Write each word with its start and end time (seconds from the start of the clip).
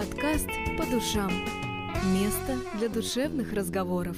Подкаст 0.00 0.48
«По 0.78 0.86
душам». 0.86 1.30
Место 2.14 2.58
для 2.78 2.88
душевных 2.88 3.52
разговоров. 3.52 4.16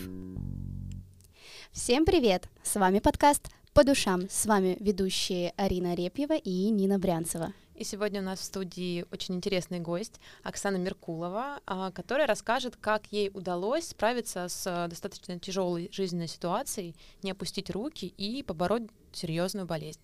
Всем 1.72 2.04
привет! 2.04 2.48
С 2.62 2.76
вами 2.76 3.00
подкаст 3.00 3.48
«По 3.72 3.82
душам». 3.82 4.28
С 4.30 4.46
вами 4.46 4.76
ведущие 4.78 5.52
Арина 5.56 5.96
Репьева 5.96 6.36
и 6.36 6.70
Нина 6.70 7.00
Брянцева. 7.00 7.52
И 7.74 7.82
сегодня 7.82 8.20
у 8.20 8.24
нас 8.24 8.38
в 8.38 8.44
студии 8.44 9.04
очень 9.10 9.34
интересный 9.34 9.80
гость 9.80 10.20
Оксана 10.44 10.76
Меркулова, 10.76 11.58
а, 11.66 11.90
которая 11.90 12.28
расскажет, 12.28 12.76
как 12.76 13.06
ей 13.10 13.32
удалось 13.34 13.88
справиться 13.88 14.46
с 14.48 14.64
э, 14.64 14.86
достаточно 14.86 15.40
тяжелой 15.40 15.88
жизненной 15.90 16.28
ситуацией, 16.28 16.94
не 17.24 17.32
опустить 17.32 17.70
руки 17.70 18.06
и 18.06 18.44
побороть 18.44 18.84
серьезную 19.12 19.66
болезнь. 19.66 20.00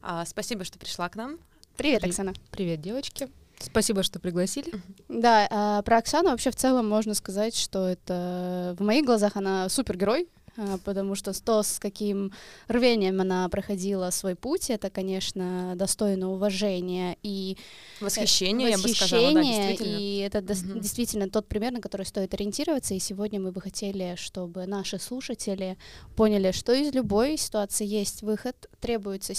А, 0.00 0.24
спасибо, 0.24 0.64
что 0.64 0.78
пришла 0.78 1.06
к 1.10 1.16
нам. 1.16 1.38
Привет, 1.76 2.02
Оксана. 2.02 2.32
Привет, 2.50 2.80
девочки. 2.80 3.28
Спасибо, 3.60 4.02
что 4.02 4.20
пригласили. 4.20 4.72
Да, 5.08 5.46
а, 5.50 5.82
про 5.82 5.98
Оксану 5.98 6.30
вообще 6.30 6.50
в 6.50 6.56
целом 6.56 6.88
можно 6.88 7.14
сказать, 7.14 7.56
что 7.56 7.88
это 7.88 8.76
в 8.78 8.82
моих 8.82 9.04
глазах 9.04 9.36
она 9.36 9.68
супергерой, 9.68 10.28
а, 10.58 10.78
потому 10.84 11.14
что 11.14 11.32
то, 11.40 11.62
с 11.62 11.78
каким 11.78 12.32
рвением 12.66 13.20
она 13.20 13.48
проходила 13.48 14.10
свой 14.10 14.34
путь, 14.34 14.70
это, 14.70 14.90
конечно, 14.90 15.74
достойно 15.76 16.32
уважения 16.32 17.16
и 17.22 17.56
восхищения, 18.00 18.72
восхищения 18.72 18.76
я 18.76 18.78
бы 18.78 18.88
сказала, 18.88 19.34
да, 19.34 19.42
действительно. 19.42 19.98
И 19.98 20.18
это 20.18 20.38
угу. 20.38 20.80
действительно 20.80 21.30
тот 21.30 21.46
пример, 21.46 21.72
на 21.72 21.80
который 21.80 22.06
стоит 22.06 22.34
ориентироваться. 22.34 22.94
И 22.94 22.98
сегодня 22.98 23.40
мы 23.40 23.52
бы 23.52 23.60
хотели, 23.60 24.14
чтобы 24.16 24.66
наши 24.66 24.98
слушатели 24.98 25.78
поняли, 26.16 26.50
что 26.50 26.72
из 26.72 26.92
любой 26.92 27.36
ситуации 27.36 27.86
есть 27.86 28.22
выход, 28.22 28.68
требуется 28.80 29.34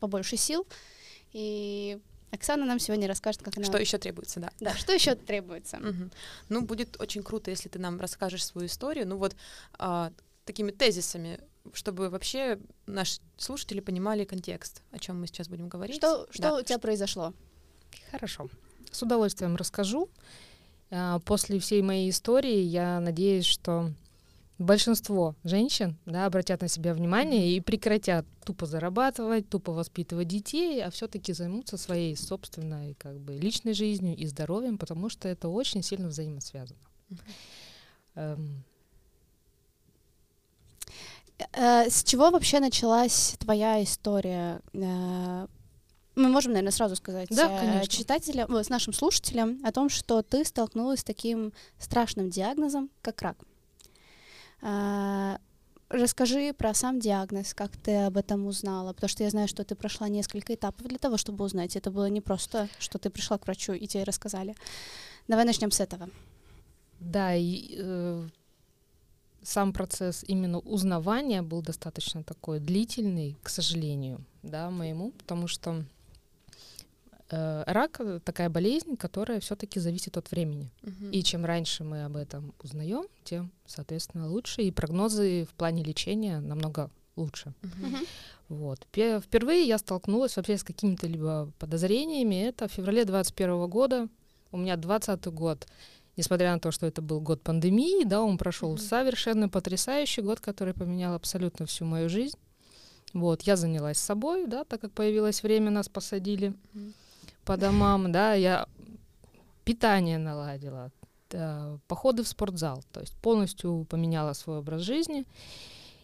побольше 0.00 0.36
сил. 0.36 0.66
И 1.32 1.98
Оксана 2.34 2.66
нам 2.66 2.78
сегодня 2.78 3.08
расскажет, 3.08 3.42
как 3.42 3.56
она... 3.56 3.66
Что 3.66 3.78
еще 3.78 3.98
требуется, 3.98 4.40
да. 4.40 4.50
Да, 4.60 4.74
что 4.74 4.92
еще 4.92 5.14
требуется. 5.14 5.78
Угу. 5.78 6.10
Ну, 6.48 6.62
будет 6.62 7.00
очень 7.00 7.22
круто, 7.22 7.50
если 7.50 7.68
ты 7.68 7.78
нам 7.78 8.00
расскажешь 8.00 8.44
свою 8.44 8.66
историю. 8.66 9.06
Ну 9.06 9.16
вот 9.16 9.36
а, 9.78 10.12
такими 10.44 10.70
тезисами, 10.70 11.40
чтобы 11.72 12.10
вообще 12.10 12.58
наши 12.86 13.20
слушатели 13.36 13.80
понимали 13.80 14.24
контекст, 14.24 14.82
о 14.90 14.98
чем 14.98 15.20
мы 15.20 15.26
сейчас 15.26 15.48
будем 15.48 15.68
говорить. 15.68 15.96
Что, 15.96 16.26
что 16.30 16.42
да. 16.42 16.56
у 16.56 16.62
тебя 16.62 16.78
произошло? 16.78 17.32
Хорошо. 18.10 18.48
С 18.90 19.02
удовольствием 19.02 19.56
расскажу. 19.56 20.08
А, 20.90 21.20
после 21.20 21.58
всей 21.58 21.82
моей 21.82 22.10
истории 22.10 22.58
я 22.58 23.00
надеюсь, 23.00 23.46
что 23.46 23.92
большинство 24.58 25.34
женщин 25.44 25.98
да, 26.06 26.26
обратят 26.26 26.60
на 26.62 26.68
себя 26.68 26.94
внимание 26.94 27.52
и 27.52 27.60
прекратят 27.60 28.26
тупо 28.44 28.66
зарабатывать, 28.66 29.48
тупо 29.48 29.72
воспитывать 29.72 30.28
детей, 30.28 30.82
а 30.84 30.90
все-таки 30.90 31.32
займутся 31.32 31.76
своей 31.76 32.16
собственной 32.16 32.94
как 32.94 33.18
бы, 33.18 33.36
личной 33.36 33.74
жизнью 33.74 34.16
и 34.16 34.26
здоровьем, 34.26 34.78
потому 34.78 35.08
что 35.08 35.28
это 35.28 35.48
очень 35.48 35.82
сильно 35.82 36.08
взаимосвязано. 36.08 36.80
Эм. 38.14 38.64
Э, 41.52 41.90
с 41.90 42.04
чего 42.04 42.30
вообще 42.30 42.60
началась 42.60 43.34
твоя 43.40 43.82
история? 43.82 44.60
Э, 44.72 45.46
мы 46.14 46.28
можем, 46.28 46.52
наверное, 46.52 46.70
сразу 46.70 46.94
сказать 46.94 47.28
да, 47.30 47.82
э, 47.82 47.86
читателям, 47.86 48.54
с 48.54 48.68
нашим 48.68 48.92
слушателям 48.92 49.60
о 49.64 49.72
том, 49.72 49.88
что 49.88 50.22
ты 50.22 50.44
столкнулась 50.44 51.00
с 51.00 51.04
таким 51.04 51.52
страшным 51.78 52.30
диагнозом, 52.30 52.88
как 53.02 53.20
рак. 53.22 53.36
А, 54.66 55.38
расскажи 55.90 56.54
про 56.54 56.72
сам 56.72 56.98
диагноз, 56.98 57.52
как 57.52 57.76
ты 57.76 58.06
об 58.06 58.16
этом 58.16 58.46
узнала, 58.46 58.94
потому 58.94 59.08
что 59.10 59.22
я 59.22 59.30
знаю, 59.30 59.46
что 59.46 59.62
ты 59.62 59.74
прошла 59.74 60.08
несколько 60.08 60.54
этапов 60.54 60.86
для 60.88 60.96
того, 60.96 61.18
чтобы 61.18 61.44
узнать. 61.44 61.76
Это 61.76 61.90
было 61.90 62.08
не 62.08 62.22
просто, 62.22 62.68
что 62.78 62.98
ты 62.98 63.10
пришла 63.10 63.36
к 63.36 63.44
врачу 63.46 63.74
и 63.74 63.86
тебе 63.86 64.04
рассказали. 64.04 64.54
Давай 65.28 65.44
начнем 65.44 65.70
с 65.70 65.80
этого. 65.80 66.08
Да, 66.98 67.34
и 67.34 67.76
э, 67.76 68.26
сам 69.42 69.74
процесс 69.74 70.24
именно 70.26 70.60
узнавания 70.60 71.42
был 71.42 71.60
достаточно 71.60 72.22
такой 72.24 72.58
длительный, 72.58 73.36
к 73.42 73.50
сожалению, 73.50 74.24
да, 74.42 74.70
моему, 74.70 75.10
потому 75.10 75.46
что 75.46 75.72
э, 75.72 75.82
рак 77.30 78.00
такая 78.24 78.50
болезнь, 78.50 78.96
которая 78.96 79.40
все-таки 79.40 79.80
зависит 79.80 80.16
от 80.16 80.30
времени. 80.30 80.70
Uh-huh. 80.82 81.10
И 81.10 81.22
чем 81.22 81.44
раньше 81.44 81.84
мы 81.84 82.04
об 82.04 82.16
этом 82.16 82.52
узнаем, 82.62 83.06
тем, 83.24 83.50
соответственно, 83.66 84.28
лучше. 84.28 84.62
И 84.62 84.70
прогнозы 84.70 85.46
в 85.50 85.54
плане 85.54 85.82
лечения 85.82 86.40
намного 86.40 86.90
лучше. 87.16 87.54
Uh-huh. 87.62 88.08
Вот. 88.48 88.86
Впервые 88.92 89.66
я 89.66 89.78
столкнулась 89.78 90.36
вообще 90.36 90.58
с 90.58 90.64
какими-то 90.64 91.06
либо 91.06 91.50
подозрениями. 91.58 92.46
Это 92.46 92.68
в 92.68 92.72
феврале 92.72 93.04
2021 93.04 93.68
года. 93.68 94.08
У 94.52 94.58
меня 94.58 94.76
20 94.76 95.26
год. 95.28 95.66
Несмотря 96.16 96.52
на 96.52 96.60
то, 96.60 96.70
что 96.70 96.86
это 96.86 97.02
был 97.02 97.20
год 97.20 97.42
пандемии, 97.42 98.04
да, 98.04 98.22
он 98.22 98.38
прошел 98.38 98.74
mm-hmm. 98.74 98.88
совершенно 98.88 99.48
потрясающий 99.48 100.22
год, 100.22 100.38
который 100.38 100.72
поменял 100.72 101.14
абсолютно 101.14 101.66
всю 101.66 101.86
мою 101.86 102.08
жизнь. 102.08 102.38
Вот, 103.14 103.42
я 103.42 103.56
занялась 103.56 103.98
собой, 103.98 104.46
да, 104.46 104.64
так 104.64 104.80
как 104.80 104.92
появилось 104.92 105.42
время, 105.42 105.70
нас 105.70 105.88
посадили. 105.88 106.52
Mm-hmm 106.74 106.92
по 107.44 107.56
домам, 107.56 108.12
да, 108.12 108.34
я 108.34 108.66
питание 109.64 110.18
наладила, 110.18 110.90
да, 111.30 111.78
походы 111.88 112.22
в 112.22 112.28
спортзал, 112.28 112.82
то 112.92 113.00
есть 113.00 113.14
полностью 113.16 113.86
поменяла 113.88 114.32
свой 114.32 114.58
образ 114.58 114.82
жизни 114.82 115.24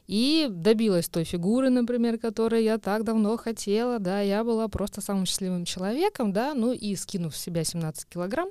и 0.06 0.48
добилась 0.50 1.08
той 1.08 1.24
фигуры, 1.24 1.70
например, 1.70 2.18
которой 2.18 2.64
я 2.64 2.78
так 2.78 3.04
давно 3.04 3.36
хотела, 3.36 4.00
да, 4.00 4.20
я 4.20 4.42
была 4.42 4.66
просто 4.68 5.00
самым 5.00 5.24
счастливым 5.24 5.64
человеком, 5.64 6.32
да, 6.32 6.54
ну 6.54 6.72
и 6.72 6.96
скинув 6.96 7.36
с 7.36 7.40
себя 7.40 7.62
17 7.62 8.08
килограмм 8.08 8.50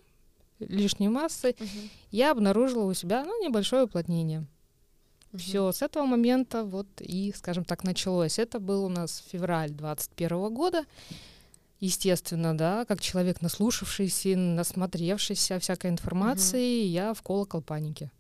лишней 0.60 1.10
массы, 1.10 1.56
угу. 1.60 1.68
я 2.12 2.32
обнаружила 2.32 2.86
у 2.86 2.94
себя, 2.94 3.24
ну, 3.26 3.46
небольшое 3.46 3.84
уплотнение. 3.84 4.46
Угу. 5.32 5.40
Все, 5.40 5.72
с 5.72 5.82
этого 5.82 6.06
момента 6.06 6.64
вот 6.64 6.88
и, 7.00 7.34
скажем 7.36 7.66
так, 7.66 7.84
началось. 7.84 8.40
Это 8.40 8.60
был 8.60 8.86
у 8.86 8.90
нас 8.90 9.24
февраль 9.30 9.72
21 9.72 10.54
года 10.54 10.86
естественно, 11.80 12.58
да, 12.58 12.86
как 12.86 13.02
человек 13.02 13.42
наслушавшийся, 13.42 14.38
насмотревшийся 14.38 15.60
всякой 15.60 15.92
информации, 15.92 16.82
угу. 16.82 16.90
я 16.90 17.14
в 17.14 17.22
колокол 17.22 17.62
паники. 17.62 18.12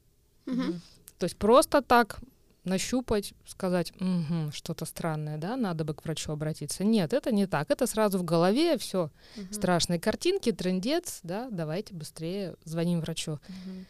Угу. 0.45 0.79
То 1.17 1.25
есть 1.25 1.37
просто 1.37 1.81
так 1.81 2.19
нащупать, 2.63 3.33
сказать, 3.45 3.91
угу, 3.99 4.51
что-то 4.51 4.85
странное, 4.85 5.37
да, 5.37 5.57
надо 5.57 5.83
бы 5.83 5.93
к 5.93 6.03
врачу 6.03 6.31
обратиться. 6.31 6.83
Нет, 6.83 7.13
это 7.13 7.31
не 7.31 7.47
так. 7.47 7.69
Это 7.71 7.87
сразу 7.87 8.17
в 8.19 8.23
голове 8.23 8.77
все. 8.77 9.09
Угу. 9.35 9.53
Страшные 9.53 9.99
картинки, 9.99 10.51
трендец, 10.51 11.19
да, 11.23 11.49
давайте 11.51 11.93
быстрее 11.93 12.55
звоним 12.63 13.01
врачу. 13.01 13.33
Угу. 13.33 13.85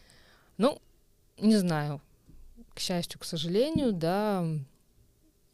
Ну, 0.58 0.82
не 1.38 1.56
знаю. 1.56 2.00
К 2.74 2.80
счастью, 2.80 3.20
к 3.20 3.24
сожалению, 3.24 3.92
да, 3.92 4.44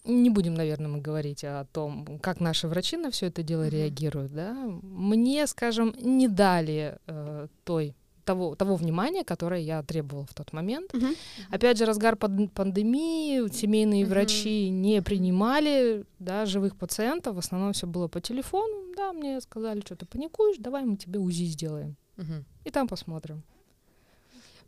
не 0.06 0.30
будем, 0.30 0.54
наверное, 0.54 0.88
мы 0.88 1.00
говорить 1.00 1.44
о 1.44 1.64
том, 1.72 2.18
как 2.20 2.40
наши 2.40 2.68
врачи 2.68 2.96
на 2.96 3.10
все 3.10 3.26
это 3.26 3.42
дело 3.42 3.66
mm-hmm. 3.66 3.70
реагируют, 3.70 4.32
да. 4.32 4.54
Мне, 4.82 5.46
скажем, 5.46 5.94
не 6.00 6.28
дали 6.28 6.98
э, 7.06 7.48
той 7.64 7.94
того, 8.26 8.56
того 8.56 8.74
внимания, 8.76 9.24
которое 9.24 9.60
я 9.60 9.82
требовала 9.82 10.26
в 10.26 10.34
тот 10.34 10.52
момент. 10.52 10.92
Uh-huh. 10.92 11.16
Опять 11.50 11.78
же, 11.78 11.86
разгар 11.86 12.16
панд- 12.16 12.50
пандемии, 12.50 13.48
семейные 13.52 14.02
uh-huh. 14.02 14.08
врачи 14.08 14.68
не 14.68 15.00
принимали 15.00 16.04
да, 16.18 16.44
живых 16.44 16.76
пациентов, 16.76 17.36
в 17.36 17.38
основном 17.38 17.72
все 17.72 17.86
было 17.86 18.08
по 18.08 18.20
телефону. 18.20 18.92
Да, 18.96 19.12
мне 19.12 19.40
сказали, 19.40 19.80
что 19.80 19.94
ты 19.94 20.06
паникуешь, 20.06 20.56
давай 20.58 20.84
мы 20.84 20.96
тебе 20.96 21.20
УЗИ 21.20 21.44
сделаем. 21.44 21.96
Uh-huh. 22.16 22.42
И 22.64 22.70
там 22.70 22.88
посмотрим. 22.88 23.42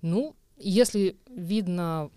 Ну, 0.03 0.37
если 0.57 1.17
видно 1.29 2.11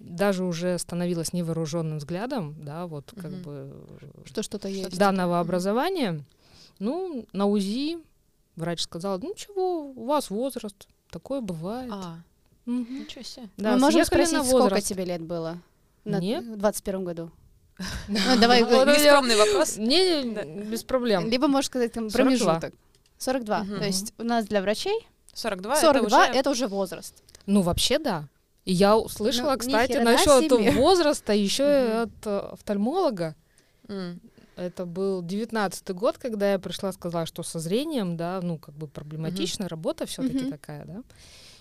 даже 0.00 0.44
уже 0.44 0.78
становилась 0.78 1.32
невооруженным 1.32 1.98
взглядом, 1.98 2.56
да, 2.58 2.86
вот 2.86 3.12
как 3.14 3.30
угу. 3.32 3.40
бы 3.42 3.86
что 4.24 4.42
что-то 4.42 4.68
есть 4.68 4.98
данного 4.98 5.34
угу. 5.34 5.40
образования. 5.40 6.24
Ну, 6.78 7.26
на 7.32 7.46
УЗИ 7.46 7.98
врач 8.56 8.80
сказал, 8.80 9.18
ну 9.18 9.34
чего, 9.34 9.92
у 9.92 10.06
вас 10.06 10.30
возраст, 10.30 10.88
такое 11.10 11.42
бывает. 11.42 11.92
А, 11.92 12.18
угу. 12.66 12.74
ничего 12.74 13.22
себе. 13.22 13.48
Да, 13.58 13.72
Мы 13.72 13.80
можем 13.80 14.04
спросить, 14.04 14.42
сколько 14.44 14.80
тебе 14.80 15.04
лет 15.04 15.22
было? 15.22 15.58
На 16.04 16.18
Нет. 16.18 16.44
В 16.44 16.56
21 16.56 17.04
году. 17.04 17.30
Ну, 18.08 18.18
давай, 18.38 18.62
бескромный 18.62 19.36
вопрос. 19.36 19.76
Не, 19.76 20.22
без 20.64 20.82
проблем. 20.82 21.28
Либо 21.28 21.46
можешь 21.46 21.66
сказать 21.66 21.92
там 21.92 22.10
промежуток. 22.10 22.74
42. 23.18 23.64
То 23.64 23.84
есть 23.84 24.14
у 24.18 24.24
нас 24.24 24.46
для 24.46 24.62
врачей 24.62 25.06
42, 25.34 25.76
42 25.76 26.26
это 26.28 26.50
уже 26.50 26.66
возраст. 26.66 27.22
Ну, 27.46 27.60
вообще, 27.60 27.98
да. 27.98 28.28
И 28.64 28.72
я 28.72 28.96
услышала, 28.96 29.52
ну, 29.52 29.58
кстати, 29.58 29.96
насчет 29.96 30.50
себе. 30.50 30.72
возраста 30.72 31.32
еще 31.32 31.62
mm-hmm. 31.62 32.02
от 32.02 32.26
э, 32.26 32.38
офтальмолога. 32.52 33.34
Mm. 33.88 34.20
Это 34.56 34.84
был 34.84 35.22
девятнадцатый 35.22 35.94
год, 35.94 36.18
когда 36.18 36.52
я 36.52 36.58
пришла, 36.58 36.92
сказала, 36.92 37.24
что 37.24 37.42
со 37.42 37.58
зрением, 37.58 38.16
да, 38.16 38.40
ну, 38.42 38.58
как 38.58 38.74
бы 38.74 38.86
проблематично, 38.86 39.64
mm-hmm. 39.64 39.68
работа 39.68 40.06
все-таки 40.06 40.44
mm-hmm. 40.44 40.50
такая, 40.50 40.84
да. 40.84 41.02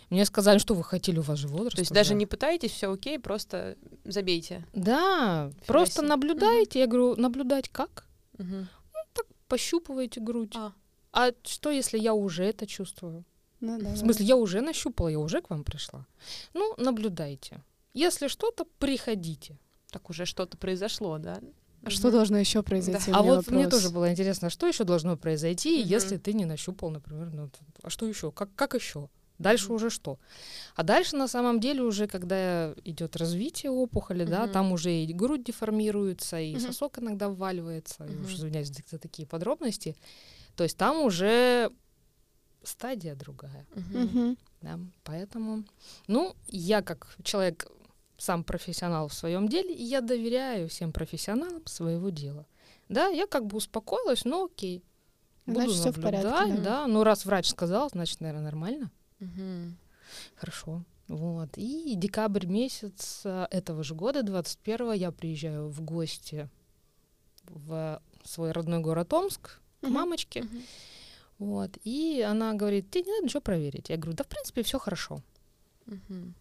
Мне 0.10 0.26
сказали, 0.26 0.58
что 0.58 0.74
вы 0.74 0.84
хотели, 0.84 1.20
у 1.20 1.22
вас 1.22 1.38
же 1.38 1.48
возраст. 1.48 1.76
То 1.76 1.82
есть 1.82 1.92
уже. 1.92 2.00
даже 2.00 2.16
не 2.16 2.26
пытаетесь, 2.26 2.72
все 2.72 2.92
окей, 2.92 3.20
просто 3.20 3.78
забейте. 4.04 4.66
Да, 4.74 5.50
Фигаси. 5.52 5.68
просто 5.68 6.02
наблюдаете. 6.02 6.80
Mm-hmm. 6.80 6.82
Я 6.82 6.88
говорю, 6.88 7.16
наблюдать 7.16 7.70
как? 7.70 8.06
Mm-hmm. 8.38 8.66
Ну, 8.94 9.00
так 9.14 9.26
пощупываете 9.48 10.20
грудь. 10.20 10.54
А. 10.56 10.74
а 11.14 11.32
что, 11.44 11.70
если 11.70 11.98
я 11.98 12.14
уже 12.14 12.44
это 12.44 12.68
чувствую? 12.68 13.24
Ну, 13.62 13.78
да, 13.78 13.90
В 13.90 13.94
да. 13.94 13.96
смысле, 13.96 14.26
я 14.26 14.36
уже 14.36 14.62
нащупала, 14.62 15.10
я 15.10 15.20
уже 15.20 15.42
к 15.42 15.50
вам 15.50 15.64
пришла. 15.64 16.06
Ну, 16.54 16.74
наблюдайте. 16.78 17.62
Если 17.94 18.28
что-то, 18.28 18.66
приходите. 18.80 19.58
Так 19.92 20.10
уже 20.10 20.26
что-то 20.26 20.58
произошло, 20.58 21.18
да? 21.18 21.40
А 21.84 21.90
Что 21.90 22.12
должно 22.12 22.38
еще 22.38 22.62
произойти? 22.62 23.12
а 23.12 23.20
У 23.20 23.24
меня 23.24 23.36
вот 23.36 23.48
мне 23.48 23.64
вопрос. 23.66 23.82
тоже 23.82 23.94
было 23.94 24.12
интересно, 24.12 24.50
что 24.50 24.68
еще 24.68 24.84
должно 24.84 25.18
произойти, 25.18 25.80
Мгм. 25.80 25.88
если 25.90 26.18
ты 26.18 26.34
не 26.34 26.46
нащупал, 26.46 26.90
например, 26.90 27.32
ну, 27.34 27.50
а 27.82 27.90
что 27.90 28.06
еще? 28.06 28.32
Как, 28.32 28.54
как 28.56 28.74
еще? 28.76 29.10
Дальше 29.40 29.72
уже 29.72 29.90
что? 29.90 30.20
А 30.76 30.84
дальше 30.84 31.16
на 31.16 31.30
самом 31.30 31.62
деле 31.62 31.82
уже, 31.82 32.08
когда 32.08 32.74
идет 32.84 33.16
развитие 33.16 33.72
опухоли, 33.72 34.26
да, 34.26 34.44
Мгм. 34.44 34.52
там 34.52 34.72
уже 34.74 34.92
и 34.94 35.14
грудь 35.14 35.46
деформируется, 35.46 36.38
и 36.40 36.56
Мгм. 36.56 36.62
сосок 36.62 37.00
иногда 37.00 37.30
вваливается, 37.30 38.04
Мгм. 38.04 38.26
уж 38.26 38.34
извиняюсь 38.36 38.70
за 38.92 39.00
такие 39.00 39.26
подробности. 39.26 39.96
То 40.58 40.64
есть 40.66 40.78
там 40.78 41.02
уже 41.02 41.72
стадия 42.64 43.16
другая. 43.16 43.66
Мгм. 43.76 44.38
Да, 44.62 44.80
поэтому, 45.04 45.64
ну, 46.08 46.36
я 46.48 46.82
как 46.82 47.16
человек, 47.24 47.68
сам 48.18 48.44
профессионал 48.44 49.08
в 49.08 49.14
своем 49.14 49.48
деле, 49.48 49.74
и 49.74 49.84
я 49.84 50.02
доверяю 50.02 50.68
всем 50.68 50.92
профессионалам 50.92 51.66
своего 51.66 52.10
дела. 52.10 52.46
Да, 52.90 53.08
я 53.08 53.28
как 53.28 53.46
бы 53.46 53.58
успокоилась, 53.58 54.26
ну 54.26 54.46
окей. 54.46 54.84
Буду 55.46 55.62
Значит, 55.62 55.76
всё 55.78 55.92
в 55.92 56.02
порядке, 56.02 56.28
наблюдать, 56.28 56.64
да. 56.64 56.82
да. 56.82 56.88
Ну, 56.88 57.04
раз 57.04 57.26
врач 57.26 57.48
сказал, 57.48 57.90
значит, 57.90 58.20
наверное, 58.20 58.44
нормально. 58.44 58.92
Мгм. 59.20 59.78
Хорошо. 60.36 60.84
Вот. 61.08 61.50
И 61.58 61.96
декабрь 61.96 62.46
месяц 62.46 63.22
а, 63.26 63.48
этого 63.50 63.84
же 63.84 63.96
года, 63.96 64.22
21 64.22 64.92
я 64.94 65.12
приезжаю 65.12 65.70
в 65.70 65.82
гости 65.82 66.50
в 67.46 68.02
свой 68.24 68.52
родной 68.52 68.80
город 68.80 69.12
Омск 69.14 69.60
к 69.82 69.84
Мгм. 69.84 69.94
мамочке. 69.94 70.44
Мгм. 70.44 70.62
Вот. 71.40 71.78
И 71.84 72.22
она 72.22 72.54
говорит, 72.54 72.92
тебе 72.92 73.06
не 73.06 73.12
надо 73.12 73.26
ничего 73.26 73.42
проверить. 73.42 73.90
Я 73.90 73.98
говорю, 73.98 74.16
да, 74.18 74.24
в 74.24 74.28
принципе, 74.28 74.62
все 74.62 74.78
хорошо. 74.78 75.22
Мгм. 75.86 76.36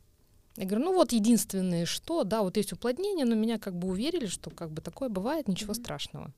Я 0.56 0.64
говорю, 0.66 0.84
ну 0.86 0.94
вот 0.94 1.12
единственное, 1.12 1.86
что, 1.86 2.24
да, 2.24 2.42
вот 2.42 2.56
есть 2.56 2.72
уплотнение, 2.72 3.24
но 3.24 3.36
меня 3.36 3.58
как 3.58 3.78
бы 3.78 3.88
уверили, 3.88 4.26
что 4.26 4.50
как 4.50 4.72
бы 4.72 4.82
такое 4.82 5.08
бывает, 5.08 5.46
ничего 5.46 5.72
Мгм. 5.72 5.82
страшного. 5.82 6.34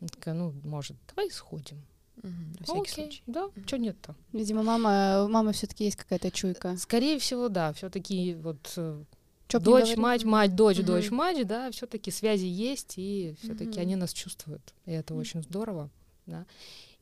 Я 0.00 0.08
такая, 0.08 0.34
ну, 0.34 0.52
может, 0.62 0.96
давай 1.08 1.30
сходим. 1.30 1.82
Мгм. 2.22 2.52
На 2.58 2.64
всякий 2.64 2.80
окей, 2.80 3.04
случай. 3.04 3.22
да, 3.26 3.46
Мгм. 3.46 3.66
что 3.66 3.78
нет-то. 3.78 4.14
Видимо, 4.32 4.62
мама, 4.62 5.24
у 5.24 5.28
мамы 5.28 5.52
все-таки 5.54 5.84
есть 5.84 5.96
какая-то 5.96 6.30
чуйка. 6.30 6.76
Скорее 6.76 7.18
всего, 7.18 7.48
да, 7.48 7.72
все-таки 7.72 8.34
вот 8.34 8.72
э, 8.76 9.02
Чё 9.48 9.58
дочь, 9.58 9.96
мать, 9.96 10.24
мать, 10.24 10.54
дочь, 10.54 10.78
Мгм. 10.78 10.86
дочь, 10.86 11.10
мать, 11.10 11.46
да, 11.46 11.70
все-таки 11.70 12.10
связи 12.10 12.44
есть, 12.46 12.94
и 12.98 13.34
все-таки 13.40 13.70
Мгм. 13.70 13.80
они 13.80 13.96
нас 13.96 14.12
чувствуют, 14.12 14.74
и 14.84 14.92
это 14.92 15.14
Мгм. 15.14 15.20
очень 15.20 15.42
здорово, 15.42 15.90
да. 16.26 16.44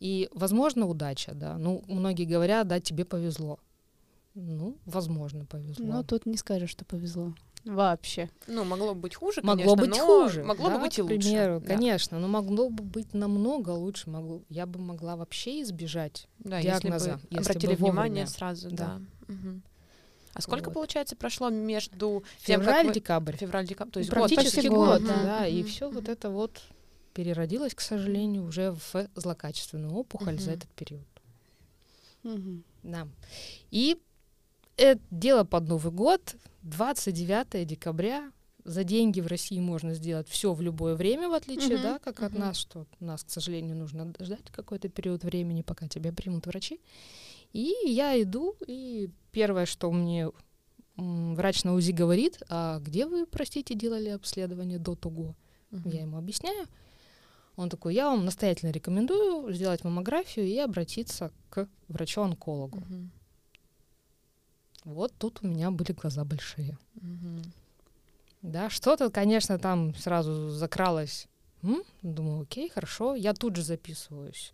И, 0.01 0.29
возможно, 0.33 0.87
удача, 0.87 1.33
да. 1.35 1.57
Ну, 1.59 1.83
многие 1.89 2.25
говорят, 2.25 2.69
да, 2.69 2.81
тебе 2.81 3.05
повезло. 3.05 3.59
Ну, 4.35 4.77
возможно, 4.85 5.45
повезло. 5.45 5.87
Ну, 5.87 6.03
тут 6.05 6.27
не 6.27 6.37
скажешь, 6.37 6.71
что 6.71 6.85
повезло. 6.85 7.35
Вообще. 7.65 8.29
Ну, 8.47 8.65
могло 8.65 8.95
бы 8.95 9.03
быть 9.03 9.15
хуже, 9.15 9.41
Могло 9.43 9.75
конечно, 9.75 9.87
быть 9.87 9.91
но 9.99 10.07
хуже. 10.07 10.45
Могло 10.45 10.69
да, 10.69 10.75
бы 10.77 10.81
быть 10.83 10.99
и 10.99 11.01
к 11.01 11.05
лучше. 11.05 11.17
примеру, 11.19 11.61
да. 11.61 11.67
конечно, 11.67 12.19
но 12.19 12.29
могло 12.29 12.69
бы 12.69 12.83
быть 12.85 13.15
намного 13.15 13.71
лучше. 13.71 14.11
Могло, 14.11 14.43
я 14.51 14.67
бы 14.67 14.79
могла 14.79 15.17
вообще 15.17 15.63
избежать. 15.63 16.29
Да, 16.41 16.61
диагноза, 16.61 17.13
если 17.13 17.21
бы 17.23 17.29
если 17.31 17.51
обратили 17.53 17.71
бы 17.75 17.77
внимание 17.85 18.27
сразу, 18.27 18.69
Да. 18.71 18.77
да. 19.29 19.33
Мгм. 19.33 19.63
А 20.35 20.43
сколько, 20.43 20.65
Вот. 20.67 20.75
получается, 20.75 21.17
прошло 21.17 21.49
между 21.49 22.25
тем, 22.45 22.61
как 22.61 22.69
Февраль, 22.69 22.87
вы- 22.89 22.93
декабрь. 22.95 23.37
февраль, 23.37 23.67
декабрь, 23.67 23.91
то 23.93 23.99
есть 24.01 24.11
год 24.11 24.19
Практически 24.19 24.67
год, 24.67 25.01
год, 25.01 25.01
Мгм, 25.03 25.09
да. 25.23 25.47
И 25.47 25.61
мгм, 25.61 25.69
все 25.69 25.89
вот 25.91 26.09
это 26.09 26.29
вот 26.29 26.61
переродилось, 27.15 27.75
к 27.75 27.81
сожалению, 27.81 28.45
уже 28.45 28.73
в 28.73 29.09
злокачественную 29.15 29.95
опухоль 29.95 30.39
за 30.39 30.51
Мгм. 30.51 30.59
этот 30.59 30.71
период. 30.71 31.07
Мгм. 32.23 32.65
Да. 32.83 33.09
И 33.71 33.97
это 34.77 35.01
дело 35.11 35.45
под 35.45 35.69
Новый 35.69 35.93
год, 35.93 36.37
29 36.63 37.65
декабря. 37.65 38.31
За 38.65 38.83
деньги 38.83 39.21
в 39.21 39.27
России 39.27 39.61
можно 39.61 39.93
сделать 39.95 40.27
все 40.29 40.55
в 40.55 40.63
любое 40.63 40.95
время, 40.95 41.29
в 41.29 41.35
отличие, 41.35 41.75
Мгм, 41.77 41.83
да, 41.83 41.99
как 41.99 42.23
от 42.23 42.33
мгм. 42.33 42.41
нас, 42.41 42.57
что 42.57 42.87
нас, 42.99 43.23
к 43.23 43.31
сожалению, 43.31 43.77
нужно 43.77 44.11
ждать 44.21 44.51
какой-то 44.51 44.89
период 44.89 45.23
времени, 45.23 45.61
пока 45.63 45.87
тебя 45.87 46.13
примут 46.13 46.47
врачи. 46.47 46.81
И 47.53 47.75
я 47.85 48.21
иду, 48.23 48.57
и 48.67 49.11
первое, 49.33 49.67
что 49.67 49.93
мне 49.93 50.31
врач 50.97 51.65
на 51.65 51.75
УЗИ 51.75 51.93
говорит, 51.93 52.43
а 52.49 52.81
где 52.81 53.05
вы, 53.07 53.27
простите, 53.27 53.75
делали 53.75 54.09
обследование 54.09 54.79
до 54.79 54.95
того? 54.95 55.35
Мгм. 55.71 55.91
Я 55.91 56.01
ему 56.01 56.17
объясняю. 56.17 56.67
Он 57.57 57.69
такой, 57.69 57.95
я 57.95 58.11
вам 58.11 58.25
настоятельно 58.25 58.71
рекомендую 58.71 59.53
сделать 59.53 59.85
маммографию 59.85 60.47
и 60.47 60.59
обратиться 60.59 61.31
к 61.51 61.69
врачу-онкологу. 61.89 62.81
Мгм. 62.81 63.11
Вот 64.85 65.13
тут 65.19 65.39
у 65.43 65.47
меня 65.47 65.71
были 65.71 65.93
глаза 65.93 66.25
большие. 66.25 66.77
Мгм. 66.95 67.43
Да, 68.43 68.69
что-то, 68.69 69.11
конечно, 69.11 69.59
там 69.59 69.95
сразу 69.95 70.51
закралось. 70.51 71.29
М? 71.63 71.83
Думаю, 72.03 72.43
окей, 72.43 72.69
хорошо. 72.69 73.15
Я 73.15 73.33
тут 73.33 73.57
же 73.57 73.63
записываюсь 73.63 74.53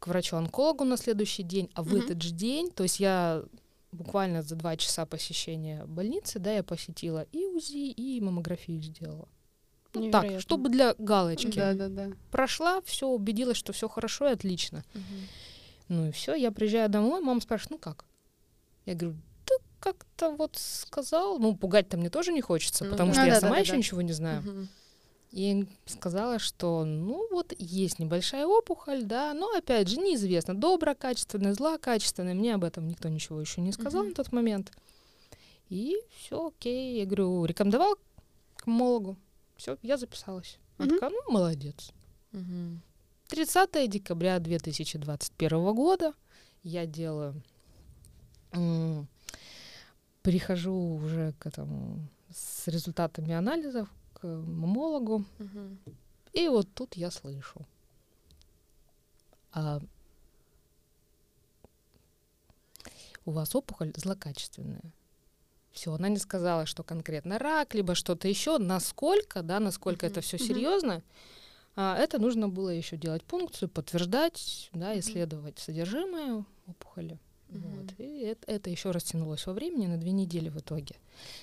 к 0.00 0.08
врачу-онкологу 0.08 0.84
на 0.84 0.96
следующий 0.96 1.44
день, 1.44 1.70
а 1.74 1.82
в 1.84 1.88
Мгм. 1.88 1.98
этот 1.98 2.22
же 2.22 2.32
день, 2.32 2.70
то 2.72 2.82
есть 2.82 2.98
я 2.98 3.44
буквально 3.92 4.42
за 4.42 4.56
два 4.56 4.76
часа 4.76 5.06
посещения 5.06 5.84
больницы, 5.84 6.40
да, 6.40 6.52
я 6.52 6.64
посетила 6.64 7.26
и 7.30 7.44
УЗИ, 7.44 7.90
и 7.92 8.20
маммографию 8.20 8.82
сделала. 8.82 9.28
Ну, 9.94 10.10
так, 10.10 10.22
Невероятно. 10.22 10.40
чтобы 10.40 10.68
для 10.70 10.94
галочки. 10.98 11.56
Да, 11.58 11.74
да, 11.74 11.88
да. 11.88 12.10
Прошла, 12.30 12.80
все, 12.82 13.06
убедилась, 13.08 13.56
что 13.58 13.72
все 13.72 13.88
хорошо 13.88 14.28
и 14.28 14.32
отлично. 14.32 14.84
Мгм. 14.94 15.04
Ну 15.88 16.08
и 16.08 16.12
все, 16.12 16.34
я 16.34 16.50
приезжаю 16.50 16.88
домой, 16.88 17.20
мама 17.20 17.40
спрашивает, 17.40 17.72
ну 17.72 17.78
как? 17.78 18.06
Я 18.86 18.94
говорю, 18.94 19.16
да 19.46 19.54
как-то 19.80 20.30
вот 20.30 20.52
сказал. 20.56 21.38
Ну, 21.38 21.54
пугать-то 21.56 21.96
мне 21.98 22.08
тоже 22.08 22.32
не 22.32 22.40
хочется, 22.40 22.84
Ну 22.84 22.92
потому 22.92 23.10
да. 23.10 23.14
что 23.14 23.22
Ну 23.22 23.28
я 23.28 23.34
да, 23.34 23.40
сама 23.40 23.54
да, 23.56 23.60
еще 23.60 23.72
да. 23.72 23.78
ничего 23.78 24.00
не 24.02 24.12
знаю. 24.12 24.40
Мгм. 24.42 24.68
И 25.32 25.66
сказала, 25.86 26.38
что 26.38 26.84
ну 26.84 27.26
вот 27.30 27.54
есть 27.58 27.98
небольшая 27.98 28.46
опухоль, 28.46 29.02
да, 29.04 29.32
но 29.34 29.48
опять 29.56 29.88
же 29.88 29.96
неизвестно, 29.98 30.54
доброкачественная, 30.54 31.54
злокачественная. 31.54 32.34
Мне 32.34 32.54
об 32.54 32.64
этом 32.64 32.86
никто 32.86 33.08
ничего 33.08 33.40
еще 33.40 33.60
не 33.62 33.72
сказал 33.72 34.02
Мгм. 34.02 34.08
на 34.10 34.14
тот 34.14 34.32
момент. 34.32 34.70
И 35.68 35.96
все 36.18 36.48
окей. 36.48 36.98
Я 36.98 37.06
говорю, 37.06 37.44
рекомендовал 37.46 37.96
к 38.56 38.66
мологу. 38.66 39.16
Все, 39.62 39.78
я 39.82 39.96
записалась. 39.96 40.58
Она 40.76 40.86
Мгм. 40.86 40.94
такая, 40.96 41.10
ну, 41.10 41.32
молодец. 41.32 41.92
Мгм. 42.32 42.82
30 43.28 43.86
декабря 43.86 44.40
2021 44.40 45.72
года 45.72 46.14
я 46.64 46.84
делаю, 46.84 47.40
прихожу 50.22 50.74
уже 50.96 51.32
к 51.38 51.46
этому 51.46 52.08
с 52.34 52.66
результатами 52.66 53.32
анализов 53.34 53.88
к 54.14 54.26
мамологу, 54.26 55.24
Мгм. 55.38 55.78
и 56.32 56.48
вот 56.48 56.66
тут 56.74 56.96
я 56.96 57.10
слышу. 57.12 57.60
а, 59.54 59.80
у 63.26 63.30
вас 63.32 63.54
опухоль 63.54 63.92
злокачественная. 63.96 64.80
Все, 65.72 65.92
она 65.94 66.08
не 66.08 66.18
сказала, 66.18 66.66
что 66.66 66.82
конкретно 66.82 67.38
рак, 67.38 67.74
либо 67.74 67.94
что-то 67.94 68.28
еще. 68.28 68.58
Насколько, 68.58 69.42
да, 69.42 69.58
насколько 69.58 70.06
это 70.06 70.20
Мгм. 70.20 70.22
все 70.22 70.38
серьезно, 70.38 71.02
а, 71.76 71.96
это 71.96 72.18
нужно 72.18 72.48
было 72.48 72.68
еще 72.68 72.96
делать 72.96 73.24
пункцию, 73.24 73.68
подтверждать, 73.70 74.68
да, 74.74 74.98
исследовать 74.98 75.58
содержимое 75.58 76.44
опухоли. 76.66 77.18
Мгм. 77.48 77.62
Вот. 77.62 77.94
И 77.98 78.20
это, 78.20 78.50
это 78.50 78.70
еще 78.70 78.90
растянулось 78.90 79.46
во 79.46 79.54
времени 79.54 79.86
на 79.86 79.96
две 79.96 80.12
недели 80.12 80.50
в 80.50 80.58
итоге. 80.58 80.96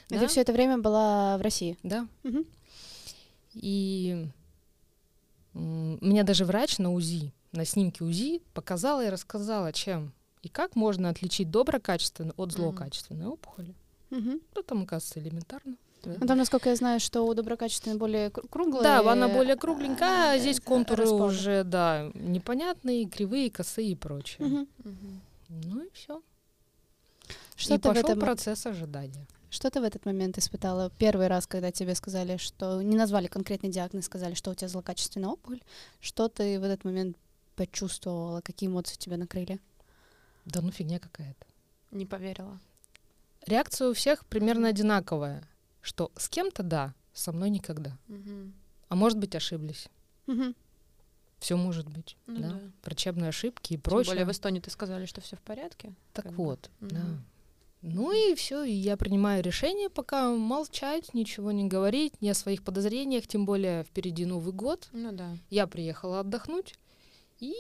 И 0.10 0.14
Да? 0.14 0.20
ты 0.22 0.28
все 0.28 0.42
это 0.42 0.54
время 0.54 0.78
была 0.78 1.38
в 1.38 1.42
России. 1.42 1.78
Да. 1.84 2.08
Мгм. 2.24 2.46
И 3.54 4.28
м, 5.56 5.98
мне 6.02 6.24
даже 6.24 6.46
врач 6.46 6.78
на 6.78 6.94
УЗИ, 6.94 7.34
на 7.52 7.66
снимке 7.66 8.04
УЗИ 8.04 8.42
показала 8.54 9.06
и 9.06 9.10
рассказала, 9.10 9.74
чем 9.74 10.14
и 10.44 10.50
как 10.50 10.76
можно 10.76 11.10
отличить 11.10 11.50
доброкачественную 11.50 12.34
от 12.38 12.52
злокачественной 12.52 13.26
опухоли. 13.26 13.74
Мгм. 14.10 14.42
Ну, 14.56 14.64
там, 14.64 14.84
оказывается, 14.84 15.20
элементарно. 15.20 15.76
да. 16.04 16.16
Ну, 16.20 16.28
там, 16.28 16.38
насколько 16.38 16.70
я 16.70 16.76
знаю, 16.76 17.00
что 17.00 17.22
у 17.28 17.34
доброкачественной 17.34 17.98
более 17.98 18.30
кру- 18.30 18.48
круглые. 18.50 18.84
Да, 18.84 19.00
она 19.12 19.28
более 19.28 19.56
кругленькая, 19.56 20.32
а 20.32 20.36
э, 20.36 20.40
здесь 20.40 20.60
э, 20.60 20.62
контуры 20.62 21.04
расплавы. 21.04 21.26
уже, 21.26 21.64
да, 21.64 22.10
непонятные, 22.16 23.06
кривые, 23.08 23.52
косые 23.52 23.92
и 23.92 23.96
прочее. 23.96 24.48
Мгм. 24.48 25.22
Ну 25.50 25.84
и 25.84 25.90
все. 25.94 26.22
Что 27.56 27.76
и 27.76 27.78
ты 27.78 27.90
в 27.90 27.94
пошел 27.94 28.04
этом 28.10 28.20
процесс 28.20 28.66
ожидания. 28.66 29.28
Что 29.52 29.70
ты 29.72 29.82
в 29.82 29.84
этот 29.84 30.06
момент 30.06 30.38
испытала? 30.38 30.92
Первый 31.00 31.28
раз, 31.28 31.48
когда 31.48 31.72
тебе 31.72 31.96
сказали, 31.96 32.38
что 32.38 32.82
не 32.82 32.96
назвали 32.96 33.28
конкретный 33.28 33.70
диагноз, 33.70 34.06
сказали, 34.06 34.36
что 34.36 34.52
у 34.52 34.56
тебя 34.56 34.68
злокачественная 34.68 35.30
опухоль, 35.30 35.60
что 36.00 36.30
ты 36.30 36.60
в 36.60 36.64
этот 36.64 36.84
момент 36.86 37.18
почувствовала, 37.56 38.42
какие 38.42 38.70
эмоции 38.70 38.96
тебя 38.96 39.18
накрыли? 39.18 39.60
Да 40.46 40.62
ну 40.62 40.72
фигня 40.72 41.00
какая-то. 41.00 41.46
Не 41.92 42.06
поверила. 42.06 42.60
Реакция 43.46 43.90
у 43.90 43.94
всех 43.94 44.26
примерно 44.26 44.70
одинаковая, 44.70 45.48
что 45.82 46.12
с 46.16 46.30
кем-то 46.30 46.64
да, 46.64 46.94
со 47.14 47.32
мной 47.32 47.50
никогда. 47.50 47.98
Мгм. 48.08 48.54
А 48.90 48.96
может 48.96 49.18
быть 49.18 49.36
ошиблись. 49.36 49.88
Мгм. 50.28 50.56
все 51.40 51.56
может 51.56 51.88
быть, 51.90 52.18
Ну 52.28 52.40
да? 52.42 52.50
да. 52.52 52.60
врачебные 52.84 53.30
ошибки 53.30 53.74
и 53.74 53.76
Тем 53.78 53.82
прочее. 53.82 54.12
более 54.12 54.26
в 54.26 54.32
Эстонии 54.32 54.60
ты 54.60 54.70
сказали, 54.70 55.06
что 55.06 55.22
все 55.22 55.38
в 55.38 55.42
порядке. 55.42 55.94
Так 56.14 56.26
как 56.26 56.34
вот, 56.36 56.70
да. 56.82 57.00
Мгм. 57.00 57.26
Ну 57.82 58.12
и 58.12 58.36
все, 58.36 58.64
и 58.64 58.74
я 58.74 58.98
принимаю 58.98 59.42
решение 59.42 59.90
пока 59.90 60.30
молчать, 60.32 61.14
ничего 61.14 61.54
не 61.54 61.66
говорить, 61.66 62.22
ни 62.22 62.28
о 62.28 62.34
своих 62.34 62.62
подозрениях, 62.62 63.26
тем 63.26 63.46
более 63.46 63.86
впереди 63.86 64.26
Новый 64.26 64.52
год. 64.52 64.90
Ну 64.92 65.14
да. 65.14 65.38
Я 65.50 65.66
приехала 65.66 66.20
отдохнуть, 66.20 66.76
и 67.40 67.54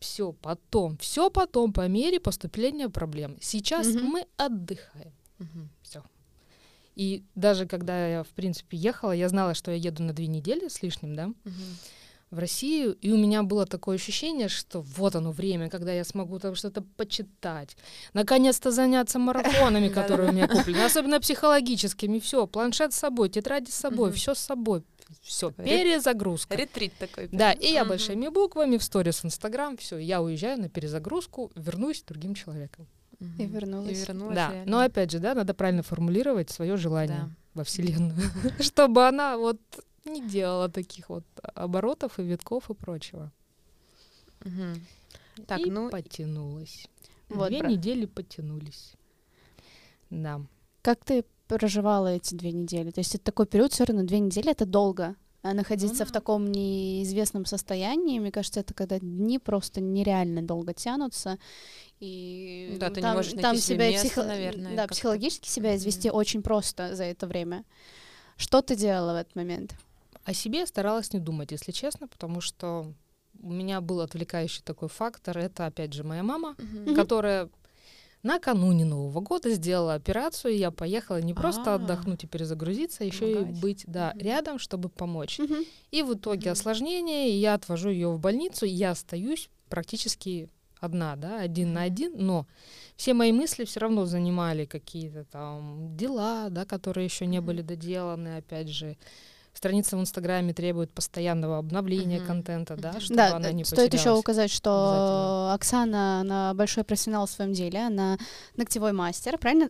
все 0.00 0.32
потом, 0.32 0.96
все 0.98 1.30
потом 1.30 1.72
по 1.72 1.86
мере 1.88 2.20
поступления 2.20 2.88
проблем. 2.88 3.36
Сейчас 3.40 3.86
Мгм. 3.88 4.04
мы 4.06 4.26
отдыхаем. 4.36 5.12
Мгм. 5.38 5.68
Все. 5.82 6.02
И 6.96 7.22
даже 7.34 7.66
когда 7.66 8.08
я, 8.08 8.22
в 8.22 8.28
принципе, 8.28 8.76
ехала, 8.76 9.12
я 9.12 9.28
знала, 9.28 9.54
что 9.54 9.70
я 9.70 9.76
еду 9.76 10.02
на 10.02 10.12
две 10.12 10.26
недели 10.26 10.68
с 10.68 10.82
лишним, 10.82 11.14
да, 11.14 11.26
Мгм. 11.26 11.78
в 12.30 12.38
Россию, 12.38 12.94
и 13.00 13.12
у 13.12 13.16
меня 13.16 13.42
было 13.42 13.64
такое 13.66 13.96
ощущение, 13.96 14.48
что 14.48 14.80
вот 14.80 15.14
оно 15.14 15.30
время, 15.32 15.70
когда 15.70 15.92
я 15.92 16.04
смогу 16.04 16.38
там 16.38 16.54
что-то 16.56 16.82
почитать, 16.96 17.76
наконец-то 18.14 18.70
заняться 18.70 19.18
марафонами, 19.70 19.88
которые 19.88 20.30
у 20.30 20.32
меня 20.32 20.48
куплены, 20.48 20.80
особенно 20.84 21.20
психологическими, 21.20 22.18
все, 22.18 22.46
планшет 22.46 22.92
с 22.92 22.98
собой, 22.98 23.28
тетради 23.30 23.70
с 23.70 23.74
собой, 23.74 24.10
все 24.12 24.34
с 24.34 24.40
собой, 24.40 24.82
все, 25.22 25.52
Ре- 25.56 25.64
перезагрузка. 25.64 26.54
Ретрит 26.56 26.92
такой. 26.98 27.28
Да, 27.32 27.52
и 27.52 27.66
я 27.72 27.84
большими 27.84 28.28
буквами 28.28 28.76
в 28.76 28.82
сторис 28.82 29.20
в 29.22 29.26
Инстаграм, 29.26 29.76
все, 29.76 29.98
я 29.98 30.20
уезжаю 30.22 30.60
на 30.60 30.68
перезагрузку, 30.68 31.50
вернусь 31.54 32.02
другим 32.02 32.34
человеком. 32.34 32.86
И 33.20 33.46
вернулась. 33.46 33.90
И 33.90 34.04
вернулась, 34.04 34.34
да, 34.36 34.52
реально. 34.52 34.70
но 34.70 34.80
опять 34.80 35.10
же, 35.10 35.18
да, 35.18 35.34
надо 35.34 35.52
правильно 35.54 35.82
формулировать 35.82 36.50
свое 36.50 36.76
желание 36.76 37.18
Да. 37.18 37.30
во 37.54 37.64
Вселенную, 37.64 38.16
чтобы 38.60 39.08
она 39.08 39.36
вот 39.36 39.58
не 40.04 40.26
делала 40.26 40.68
таких 40.68 41.08
вот 41.08 41.24
оборотов 41.54 42.18
и 42.18 42.22
витков 42.22 42.70
и 42.70 42.74
прочего. 42.74 43.32
Так, 45.46 45.60
и 45.60 45.70
ну, 45.70 45.90
потянулась. 45.90 46.86
Вот, 47.28 47.48
Две 47.48 47.58
про- 47.60 47.68
недели 47.68 48.06
потянулись. 48.06 48.92
Да. 50.10 50.40
Как 50.82 51.04
ты 51.04 51.24
проживала 51.48 52.08
эти 52.14 52.34
две 52.34 52.52
недели? 52.52 52.90
То 52.90 53.00
есть 53.00 53.14
это 53.14 53.24
такой 53.24 53.46
период, 53.46 53.72
все 53.72 53.84
равно 53.84 54.04
две 54.04 54.20
недели— 54.20 54.50
это 54.52 54.66
долго. 54.66 55.16
А 55.42 55.54
находиться 55.54 56.04
в 56.04 56.08
да. 56.08 56.14
таком 56.14 56.50
неизвестном 56.50 57.46
состоянии, 57.46 58.18
мне 58.18 58.32
кажется, 58.32 58.60
это 58.60 58.74
когда 58.74 58.98
дни 58.98 59.38
просто 59.38 59.80
нереально 59.80 60.42
долго 60.42 60.74
тянутся. 60.74 61.38
И 62.00 62.76
Да, 62.80 62.88
ты 62.90 62.96
не 62.96 63.02
там, 63.02 63.16
можешь 63.16 63.32
найти 63.32 63.42
там 63.42 63.56
себе 63.56 63.62
себя 63.76 63.90
место, 63.90 64.08
психо- 64.08 64.24
наверное, 64.24 64.70
Да, 64.76 64.82
как-то. 64.82 64.94
психологически 64.94 65.48
себя 65.48 65.76
извести 65.76 66.08
очень 66.10 66.42
просто 66.42 66.94
за 66.96 67.04
это 67.04 67.26
время. 67.28 67.64
Что 68.36 68.62
ты 68.62 68.74
делала 68.76 69.12
в 69.12 69.16
этот 69.16 69.36
момент? 69.36 69.74
О 70.24 70.34
себе 70.34 70.58
я 70.60 70.66
старалась 70.66 71.12
не 71.12 71.20
думать, 71.20 71.52
если 71.52 71.70
честно, 71.72 72.08
потому 72.08 72.40
что 72.40 72.92
у 73.40 73.50
меня 73.52 73.80
был 73.80 74.00
отвлекающий 74.00 74.62
такой 74.64 74.88
фактор. 74.88 75.38
Это, 75.38 75.66
опять 75.66 75.92
же, 75.92 76.02
моя 76.02 76.24
мама, 76.24 76.56
Мгм. 76.58 76.94
которая 76.96 77.48
накануне 78.22 78.84
Нового 78.84 79.20
года 79.20 79.50
сделала 79.50 79.94
операцию, 79.94 80.54
и 80.54 80.58
я 80.58 80.70
поехала 80.70 81.20
не 81.20 81.34
просто 81.34 81.72
А. 81.72 81.74
отдохнуть 81.76 82.24
и 82.24 82.26
перезагрузиться, 82.26 83.04
а 83.04 83.06
еще 83.06 83.42
и 83.42 83.44
быть 83.44 83.84
да, 83.86 84.12
рядом, 84.16 84.58
чтобы 84.58 84.88
помочь. 84.88 85.38
И 85.90 86.02
в 86.02 86.14
итоге 86.14 86.50
осложнение, 86.50 87.30
и 87.30 87.38
я 87.38 87.54
отвожу 87.54 87.90
ее 87.90 88.08
в 88.10 88.18
больницу, 88.18 88.66
и 88.66 88.70
я 88.70 88.90
остаюсь 88.92 89.50
практически 89.68 90.48
одна, 90.80 91.16
да, 91.16 91.40
один 91.40 91.72
на 91.72 91.82
один, 91.82 92.12
но 92.16 92.46
все 92.96 93.14
мои 93.14 93.32
мысли 93.32 93.64
все 93.64 93.80
равно 93.80 94.06
занимали 94.06 94.64
какие-то 94.64 95.24
там 95.24 95.96
дела, 95.96 96.48
да, 96.50 96.64
которые 96.64 97.04
еще 97.04 97.26
не 97.26 97.40
были 97.40 97.62
доделаны, 97.62 98.36
опять 98.36 98.68
же. 98.68 98.96
Страница 99.58 99.96
в 99.96 100.00
Инстаграме 100.00 100.54
требует 100.54 100.92
постоянного 100.92 101.58
обновления 101.58 102.18
Мгм. 102.18 102.26
контента, 102.28 102.76
да, 102.76 103.00
чтобы 103.00 103.16
да, 103.16 103.34
она 103.34 103.48
э, 103.48 103.52
не 103.52 103.64
стоит 103.64 103.92
еще 103.92 104.12
указать, 104.12 104.52
что. 104.52 105.50
Оксана, 105.52 106.20
она 106.20 106.54
большой 106.54 106.84
профессионал 106.84 107.26
в 107.26 107.30
своем 107.30 107.52
деле, 107.52 107.80
она 107.80 108.18
ногтевой 108.56 108.92
мастер, 108.92 109.36
правильно? 109.36 109.68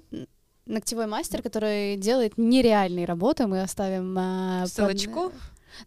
Ногтевой 0.67 1.07
мастер, 1.07 1.41
который 1.41 1.97
делает 1.97 2.37
нереальные 2.37 3.07
работы. 3.07 3.47
Мы 3.47 3.63
оставим 3.63 4.15
под- 4.15 4.71
Ссылочку. 4.71 5.33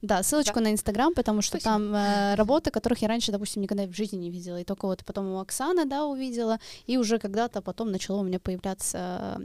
Да, 0.01 0.23
ссылочку 0.23 0.59
на 0.61 0.71
Инстаграм, 0.71 1.13
потому 1.13 1.43
что 1.43 1.59
Спасибо. 1.59 1.71
там 1.71 1.93
э, 1.95 2.33
работы, 2.35 2.71
которых 2.71 3.03
я 3.03 3.07
раньше, 3.07 3.31
допустим, 3.31 3.61
никогда 3.61 3.85
в 3.85 3.93
жизни 3.93 4.17
не 4.17 4.31
видела. 4.31 4.59
И 4.59 4.63
только 4.63 4.87
вот 4.87 5.05
потом 5.05 5.27
у 5.27 5.39
Оксаны, 5.39 5.85
да, 5.85 6.05
увидела, 6.07 6.57
и 6.87 6.97
уже 6.97 7.19
когда-то 7.19 7.61
потом 7.61 7.91
начало 7.91 8.21
у 8.21 8.23
меня 8.23 8.39
появляться 8.39 9.41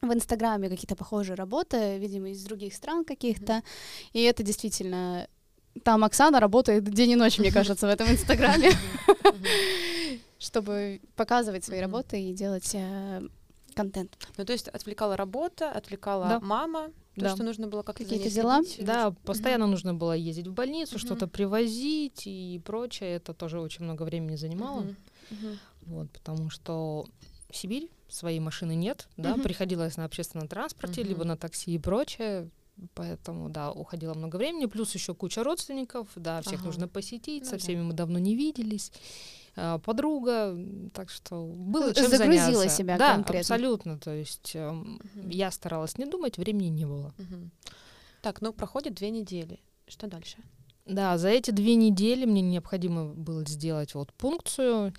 в 0.00 0.12
Инстаграме 0.12 0.68
какие-то 0.68 0.96
похожие 0.96 1.34
работы, 1.34 1.98
видимо, 1.98 2.30
из 2.30 2.42
других 2.44 2.74
стран 2.74 3.04
каких-то. 3.04 3.62
И 4.12 4.22
это 4.22 4.42
действительно... 4.42 5.26
Там 5.84 6.02
Оксана 6.02 6.40
работает 6.40 6.84
день 6.84 7.10
и 7.10 7.16
ночь, 7.16 7.38
мне 7.38 7.52
кажется, 7.52 7.86
в 7.86 7.90
этом 7.90 8.08
Инстаграме, 8.10 8.72
чтобы 10.38 11.00
показывать 11.16 11.64
свои 11.64 11.80
работы 11.80 12.20
и 12.20 12.32
делать 12.32 12.70
э, 12.74 13.22
контент. 13.74 14.16
Ну, 14.36 14.44
то 14.44 14.52
есть 14.52 14.68
отвлекала 14.68 15.16
работа, 15.16 15.70
отвлекала 15.70 16.28
Да. 16.28 16.40
мама, 16.40 16.88
то, 17.14 17.22
Да. 17.22 17.34
что 17.34 17.44
нужно 17.44 17.66
было 17.68 17.82
как-то 17.82 18.04
Какие-то 18.04 18.30
дела? 18.30 18.60
Да, 18.80 19.12
постоянно 19.24 19.66
нужно 19.66 19.94
было 19.94 20.12
ездить 20.12 20.46
в 20.46 20.52
больницу, 20.52 20.98
что-то 20.98 21.26
привозить 21.28 22.22
и 22.26 22.60
прочее. 22.64 23.16
Это 23.16 23.34
тоже 23.34 23.60
очень 23.60 23.84
много 23.84 24.02
времени 24.04 24.36
занимало. 24.36 24.86
Вот, 25.82 26.10
потому 26.10 26.50
что 26.50 27.06
Сибирь 27.50 27.88
своей 28.08 28.40
машины 28.40 28.74
нет, 28.74 29.08
да, 29.16 29.32
Мгм. 29.34 29.42
приходилось 29.42 29.96
на 29.96 30.04
общественном 30.04 30.48
транспорте, 30.48 31.00
Мгм. 31.02 31.08
либо 31.10 31.24
на 31.24 31.36
такси 31.36 31.74
и 31.74 31.78
прочее. 31.78 32.50
Поэтому, 32.94 33.48
да, 33.48 33.72
уходило 33.72 34.14
много 34.14 34.36
времени, 34.36 34.66
плюс 34.66 34.94
еще 34.94 35.12
куча 35.14 35.42
родственников, 35.42 36.08
да, 36.14 36.40
всех 36.42 36.60
Ага. 36.60 36.66
нужно 36.66 36.86
посетить, 36.88 37.42
Ну 37.42 37.46
со 37.46 37.52
да. 37.52 37.58
всеми 37.58 37.82
мы 37.82 37.92
давно 37.92 38.20
не 38.20 38.36
виделись, 38.36 38.92
а, 39.56 39.78
подруга, 39.78 40.56
так 40.94 41.10
что 41.10 41.44
было 41.44 41.92
чем 41.92 42.08
Загрузила 42.08 42.52
заняться. 42.52 42.68
себя 42.68 42.96
да, 42.96 43.14
конкретно. 43.14 43.40
абсолютно, 43.40 43.98
то 43.98 44.12
есть 44.14 44.54
Мгм. 44.54 45.00
я 45.28 45.50
старалась 45.50 45.98
не 45.98 46.06
думать, 46.06 46.38
времени 46.38 46.68
не 46.68 46.86
было. 46.86 47.12
Мгм. 47.18 47.50
Так, 48.22 48.40
ну 48.42 48.52
проходит 48.52 48.94
две 48.94 49.10
недели. 49.10 49.58
Что 49.88 50.06
дальше? 50.06 50.36
Да, 50.86 51.18
за 51.18 51.30
эти 51.30 51.50
две 51.50 51.74
недели 51.74 52.26
мне 52.26 52.42
необходимо 52.42 53.06
было 53.12 53.44
сделать 53.44 53.94
вот 53.94 54.12
пункцию. 54.12 54.94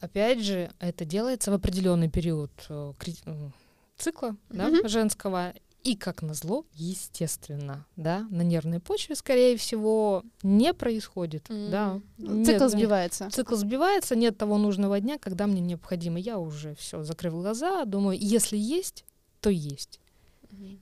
Опять 0.00 0.40
же, 0.40 0.70
это 0.78 1.04
делается 1.04 1.50
в 1.50 1.54
определенный 1.54 2.08
период 2.08 2.50
э, 2.68 2.92
э, 3.26 3.50
цикла 3.96 4.36
да, 4.48 4.68
Мгм. 4.68 4.88
женского. 4.88 5.54
И 5.84 5.96
как 5.96 6.22
назло, 6.22 6.66
естественно, 6.74 7.86
да, 7.96 8.26
на 8.30 8.42
нервной 8.42 8.80
почве, 8.80 9.14
скорее 9.14 9.56
всего, 9.56 10.22
не 10.42 10.74
происходит. 10.74 11.46
Да. 11.48 12.00
М. 12.18 12.44
Цикл 12.44 12.64
Нет, 12.64 12.70
сбивается. 12.70 13.30
Цикл 13.30 13.54
сбивается, 13.54 14.16
нет 14.16 14.36
того 14.36 14.58
нужного 14.58 15.00
дня, 15.00 15.18
когда 15.18 15.46
мне 15.46 15.60
необходимо. 15.60 16.18
Я 16.18 16.38
уже 16.38 16.74
все 16.74 17.04
закрыв 17.04 17.32
глаза, 17.32 17.84
думаю, 17.84 18.18
если 18.20 18.56
есть, 18.56 19.04
то 19.40 19.50
есть. 19.50 20.00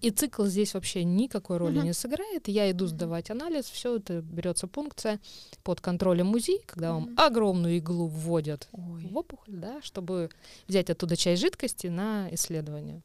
И 0.01 0.11
цикл 0.11 0.45
здесь 0.45 0.75
вообще 0.75 1.05
никакой 1.05 1.57
роли 1.57 1.79
Мгм. 1.79 1.87
не 1.87 1.93
сыграет. 1.95 2.49
Я 2.49 2.71
иду 2.71 2.87
сдавать 2.87 3.31
анализ, 3.31 3.67
все 3.67 3.97
это 3.97 4.21
берется 4.21 4.67
пункция 4.67 5.21
под 5.63 5.81
контролем 5.81 6.33
УЗИ, 6.35 6.61
когда 6.67 6.93
вам 6.93 7.03
Мгм. 7.05 7.15
огромную 7.19 7.77
иглу 7.79 8.07
вводят 8.07 8.69
Ой. 8.73 9.07
в 9.11 9.17
опухоль, 9.17 9.55
да, 9.57 9.81
чтобы 9.83 10.31
взять 10.69 10.91
оттуда 10.91 11.17
часть 11.17 11.43
жидкости 11.43 11.87
на 11.89 12.29
исследование. 12.33 13.03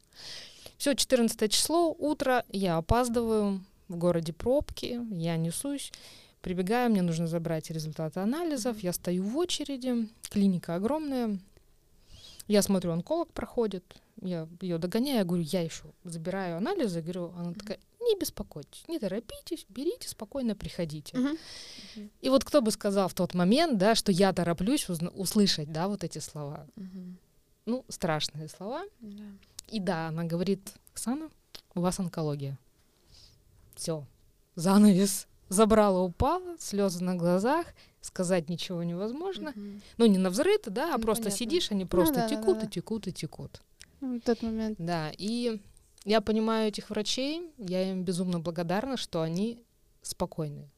Все, 0.76 0.94
14 0.94 1.48
число, 1.48 1.94
утро, 1.96 2.44
я 2.50 2.76
опаздываю, 2.76 3.60
в 3.88 3.96
городе 3.96 4.32
пробки, 4.32 5.00
я 5.10 5.36
несусь, 5.36 5.92
прибегаю, 6.40 6.90
мне 6.90 7.02
нужно 7.02 7.26
забрать 7.26 7.70
результаты 7.70 8.20
анализов, 8.20 8.80
я 8.82 8.92
стою 8.92 9.22
в 9.24 9.36
очереди, 9.36 10.08
клиника 10.30 10.74
огромная, 10.76 11.38
я 12.48 12.62
смотрю, 12.62 12.92
онколог 12.92 13.32
проходит, 13.32 13.84
я 14.20 14.48
ее 14.60 14.78
догоняю, 14.78 15.18
я 15.18 15.24
говорю, 15.24 15.44
я 15.44 15.62
еще 15.62 15.84
забираю 16.04 16.56
анализы, 16.56 17.00
говорю, 17.00 17.32
она 17.36 17.52
такая, 17.52 17.78
не 18.00 18.18
беспокойтесь, 18.18 18.84
не 18.88 18.98
торопитесь, 18.98 19.64
берите, 19.68 20.08
спокойно 20.08 20.54
приходите. 20.54 21.16
Мгм. 21.16 21.38
И 22.20 22.28
вот 22.28 22.44
кто 22.44 22.60
бы 22.60 22.70
сказал 22.70 23.08
в 23.08 23.14
тот 23.14 23.34
момент, 23.34 23.78
да, 23.78 23.94
что 23.94 24.12
я 24.12 24.32
тороплюсь 24.32 24.88
узна- 24.88 25.10
услышать, 25.10 25.70
да, 25.72 25.88
вот 25.88 26.04
эти 26.04 26.18
слова. 26.18 26.66
Мгм. 26.76 27.18
Ну, 27.66 27.84
страшные 27.88 28.48
слова. 28.48 28.82
Да. 29.00 29.24
И 29.68 29.78
да, 29.80 30.08
она 30.08 30.24
говорит, 30.24 30.74
Оксана, 30.92 31.30
у 31.74 31.80
вас 31.80 31.98
онкология. 32.00 32.58
Все, 33.74 34.04
занавес. 34.56 35.26
Забрала, 35.48 36.00
упала, 36.00 36.56
слезы 36.58 37.04
на 37.04 37.14
глазах, 37.14 37.66
сказать 38.02 38.50
ничего 38.50 38.82
невозможно. 38.82 39.52
Мгм. 39.54 39.80
Ну, 39.96 40.06
не 40.06 40.18
на 40.18 40.28
взрыв, 40.30 40.60
да, 40.66 40.94
а 40.94 40.98
Ну, 40.98 41.02
просто 41.02 41.24
понятно. 41.24 41.38
сидишь, 41.38 41.70
они 41.70 41.86
просто 41.86 42.14
да, 42.14 42.28
да, 42.28 42.36
текут 42.36 42.58
да. 42.58 42.66
и 42.66 42.68
текут 42.68 43.06
и 43.06 43.12
текут. 43.12 43.62
В 44.00 44.20
тот 44.20 44.42
момент. 44.42 44.76
Да, 44.78 45.12
и 45.16 45.60
я 46.04 46.20
понимаю 46.20 46.68
этих 46.68 46.90
врачей, 46.90 47.50
я 47.58 47.90
им 47.90 48.04
безумно 48.04 48.40
благодарна, 48.40 48.96
что 48.96 49.22
они 49.22 49.62
спокойны. 50.02 50.68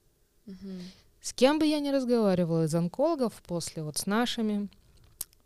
Мгм. 0.46 0.80
С 1.20 1.32
кем 1.32 1.58
бы 1.58 1.66
я 1.66 1.80
ни 1.80 1.88
разговаривала 1.88 2.64
из 2.66 2.74
онкологов 2.74 3.32
после 3.46 3.82
вот 3.82 3.96
с 3.96 4.04
нашими, 4.04 4.68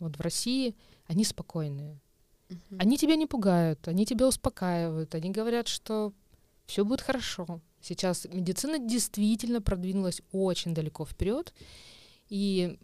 вот 0.01 0.17
в 0.17 0.21
России, 0.21 0.75
они 1.07 1.25
спокойные. 1.25 2.01
Мгм. 2.49 2.81
Они 2.81 2.99
тебя 2.99 3.15
не 3.15 3.27
пугают, 3.27 3.87
они 3.87 4.05
тебя 4.05 4.27
успокаивают, 4.27 5.15
они 5.15 5.31
говорят, 5.31 5.69
что 5.69 6.13
все 6.67 6.85
будет 6.85 7.03
хорошо, 7.03 7.61
Сейчас 7.89 8.27
медицина 8.31 8.79
действительно 8.79 9.63
продвинулась 9.63 10.21
очень 10.31 10.75
далеко 10.75 11.07
вперед 11.07 11.55
и 12.29 12.79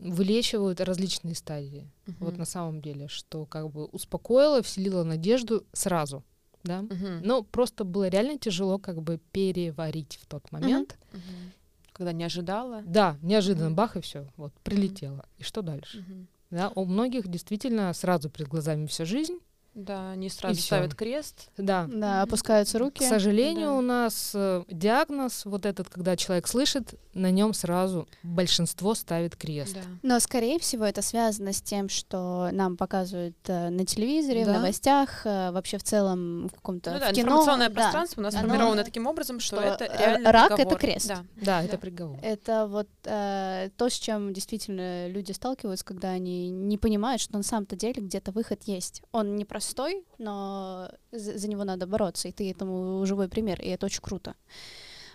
вылечивают 0.00 0.80
различные 0.80 1.36
стадии. 1.36 1.88
Мгм. 2.06 2.16
Вот 2.18 2.36
на 2.36 2.44
самом 2.44 2.82
деле, 2.82 3.06
что 3.06 3.46
как 3.46 3.70
бы 3.70 3.84
успокоило, 3.84 4.60
вселило 4.60 5.04
надежду 5.04 5.64
сразу, 5.72 6.24
да. 6.64 6.82
Мгм. 6.82 7.20
Но 7.22 7.44
просто 7.44 7.84
было 7.84 8.08
реально 8.08 8.38
тяжело 8.38 8.78
как 8.78 9.02
бы 9.02 9.20
переварить 9.30 10.18
в 10.20 10.26
тот 10.26 10.50
момент. 10.50 10.98
Мгм. 11.12 11.52
Когда 11.92 12.12
не 12.12 12.24
ожидала. 12.24 12.82
Да, 12.84 13.18
неожиданно 13.22 13.66
Мгм. 13.66 13.76
бах 13.76 13.96
и 13.96 14.00
все, 14.00 14.26
вот 14.36 14.52
прилетело. 14.64 15.26
И 15.38 15.44
что 15.44 15.62
дальше? 15.62 15.98
Мгм. 15.98 16.26
Да, 16.50 16.72
у 16.74 16.86
многих 16.86 17.28
действительно 17.28 17.92
сразу 17.92 18.28
перед 18.30 18.48
глазами 18.48 18.86
вся 18.86 19.04
жизнь. 19.04 19.38
Да, 19.74 20.10
они 20.12 20.28
сразу 20.28 20.56
всё. 20.56 20.66
ставят 20.66 20.94
крест. 20.94 21.48
Да. 21.56 21.88
Да, 21.90 22.22
опускаются 22.22 22.78
руки. 22.78 23.04
К 23.04 23.08
сожалению, 23.08 23.68
Да. 23.68 23.74
у 23.74 23.80
нас 23.80 24.32
э, 24.34 24.64
диагноз 24.68 25.44
вот 25.44 25.64
этот, 25.64 25.88
когда 25.88 26.16
человек 26.16 26.48
слышит, 26.48 26.94
на 27.14 27.30
нем 27.30 27.54
сразу 27.54 28.08
большинство 28.22 28.94
ставит 28.94 29.36
крест. 29.36 29.74
Да. 29.74 29.80
Но, 30.02 30.20
скорее 30.20 30.58
всего, 30.58 30.84
это 30.84 31.02
связано 31.02 31.52
с 31.52 31.60
тем, 31.62 31.88
что 31.88 32.48
нам 32.52 32.76
показывают 32.76 33.36
э, 33.46 33.68
на 33.70 33.84
телевизоре, 33.86 34.42
в 34.42 34.46
Да. 34.46 34.54
новостях, 34.54 35.24
э, 35.24 35.50
вообще 35.52 35.78
в 35.78 35.82
целом 35.84 36.48
в 36.48 36.52
каком-то 36.54 36.90
Ну 36.92 36.96
в 36.96 37.00
да, 37.00 37.12
кино. 37.12 37.22
информационное 37.28 37.68
Да. 37.68 37.74
пространство 37.74 38.20
у 38.20 38.24
нас 38.24 38.34
Оно- 38.34 38.44
сформировано 38.48 38.84
таким 38.84 39.06
образом, 39.06 39.38
что, 39.40 39.56
что, 39.56 39.64
это 39.84 39.84
реально 39.96 40.32
рак— 40.32 40.50
это 40.58 40.76
крест. 40.76 41.08
Да. 41.08 41.24
Да, 41.36 41.62
это 41.62 41.72
Да. 41.72 41.78
приговор. 41.78 42.18
Это 42.22 42.66
вот 42.66 42.88
э, 43.04 43.70
то, 43.76 43.88
с 43.88 43.94
чем 43.94 44.32
действительно 44.32 45.08
люди 45.08 45.32
сталкиваются, 45.32 45.84
когда 45.84 46.10
они 46.10 46.50
не 46.50 46.76
понимают, 46.78 47.20
что 47.22 47.36
на 47.36 47.42
самом-то 47.44 47.76
деле 47.76 48.02
где-то 48.02 48.32
выход 48.32 48.64
есть. 48.64 49.02
Он 49.12 49.36
непростой, 49.60 50.04
но 50.18 50.90
за, 51.12 51.38
за 51.38 51.48
него 51.48 51.64
надо 51.64 51.86
бороться, 51.86 52.28
и 52.28 52.32
ты 52.32 52.50
этому 52.50 53.04
живой 53.06 53.28
пример, 53.28 53.60
и 53.60 53.68
это 53.68 53.86
очень 53.86 54.02
круто. 54.02 54.34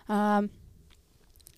А, 0.07 0.43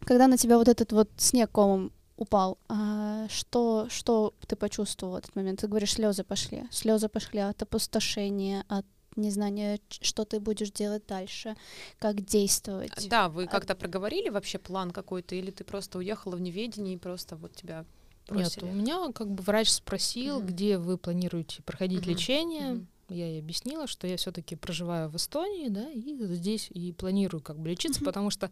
когда 0.06 0.28
на 0.28 0.38
тебя 0.38 0.58
вот 0.58 0.68
этот 0.68 0.92
вот 0.94 1.10
снег 1.18 1.52
комом 1.52 1.92
упал, 2.18 2.58
а, 2.70 3.28
что, 3.30 3.88
что 3.90 4.34
ты 4.48 4.56
почувствовал 4.56 5.14
в 5.14 5.18
этот 5.18 5.36
момент? 5.36 5.60
Ты 5.60 5.68
говоришь, 5.68 5.94
слезы 5.94 6.24
пошли. 6.24 6.64
Слезы 6.72 7.10
пошли 7.10 7.40
от 7.40 7.62
опустошения, 7.62 8.64
от 8.70 8.86
незнания, 9.18 9.80
что 9.90 10.24
ты 10.26 10.40
будешь 10.40 10.72
делать 10.72 11.06
дальше, 11.08 11.56
как 12.00 12.22
действовать. 12.22 13.10
Да, 13.10 13.28
вы 13.30 13.44
А- 13.44 13.48
как-то 13.48 13.76
проговорили 13.76 14.30
вообще 14.30 14.60
план 14.60 14.92
какой-то, 14.92 15.36
или 15.36 15.52
ты 15.52 15.64
просто 15.64 15.98
уехала 15.98 16.36
в 16.36 16.42
неведении 16.42 16.94
и 16.94 16.98
просто 16.98 17.36
вот 17.36 17.54
тебя 17.56 17.86
Нет, 18.30 18.58
у 18.62 18.66
меня 18.68 19.12
как 19.14 19.30
бы 19.32 19.42
врач 19.44 19.70
спросил, 19.70 20.38
Мгм. 20.40 20.48
где 20.48 20.78
вы 20.78 20.98
планируете 20.98 21.62
проходить 21.64 22.02
Мгм. 22.02 22.10
лечение. 22.12 22.74
Мгм. 22.74 22.88
Я 23.10 23.28
ей 23.28 23.40
объяснила, 23.40 23.88
что 23.88 24.06
я 24.06 24.18
все-таки 24.18 24.56
проживаю 24.56 25.10
в 25.10 25.16
Эстонии, 25.16 25.70
да, 25.70 25.90
и 25.92 26.16
здесь 26.36 26.68
и 26.70 26.92
планирую 26.92 27.42
как 27.42 27.58
бы 27.58 27.70
лечиться, 27.70 28.00
Мгм. 28.02 28.06
потому 28.06 28.30
что 28.30 28.52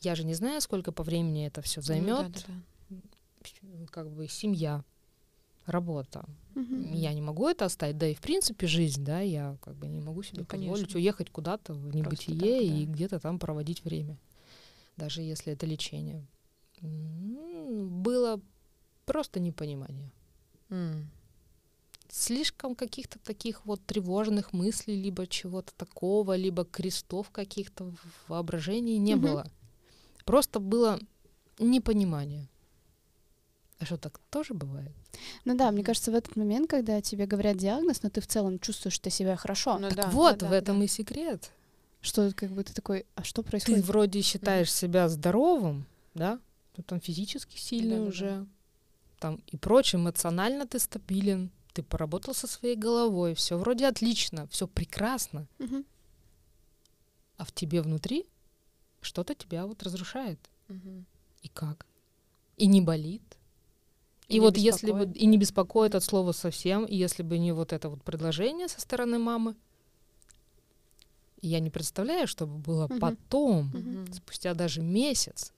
я 0.00 0.14
же 0.14 0.24
не 0.24 0.34
знаю, 0.34 0.60
сколько 0.60 0.92
по 0.92 1.02
времени 1.02 1.46
это 1.46 1.62
все 1.62 1.80
Ну 1.80 1.84
займет. 1.86 2.32
да, 2.32 2.42
да, 2.90 2.96
да. 3.70 3.86
Как 3.90 4.10
бы 4.10 4.28
семья, 4.28 4.84
работа. 5.64 6.24
Мгм. 6.54 6.92
Я 6.92 7.14
не 7.14 7.22
могу 7.22 7.48
это 7.48 7.64
оставить, 7.64 7.96
да 7.98 8.06
и 8.08 8.14
в 8.14 8.20
принципе 8.20 8.66
жизнь, 8.66 9.04
да, 9.04 9.20
я 9.20 9.56
как 9.62 9.74
бы 9.76 9.86
не 9.88 10.00
могу 10.00 10.22
себе 10.22 10.40
Ну, 10.40 10.44
позволить 10.44 10.80
конечно. 10.82 10.98
уехать 10.98 11.30
куда-то 11.30 11.72
в 11.72 11.94
небытие 11.94 12.38
так, 12.38 12.62
и 12.62 12.84
да. 12.86 12.92
где-то 12.92 13.20
там 13.20 13.38
проводить 13.38 13.84
время, 13.84 14.18
даже 14.96 15.22
если 15.22 15.52
это 15.54 15.64
лечение. 15.66 16.26
Было 16.82 18.40
просто 19.08 19.40
непонимание. 19.40 20.10
М. 20.70 21.10
Слишком 22.10 22.74
каких-то 22.74 23.18
таких 23.18 23.66
вот 23.66 23.84
тревожных 23.84 24.52
мыслей, 24.52 25.00
либо 25.00 25.26
чего-то 25.26 25.72
такого, 25.76 26.36
либо 26.36 26.64
крестов 26.64 27.30
каких-то 27.30 27.84
в 27.84 28.28
воображении 28.28 28.96
не 28.96 29.14
Мгм. 29.14 29.22
было. 29.22 29.50
Просто 30.24 30.58
было 30.60 30.98
непонимание. 31.58 32.48
А 33.78 33.84
что, 33.84 33.96
так 33.96 34.18
тоже 34.30 34.54
бывает? 34.54 34.92
Ну 35.44 35.56
да, 35.56 35.70
мне 35.70 35.84
кажется, 35.84 36.10
в 36.10 36.14
этот 36.14 36.34
момент, 36.36 36.68
когда 36.70 37.00
тебе 37.00 37.26
говорят 37.26 37.56
диагноз, 37.58 38.02
но 38.02 38.10
ты 38.10 38.20
в 38.20 38.26
целом 38.26 38.58
чувствуешь 38.58 38.94
что 38.94 39.10
себя 39.10 39.36
хорошо, 39.36 39.78
Ну 39.78 39.88
так 39.88 39.96
да, 39.96 40.10
вот, 40.10 40.38
да, 40.38 40.46
в 40.48 40.50
да, 40.50 40.56
этом 40.56 40.78
да. 40.78 40.84
и 40.84 40.88
секрет. 40.88 41.52
что 42.00 42.32
как 42.34 42.50
бы 42.50 42.64
ты 42.64 42.72
такой, 42.72 43.06
а 43.14 43.22
что 43.24 43.42
Ты 43.42 43.50
происходит? 43.50 43.84
вроде 43.84 44.22
считаешь 44.22 44.72
себя 44.72 45.08
здоровым, 45.08 45.86
да? 46.14 46.40
Ну, 46.76 46.82
там 46.84 47.00
физически 47.00 47.56
сильный 47.58 47.98
Да-да-да. 47.98 48.08
уже, 48.08 48.46
там 49.18 49.40
и 49.46 49.56
прочее, 49.56 50.00
эмоционально 50.00 50.66
ты 50.66 50.78
стабилен, 50.78 51.50
ты 51.72 51.82
поработал 51.82 52.34
со 52.34 52.46
своей 52.46 52.76
головой, 52.76 53.34
все 53.34 53.56
вроде 53.58 53.86
отлично, 53.86 54.46
все 54.48 54.66
прекрасно, 54.66 55.46
Мгм. 55.58 55.84
а 57.36 57.44
в 57.44 57.52
тебе 57.52 57.82
внутри 57.82 58.26
что-то 59.00 59.34
тебя 59.34 59.66
вот 59.66 59.82
разрушает. 59.82 60.38
Мгм. 60.68 61.06
И 61.42 61.48
как? 61.48 61.86
И 62.56 62.66
не 62.66 62.80
болит. 62.80 63.22
И, 64.28 64.34
И 64.34 64.38
не 64.38 64.40
вот 64.40 64.56
если 64.58 64.92
бы 64.92 65.10
и 65.14 65.26
не 65.26 65.38
беспокоит 65.38 65.94
от 65.94 66.04
слова 66.04 66.32
совсем, 66.32 66.84
и 66.84 66.96
если 66.96 67.22
бы 67.22 67.38
не 67.38 67.52
вот 67.52 67.72
это 67.72 67.88
вот 67.88 68.02
предложение 68.02 68.68
со 68.68 68.80
стороны 68.80 69.18
мамы, 69.18 69.54
я 71.40 71.60
не 71.60 71.70
представляю, 71.70 72.26
что 72.26 72.46
бы 72.46 72.58
было 72.58 72.88
Мгм. 72.88 72.98
потом, 72.98 73.70
Мгм. 73.72 74.12
спустя 74.12 74.54
даже 74.54 74.82
месяц, 74.82 75.52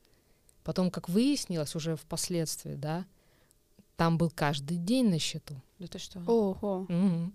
потом, 0.62 0.90
как 0.90 1.08
выяснилось 1.08 1.74
уже 1.74 1.96
впоследствии, 1.96 2.74
да, 2.74 3.06
там 4.00 4.16
был 4.16 4.30
каждый 4.34 4.78
день 4.78 5.10
на 5.10 5.18
счету. 5.18 5.54
Да 5.78 5.86
ты 5.86 5.98
что? 5.98 6.20
Ого. 6.26 6.86
Мгм. 6.88 7.34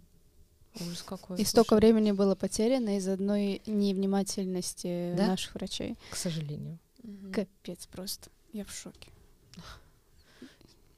Ужас 0.82 1.04
какой. 1.04 1.40
И 1.40 1.46
столько 1.46 1.76
слушай. 1.76 1.80
времени 1.82 2.12
было 2.12 2.34
потеряно 2.34 2.98
из 2.98 3.08
одной 3.08 3.62
невнимательности 3.68 5.14
Да? 5.16 5.28
наших 5.28 5.54
врачей. 5.54 5.96
К 6.10 6.16
сожалению. 6.16 6.80
Мгм. 7.04 7.32
Капец 7.32 7.86
просто. 7.86 8.32
Я 8.52 8.66
в 8.66 8.72
шоке. 8.72 9.10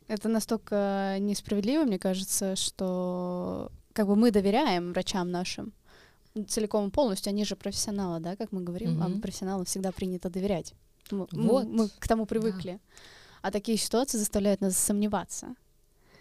Это 0.07 0.29
настолько 0.29 1.17
несправедливо, 1.19 1.83
мне 1.83 1.99
кажется, 1.99 2.55
что 2.55 3.69
как 3.91 4.07
бы 4.07 4.15
мы 4.15 4.31
доверяем 4.31 4.93
врачам 4.93 5.29
нашим 5.31 5.73
целиком 6.47 6.87
и 6.87 6.91
полностью. 6.91 7.31
Они 7.31 7.43
же 7.43 7.57
профессионалы, 7.57 8.21
да, 8.21 8.37
как 8.37 8.53
мы 8.53 8.61
говорим, 8.63 9.03
а 9.03 9.09
Мгм. 9.09 9.19
профессионалам 9.19 9.65
всегда 9.65 9.91
принято 9.91 10.29
доверять. 10.29 10.73
Мы, 11.11 11.27
мы- 11.33 11.49
Вот. 11.49 11.67
мы 11.67 11.89
к 11.89 12.07
тому 12.07 12.25
привыкли. 12.25 12.79
А 13.41 13.51
такие 13.51 13.77
ситуации 13.77 14.17
заставляют 14.17 14.61
нас 14.61 14.77
сомневаться. 14.77 15.55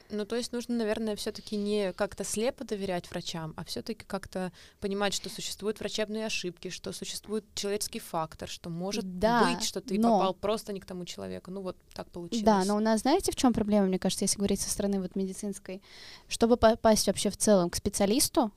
Ну, 0.09 0.24
то 0.24 0.37
есть 0.37 0.52
нужно, 0.52 0.76
наверное, 0.76 1.16
все-таки 1.16 1.57
не 1.57 1.92
как-то 1.92 2.22
слепо 2.22 2.64
доверять 2.64 3.11
врачам, 3.11 3.55
а 3.57 3.64
все-таки 3.64 4.05
как-то 4.05 4.52
понимать, 4.79 5.12
что 5.14 5.29
существуют 5.29 5.81
врачебные 5.81 6.26
ошибки, 6.26 6.68
что 6.70 6.92
существует 6.92 7.44
человеческий 7.55 7.98
фактор, 7.98 8.48
что 8.48 8.70
может 8.70 9.18
Да, 9.18 9.44
быть, 9.44 9.64
что 9.64 9.81
ты 9.81 9.98
но- 9.98 10.12
попал 10.18 10.35
просто 10.35 10.72
не 10.72 10.79
к 10.79 10.87
тому 10.87 11.05
человеку. 11.07 11.50
Ну, 11.50 11.61
вот 11.61 11.76
так 11.92 12.09
получилось. 12.11 12.44
Да, 12.44 12.64
но 12.64 12.76
у 12.76 12.81
нас, 12.81 13.00
знаете, 13.00 13.33
в 13.33 13.37
чем 13.37 13.52
проблема, 13.52 13.87
мне 13.88 13.98
кажется, 13.98 14.24
если 14.24 14.38
говорить 14.38 14.61
со 14.61 14.70
стороны 14.70 15.00
вот 15.00 15.16
медицинской? 15.16 15.83
Чтобы 16.29 16.57
попасть 16.57 17.09
вообще 17.09 17.31
в 17.31 17.37
целом 17.37 17.68
к 17.70 17.74
специалисту, 17.74 18.52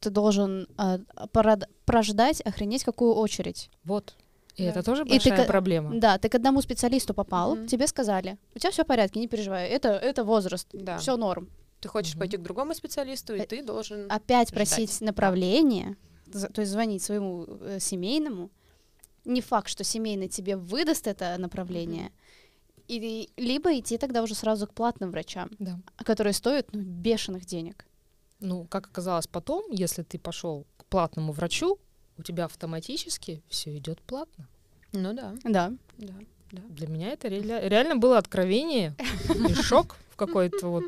ты 0.00 0.10
должен 0.10 0.66
порад- 1.32 1.68
прождать, 1.84 2.40
охренеть 2.40 2.82
какую 2.82 3.14
очередь. 3.14 3.70
Вот. 3.84 4.16
И 4.56 4.64
Да. 4.64 4.70
это 4.70 4.82
тоже 4.82 5.02
И 5.02 5.04
ты 5.06 5.10
большая 5.30 5.46
проблема. 5.46 5.98
Да, 5.98 6.18
ты 6.18 6.28
к 6.28 6.34
одному 6.34 6.60
специалисту 6.62 7.14
попал, 7.14 7.56
Мгм. 7.56 7.66
тебе 7.66 7.86
сказали, 7.86 8.36
у 8.54 8.58
тебя 8.58 8.70
все 8.70 8.84
в 8.84 8.86
порядке, 8.86 9.18
не 9.20 9.28
переживай, 9.28 9.68
это, 9.68 9.88
это 9.88 10.24
возраст, 10.24 10.68
Да. 10.72 10.98
все 10.98 11.16
норм. 11.16 11.48
Ты 11.80 11.88
хочешь 11.88 12.12
Мгм. 12.14 12.20
пойти 12.20 12.36
к 12.36 12.42
другому 12.42 12.74
специалисту, 12.74 13.34
и 13.34 13.40
Э, 13.40 13.46
ты 13.46 13.62
должен... 13.64 14.06
Опять 14.10 14.48
Ждать. 14.48 14.54
просить 14.68 15.00
направление, 15.00 15.96
за- 16.32 16.48
то 16.48 16.60
есть 16.60 16.72
звонить 16.72 17.02
своему 17.02 17.46
э, 17.48 17.78
семейному. 17.80 18.50
Не 19.24 19.40
факт, 19.40 19.68
что 19.68 19.84
семейный 19.84 20.28
тебе 20.28 20.56
выдаст 20.56 21.06
это 21.06 21.36
направление. 21.38 22.10
И, 22.88 23.30
либо 23.36 23.78
идти 23.78 23.96
тогда 23.96 24.22
уже 24.22 24.34
сразу 24.34 24.66
к 24.66 24.74
платным 24.74 25.10
врачам, 25.12 25.50
Да. 25.58 25.78
которые 26.04 26.34
стоят 26.34 26.66
ну, 26.72 26.80
бешеных 26.82 27.46
денег. 27.46 27.86
Ну, 28.40 28.64
как 28.66 28.86
оказалось 28.88 29.26
потом, 29.28 29.64
если 29.70 30.02
ты 30.02 30.18
пошел 30.18 30.66
к 30.76 30.84
платному 30.86 31.32
врачу, 31.32 31.78
у 32.18 32.22
тебя 32.22 32.44
автоматически 32.44 33.42
все 33.48 33.76
идет 33.76 34.00
платно. 34.02 34.48
Ну 34.92 35.12
да, 35.14 35.34
Да. 35.44 35.72
да, 35.98 36.14
да. 36.50 36.62
Для 36.68 36.86
меня 36.86 37.10
это 37.10 37.28
реля- 37.28 37.66
реально 37.66 37.96
было 37.96 38.18
откровение 38.18 38.94
и 39.48 39.54
шок 39.54 39.96
в 40.10 40.16
какой-то 40.16 40.68
вот. 40.68 40.84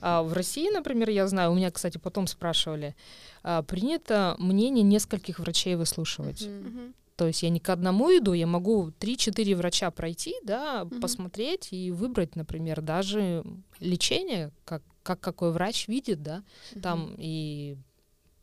А 0.00 0.22
в 0.22 0.32
России, 0.34 0.70
например, 0.70 1.08
я 1.10 1.26
знаю, 1.26 1.52
у 1.52 1.54
меня, 1.54 1.70
кстати, 1.70 1.96
потом 1.98 2.26
спрашивали, 2.26 2.94
а, 3.42 3.62
принято 3.62 4.36
мнение 4.38 4.82
нескольких 4.84 5.38
врачей 5.38 5.74
выслушивать. 5.76 6.42
Мгм. 6.46 6.94
То 7.16 7.26
есть 7.26 7.42
я 7.42 7.48
не 7.50 7.58
к 7.58 7.68
одному 7.70 8.10
иду, 8.16 8.32
я 8.32 8.46
могу 8.46 8.92
3-4 9.00 9.56
врача 9.56 9.90
пройти, 9.90 10.34
да, 10.44 10.84
Мгм. 10.84 11.00
посмотреть 11.00 11.68
и 11.72 11.90
выбрать, 11.90 12.36
например, 12.36 12.80
даже 12.80 13.42
лечение, 13.80 14.50
как, 14.64 14.82
как 15.02 15.18
какой 15.20 15.50
врач 15.50 15.88
видит, 15.88 16.22
да, 16.22 16.42
там 16.82 17.14
и 17.18 17.76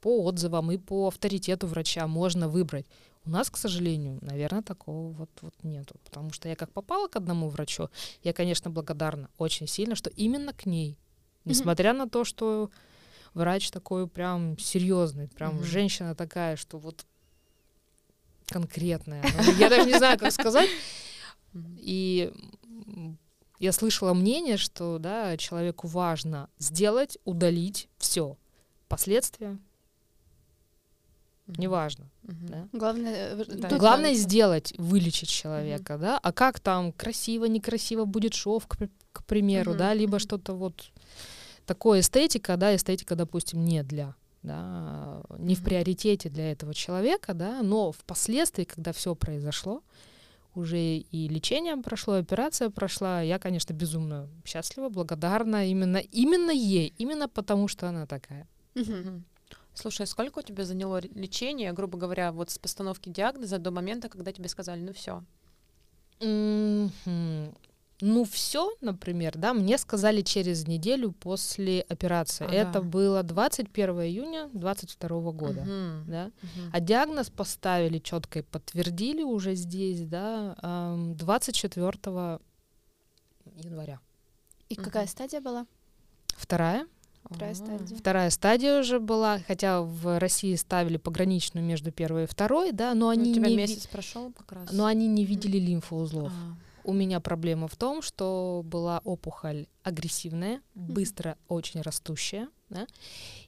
по 0.06 0.24
отзывам, 0.24 0.72
и 0.72 0.78
по 0.78 1.08
авторитету 1.08 1.66
врача 1.66 2.06
можно 2.06 2.48
выбрать. 2.48 2.86
У 3.26 3.32
нас, 3.32 3.50
к 3.50 3.58
сожалению, 3.58 4.20
наверное, 4.22 4.62
такого 4.62 5.12
вот, 5.12 5.32
вот 5.42 5.56
нету. 5.64 5.96
Потому 6.04 6.32
что 6.32 6.48
я 6.48 6.56
как 6.56 6.72
попала 6.72 7.08
к 7.08 7.16
одному 7.16 7.50
врачу, 7.50 7.90
я, 8.22 8.32
конечно, 8.32 8.70
благодарна 8.70 9.30
очень 9.40 9.66
сильно, 9.66 9.96
что 9.96 10.12
именно 10.12 10.54
к 10.54 10.68
ней. 10.68 11.00
Несмотря 11.44 11.92
на 11.94 12.08
то, 12.08 12.24
что 12.24 12.70
врач 13.34 13.72
такой 13.72 14.08
прям 14.08 14.60
серьезный, 14.60 15.28
прям 15.28 15.56
Мгм. 15.56 15.64
женщина 15.64 16.14
такая, 16.14 16.56
что 16.56 16.78
вот 16.78 17.04
конкретное. 18.46 19.24
Ну, 19.24 19.54
Я 19.58 19.70
даже 19.72 19.90
не 19.90 19.98
знаю, 19.98 20.20
как 20.20 20.32
сказать. 20.34 20.70
И 21.78 22.32
я 23.58 23.72
слышала 23.72 24.14
мнение, 24.14 24.58
что 24.58 25.00
да, 25.00 25.36
человеку 25.38 25.88
важно 25.88 26.48
сделать, 26.60 27.18
удалить 27.26 27.90
все. 27.98 28.38
Последствия 28.88 29.58
Неважно. 31.48 32.06
Мгм. 32.24 32.48
Да? 32.48 32.68
Главное, 32.74 33.36
э, 33.36 33.46
Да. 33.48 33.70
тут 33.70 33.80
Главное 33.80 34.14
сделать, 34.14 34.74
вылечить 34.78 35.30
человека, 35.30 35.98
да. 35.98 36.20
А 36.22 36.32
как 36.32 36.60
там 36.60 36.92
красиво, 36.92 37.46
некрасиво 37.46 38.06
будет 38.06 38.34
шов, 38.34 38.66
к, 38.68 38.78
к 39.12 39.24
примеру, 39.26 39.72
Мгм, 39.72 39.78
да, 39.80 39.94
либо 39.94 40.14
мгм. 40.14 40.20
что-то 40.20 40.54
вот 40.54 40.92
такое 41.66 42.00
эстетика, 42.00 42.58
да, 42.58 42.76
эстетика, 42.76 43.16
допустим, 43.16 43.64
не 43.64 43.84
для, 43.84 44.16
да, 44.44 45.22
не 45.38 45.56
в 45.56 45.60
Мгм. 45.60 45.66
приоритете 45.66 46.30
для 46.30 46.52
этого 46.52 46.74
человека, 46.74 47.34
да, 47.34 47.62
но 47.62 47.92
впоследствии, 47.92 48.64
когда 48.64 48.92
все 48.92 49.14
произошло, 49.16 49.82
уже 50.56 50.80
и 50.80 51.28
лечение 51.28 51.76
прошло, 51.78 52.18
и 52.18 52.22
операция 52.22 52.70
прошла, 52.70 53.22
я, 53.22 53.40
конечно, 53.40 53.74
безумно 53.74 54.30
счастлива, 54.46 54.90
благодарна 54.90 55.68
именно, 55.70 55.98
именно 55.98 56.52
ей, 56.52 56.94
именно 56.98 57.28
потому 57.30 57.68
что 57.68 57.88
она 57.90 58.06
такая. 58.08 58.48
Мгм. 58.74 59.26
Слушай, 59.76 60.04
а 60.04 60.08
сколько 60.08 60.40
у 60.40 60.42
тебя 60.42 60.64
заняло 60.66 61.02
лечение, 61.02 61.72
грубо 61.74 61.98
говоря, 61.98 62.32
вот 62.32 62.50
с 62.50 62.58
постановки 62.58 63.10
диагноза 63.10 63.60
до 63.60 63.72
момента, 63.72 64.10
когда 64.10 64.32
тебе 64.32 64.50
сказали, 64.50 64.80
ну 64.82 64.94
все. 64.94 65.24
Ну, 68.02 68.26
все, 68.26 68.74
например, 68.82 69.38
да, 69.38 69.54
мне 69.54 69.78
сказали 69.78 70.22
через 70.22 70.68
неделю 70.68 71.12
после 71.14 71.82
операции. 71.82 72.46
Ага. 72.46 72.54
Это 72.56 72.82
было 72.82 73.24
21 73.24 74.02
июня 74.02 74.50
22 74.54 75.32
года. 75.32 75.66
Да? 76.06 76.32
А 76.74 76.80
диагноз 76.82 77.30
поставили 77.30 78.00
четко 78.00 78.40
и 78.40 78.42
подтвердили 78.42 79.24
уже 79.24 79.56
здесь, 79.56 80.02
да, 80.02 80.56
ам, 80.62 81.16
24 81.16 82.40
января. 83.56 84.00
И 84.68 84.76
какая 84.76 85.04
Мгм. 85.04 85.12
стадия 85.12 85.40
была? 85.40 85.66
Вторая. 86.36 86.88
Вторая 87.30 87.54
стадия. 87.56 87.98
Вторая 87.98 88.30
стадия 88.30 88.80
уже 88.80 89.00
была, 89.00 89.40
хотя 89.48 89.82
в 89.82 90.20
России 90.20 90.56
ставили 90.56 90.98
пограничную 90.98 91.66
между 91.66 91.92
первой 91.92 92.24
и 92.24 92.28
второй, 92.28 92.72
да, 92.72 92.94
но 92.94 93.06
Ну, 93.06 93.10
они, 93.10 93.32
у 93.32 93.34
тебя 93.36 93.48
не, 93.48 93.56
ви- 93.56 93.62
месяц 93.62 93.88
прошел 93.88 94.32
как 94.32 94.52
раз. 94.52 94.72
но 94.72 94.86
они 94.86 95.08
не 95.08 95.26
видели 95.26 95.58
лимфоузлов. 95.58 96.32
А, 96.32 96.56
У 96.84 96.94
меня 96.94 97.20
проблема 97.20 97.68
в 97.68 97.76
том, 97.76 98.02
что 98.04 98.62
была 98.64 99.02
опухоль 99.04 99.66
агрессивная, 99.84 100.62
быстро 100.76 101.36
очень 101.48 101.82
растущая, 101.82 102.48
да, 102.70 102.86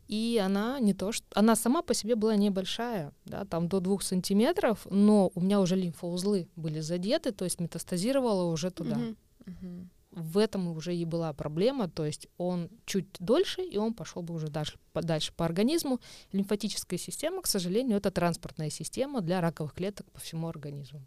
и 0.07 0.41
она 0.43 0.79
не 0.79 0.93
то, 0.93 1.11
что 1.11 1.25
она 1.35 1.55
сама 1.55 1.81
по 1.83 1.93
себе 1.93 2.15
была 2.15 2.35
небольшая, 2.35 3.11
да, 3.25 3.45
там 3.45 3.67
до 3.67 3.79
двух 3.79 4.01
сантиметров, 4.01 4.87
но 4.89 5.31
у 5.35 5.41
меня 5.41 5.59
уже 5.61 5.75
лимфоузлы 5.75 6.47
были 6.55 6.79
задеты, 6.79 7.31
то 7.31 7.45
есть 7.45 7.59
метастазировала 7.59 8.51
уже 8.51 8.71
туда. 8.71 8.95
Мгм. 8.97 9.17
мгм. 9.45 9.89
В 10.19 10.39
этом 10.39 10.67
уже 10.69 10.95
и 10.95 11.05
была 11.05 11.31
проблема, 11.31 11.87
то 11.87 12.03
есть 12.03 12.27
он 12.39 12.69
чуть 12.87 13.05
дольше, 13.19 13.61
и 13.61 13.77
он 13.77 13.93
пошел 13.93 14.23
бы 14.23 14.33
уже 14.33 14.47
дальше, 14.47 14.79
по- 14.91 15.03
дальше 15.03 15.31
по 15.31 15.45
организму. 15.45 15.99
Лимфатическая 16.31 16.97
система, 16.97 17.43
к 17.43 17.47
сожалению, 17.47 17.97
это 17.97 18.09
транспортная 18.09 18.71
система 18.71 19.21
для 19.21 19.41
раковых 19.41 19.73
клеток 19.75 20.09
по 20.11 20.19
всему 20.19 20.47
организму. 20.47 21.05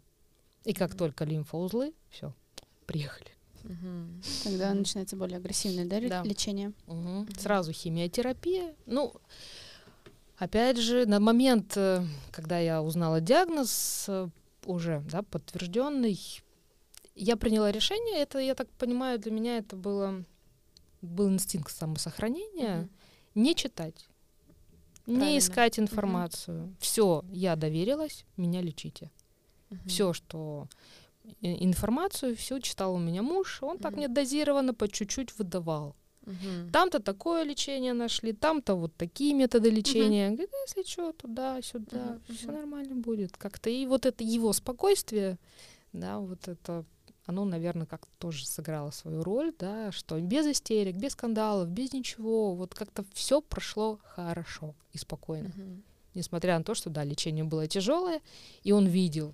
И 0.63 0.71
как 0.73 0.91
Мгм. 0.91 0.97
только 0.97 1.25
лимфоузлы, 1.25 1.93
все, 2.09 2.33
приехали. 2.85 3.27
Мгм. 3.63 4.21
Тогда 4.45 4.73
начинается 4.73 5.17
более 5.17 5.37
агрессивное 5.39 5.85
да, 5.85 5.99
Да. 6.07 6.23
лечение. 6.23 6.71
Мгм. 6.87 7.27
Сразу 7.37 7.73
химиотерапия. 7.73 8.75
Ну, 8.85 9.13
опять 10.37 10.77
же, 10.77 11.05
на 11.05 11.19
момент, 11.19 11.73
э, 11.75 12.05
когда 12.31 12.59
я 12.59 12.81
узнала 12.81 13.19
диагноз, 13.19 14.05
э, 14.07 14.29
уже 14.65 15.03
да, 15.11 15.21
подтвержденный, 15.23 16.17
я 17.23 17.35
приняла 17.37 17.71
решение. 17.71 18.19
Это, 18.21 18.39
я 18.39 18.55
так 18.55 18.69
понимаю, 18.71 19.19
для 19.19 19.31
меня 19.31 19.57
это 19.57 19.75
было 19.75 20.23
был 21.01 21.29
инстинкт 21.29 21.71
самосохранения. 21.71 22.77
Мгм. 22.77 22.89
Не 23.35 23.55
читать, 23.55 24.07
Правильно. 25.05 25.23
не 25.25 25.37
искать 25.37 25.79
информацию. 25.79 26.75
Все, 26.79 27.23
я 27.31 27.55
доверилась, 27.55 28.25
меня 28.37 28.61
лечите. 28.61 29.09
Мгм. 29.69 29.87
Все, 29.87 30.13
что 30.13 30.67
и- 31.41 31.63
информацию, 31.65 32.35
все 32.35 32.59
читал 32.59 32.93
у 32.95 32.99
меня 32.99 33.21
муж, 33.21 33.63
он 33.63 33.77
так 33.77 33.91
Мгм. 33.93 33.97
мне 33.99 34.07
дозированно 34.09 34.73
по 34.73 34.87
чуть-чуть 34.87 35.37
выдавал. 35.39 35.95
Мгм. 36.25 36.69
Там-то 36.71 36.99
такое 36.99 37.43
лечение 37.43 37.93
нашли, 37.93 38.31
там-то 38.33 38.75
вот 38.75 38.95
такие 38.95 39.33
методы 39.33 39.71
лечения. 39.71 40.29
Говорит, 40.29 40.49
«Ну, 40.51 40.57
если 40.67 40.91
что, 40.91 41.11
туда-сюда, 41.13 42.19
Мгм, 42.27 42.35
все 42.35 42.47
мгм. 42.47 42.55
нормально 42.55 42.95
будет. 42.95 43.37
Как-то 43.37 43.69
и 43.71 43.85
вот 43.87 44.05
это 44.05 44.23
его 44.23 44.53
спокойствие, 44.53 45.37
да, 45.93 46.19
вот 46.19 46.47
это, 46.47 46.85
оно, 47.25 47.45
наверное, 47.45 47.85
как-то 47.85 48.11
тоже 48.17 48.45
сыграло 48.45 48.91
свою 48.91 49.23
роль, 49.23 49.53
да, 49.57 49.91
что 49.91 50.19
без 50.19 50.45
истерик, 50.47 50.95
без 50.95 51.13
скандалов, 51.13 51.69
без 51.69 51.93
ничего, 51.93 52.55
вот 52.55 52.73
как-то 52.73 53.05
все 53.13 53.41
прошло 53.41 53.99
хорошо 54.03 54.75
и 54.91 54.97
спокойно. 54.97 55.49
Мгм. 55.55 55.83
Несмотря 56.13 56.57
на 56.57 56.63
то, 56.63 56.73
что, 56.75 56.89
да, 56.89 57.03
лечение 57.03 57.43
было 57.43 57.67
тяжелое, 57.67 58.21
и 58.63 58.71
он 58.71 58.87
видел 58.87 59.33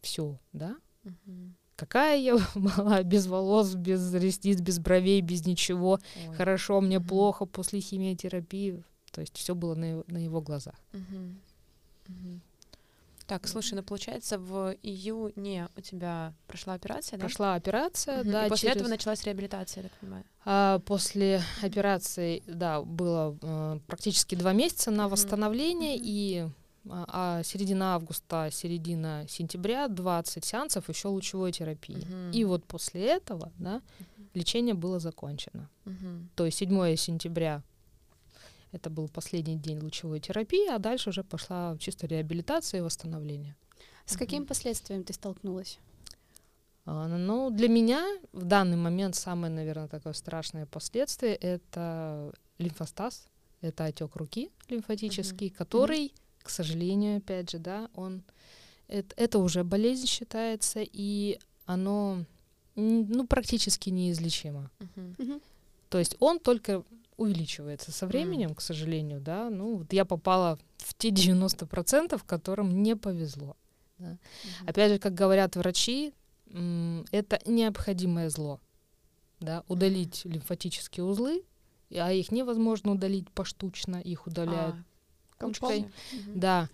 все, 0.00 0.38
да, 0.52 0.76
Мгм. 1.02 1.56
какая 1.76 2.18
я 2.18 2.36
была, 2.54 3.02
без 3.02 3.26
волос, 3.26 3.74
без 3.74 4.12
ресниц, 4.14 4.60
без 4.60 4.78
бровей, 4.78 5.20
без 5.22 5.46
ничего, 5.46 5.98
Ой. 6.28 6.36
хорошо, 6.36 6.80
мне 6.80 6.98
Мгм. 6.98 7.08
плохо 7.08 7.46
после 7.46 7.80
химиотерапии. 7.80 8.82
То 9.10 9.20
есть 9.20 9.36
все 9.36 9.54
было 9.54 9.74
на 9.74 9.84
его, 9.84 10.04
на 10.08 10.18
его 10.18 10.40
глазах. 10.40 10.74
Мгм. 10.92 11.40
Мгм. 12.08 12.40
Так, 13.26 13.48
слушай, 13.48 13.74
ну 13.74 13.82
получается, 13.82 14.38
в 14.38 14.76
июне 14.82 15.68
у 15.76 15.80
тебя 15.80 16.34
прошла 16.46 16.74
операция, 16.74 17.18
да? 17.18 17.24
Прошла 17.24 17.54
операция, 17.54 18.22
Мгм. 18.22 18.32
да, 18.32 18.46
И 18.46 18.48
после 18.50 18.68
через- 18.68 18.76
этого 18.76 18.88
началась 18.90 19.24
реабилитация, 19.24 19.82
я 19.82 19.88
так 19.88 19.98
понимаю. 19.98 20.24
а, 20.44 20.78
после 20.80 21.40
операции, 21.62 22.42
да, 22.46 22.82
было 22.82 23.36
э, 23.40 23.78
практически 23.86 24.34
два 24.34 24.52
месяца 24.52 24.90
на 24.90 25.08
восстановление, 25.08 25.96
Мгм. 25.96 26.04
и 26.06 26.48
а, 26.90 27.38
а 27.38 27.42
середина 27.44 27.94
августа, 27.94 28.50
середина 28.52 29.24
сентября 29.26 29.88
20 29.88 30.44
сеансов 30.44 30.86
еще 30.90 31.08
лучевой 31.08 31.50
терапии. 31.50 31.96
Мгм. 32.06 32.30
И 32.32 32.44
вот 32.44 32.64
после 32.66 33.06
этого, 33.06 33.50
да, 33.58 33.80
лечение 34.34 34.74
было 34.74 34.98
закончено. 34.98 35.70
Мгм. 35.86 36.28
То 36.34 36.44
есть 36.44 36.58
7 36.58 36.94
сентября 36.96 37.62
это 38.74 38.90
был 38.90 39.08
последний 39.08 39.56
день 39.56 39.78
лучевой 39.78 40.18
терапии, 40.20 40.68
а 40.68 40.78
дальше 40.78 41.10
уже 41.10 41.22
пошла 41.22 41.76
чисто 41.78 42.06
реабилитация 42.08 42.78
и 42.78 42.82
восстановление. 42.82 43.54
С 44.04 44.16
какими 44.16 44.40
Мгм. 44.40 44.48
последствиями 44.48 45.02
ты 45.04 45.12
столкнулась? 45.12 45.78
А, 46.84 47.06
Ну, 47.08 47.50
для 47.50 47.68
меня 47.68 48.04
в 48.32 48.44
данный 48.44 48.76
момент 48.76 49.14
самое, 49.14 49.52
наверное, 49.52 49.88
такое 49.88 50.12
страшное 50.12 50.66
последствие— 50.66 51.34
это 51.40 52.32
лимфостаз, 52.58 53.28
это 53.60 53.84
отек 53.84 54.16
руки 54.16 54.50
лимфатический, 54.68 55.50
который, 55.50 56.12
к 56.42 56.50
сожалению, 56.50 57.18
опять 57.18 57.50
же, 57.50 57.58
да, 57.58 57.88
он 57.94 58.22
это, 58.88 59.14
это 59.16 59.38
уже 59.38 59.64
болезнь 59.64 60.06
считается, 60.06 60.80
и 60.82 61.38
оно 61.64 62.24
ну, 62.74 63.26
практически 63.26 63.90
неизлечимо. 63.90 64.70
Мгм. 64.96 65.40
То 65.88 65.98
есть 65.98 66.16
он 66.18 66.38
только 66.40 66.82
увеличивается 67.16 67.92
со 67.92 68.06
временем, 68.06 68.54
к 68.54 68.60
сожалению, 68.60 69.20
да. 69.20 69.50
Ну, 69.50 69.76
вот 69.78 69.92
я 69.92 70.04
попала 70.04 70.58
в 70.78 70.94
те 70.94 71.10
90%, 71.10 72.20
которым 72.26 72.82
не 72.82 72.96
повезло. 72.96 73.56
да. 73.98 74.10
Мгм. 74.10 74.68
Опять 74.68 74.92
же, 74.92 74.98
как 74.98 75.14
говорят 75.14 75.56
врачи, 75.56 76.12
это 77.10 77.40
необходимое 77.46 78.30
зло. 78.30 78.60
Да, 79.40 79.64
удалить 79.68 80.24
лимфатические 80.24 81.04
узлы, 81.04 81.44
а 81.90 82.12
их 82.12 82.30
невозможно 82.32 82.92
удалить 82.92 83.30
поштучно, 83.30 83.96
их 83.96 84.26
удаляют 84.26 84.76
А, 85.38 85.44
кучкой. 85.44 85.90
Мгм. 86.12 86.40
Да, 86.40 86.68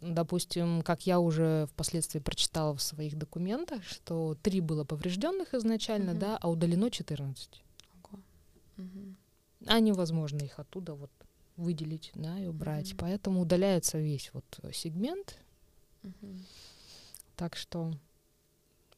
допустим, 0.00 0.82
как 0.82 1.06
я 1.06 1.18
уже 1.20 1.66
впоследствии 1.72 2.18
прочитала 2.20 2.74
в 2.74 2.82
своих 2.82 3.16
документах, 3.16 3.82
что 3.84 4.36
три 4.42 4.60
было 4.60 4.84
поврежденных 4.84 5.54
изначально, 5.54 6.12
Мгм. 6.12 6.20
да, 6.20 6.38
а 6.40 6.48
удалено 6.50 6.90
14. 6.90 7.62
Ого. 8.04 8.20
Мгм. 8.76 9.16
А 9.64 9.80
невозможно 9.80 10.42
их 10.42 10.58
оттуда 10.58 10.94
вот 10.94 11.10
выделить, 11.56 12.10
да, 12.14 12.38
и 12.38 12.46
убрать. 12.46 12.90
Мгм. 12.90 12.98
Поэтому 12.98 13.40
удаляется 13.40 13.98
весь 13.98 14.30
вот 14.32 14.44
сегмент. 14.72 15.38
Мгм. 16.02 16.44
Так 17.36 17.56
что 17.56 17.92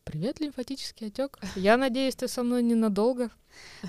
привет, 0.04 0.40
лимфатический 0.40 1.08
отек. 1.08 1.38
Я 1.54 1.76
надеюсь, 1.76 2.16
ты 2.16 2.28
со 2.28 2.42
мной 2.42 2.62
ненадолго. 2.62 3.30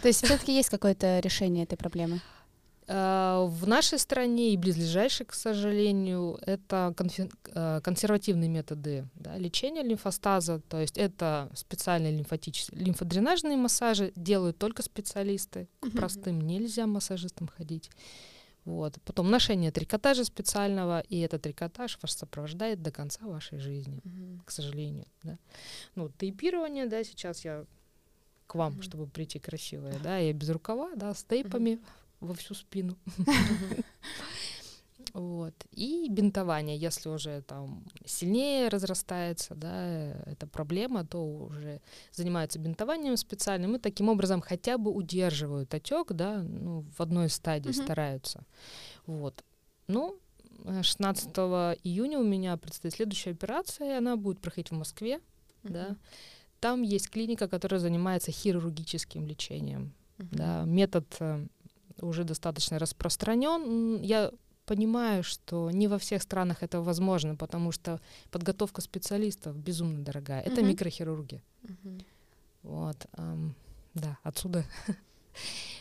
То 0.02 0.08
есть 0.08 0.24
все-таки 0.24 0.56
есть 0.56 0.70
какое-то 0.70 1.20
решение 1.20 1.64
этой 1.64 1.78
проблемы? 1.78 2.22
А, 2.92 3.46
В 3.46 3.68
нашей 3.68 4.00
стране 4.00 4.54
и 4.54 4.58
близлежащей, 4.58 5.24
к 5.26 5.34
сожалению, 5.34 6.40
это 6.42 6.96
э, 7.54 7.82
консервативные 7.84 8.50
методы 8.50 9.08
да, 9.14 9.38
лечения 9.38 9.84
лимфостаза. 9.84 10.60
То 10.68 10.80
есть 10.82 10.98
это 10.98 11.52
специальные 11.54 12.18
лимфатические 12.18 12.84
лимфодренажные 12.84 13.58
массажи 13.58 14.12
делают 14.16 14.58
только 14.58 14.82
специалисты. 14.82 15.68
К 15.82 15.92
простым 15.92 16.42
нельзя 16.42 16.88
массажистам 16.88 17.48
ходить. 17.48 17.92
Вот. 18.66 18.98
Потом 19.06 19.30
ношение 19.30 19.72
трикотажа 19.72 20.24
специального, 20.26 21.02
и 21.02 21.20
этот 21.20 21.44
трикотаж 21.44 21.98
вас 22.02 22.16
сопровождает 22.16 22.82
до 22.82 22.92
конца 22.92 23.26
вашей 23.26 23.60
жизни, 23.60 24.02
Мгм. 24.04 24.42
к 24.46 24.52
сожалению. 24.52 25.06
Да. 25.24 25.38
Ну, 25.96 26.10
тейпирование, 26.10 26.88
да, 26.88 27.04
сейчас 27.04 27.46
я 27.46 27.66
к 28.48 28.56
вам, 28.56 28.74
Мгм. 28.74 28.82
чтобы 28.82 29.06
прийти 29.08 29.38
красивая, 29.40 29.98
да, 30.04 30.18
я 30.18 30.34
без 30.34 30.50
рукава, 30.50 30.92
да, 30.96 31.14
с 31.14 31.24
тейпами 31.24 31.80
во 32.20 32.34
всю 32.34 32.54
спину. 32.54 32.98
Вот. 35.14 35.54
И 35.72 36.08
бинтование, 36.10 36.78
если 36.78 37.10
уже 37.10 37.42
там 37.42 37.84
сильнее 38.06 38.68
разрастается, 38.68 39.56
да, 39.56 40.14
эта 40.26 40.46
проблема, 40.46 41.06
то 41.06 41.26
уже 41.26 41.82
занимаются 42.12 42.60
бинтованием 42.60 43.18
специальным 43.18 43.76
и 43.76 43.80
таким 43.80 44.10
образом 44.10 44.42
хотя 44.42 44.78
бы 44.78 44.92
удерживают 44.92 45.74
отек, 45.74 46.12
да, 46.12 46.44
ну, 46.44 46.86
в 46.96 47.02
одной 47.02 47.30
стадии 47.30 47.70
Мгм. 47.70 47.84
стараются. 47.84 48.44
Вот. 49.06 49.44
Ну, 49.88 50.20
э, 50.66 50.84
16 50.84 51.76
июня 51.84 52.20
у 52.20 52.24
меня 52.24 52.56
предстоит 52.58 52.94
следующая 52.94 53.32
операция, 53.32 53.96
и 53.96 53.98
она 53.98 54.16
будет 54.16 54.40
проходить 54.42 54.72
в 54.72 54.76
Москве, 54.76 55.22
да. 55.64 55.90
Мгм. 55.90 55.98
Там 56.60 56.82
есть 56.82 57.10
клиника, 57.10 57.48
которая 57.48 57.80
занимается 57.80 58.32
хирургическим 58.32 59.26
лечением. 59.26 59.94
Мгм. 60.18 60.30
Да, 60.32 60.64
метод 60.66 61.06
э, 61.22 61.48
уже 62.02 62.24
достаточно 62.24 62.80
распространен. 62.80 64.02
Я 64.02 64.32
понимаю, 64.66 65.24
что 65.24 65.72
не 65.72 65.88
во 65.88 65.98
всех 65.98 66.22
странах 66.22 66.62
это 66.62 66.82
возможно, 66.82 67.36
потому 67.36 67.72
что 67.72 68.00
подготовка 68.30 68.82
специалистов 68.82 69.58
безумно 69.58 70.04
дорогая. 70.04 70.42
Это 70.42 70.62
Мгм. 70.62 70.70
микрохирурги. 70.70 71.42
Мгм. 71.64 72.06
Вот, 72.64 73.08
ам, 73.14 73.56
да, 73.94 74.18
отсюда 74.24 74.64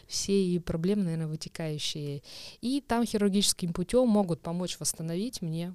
все 0.07 0.33
и 0.33 0.59
проблемы, 0.59 1.02
наверное, 1.04 1.26
вытекающие. 1.26 2.22
И 2.61 2.81
там 2.81 3.04
хирургическим 3.04 3.72
путем 3.72 4.09
могут 4.09 4.40
помочь 4.40 4.78
восстановить 4.81 5.42
мне 5.42 5.74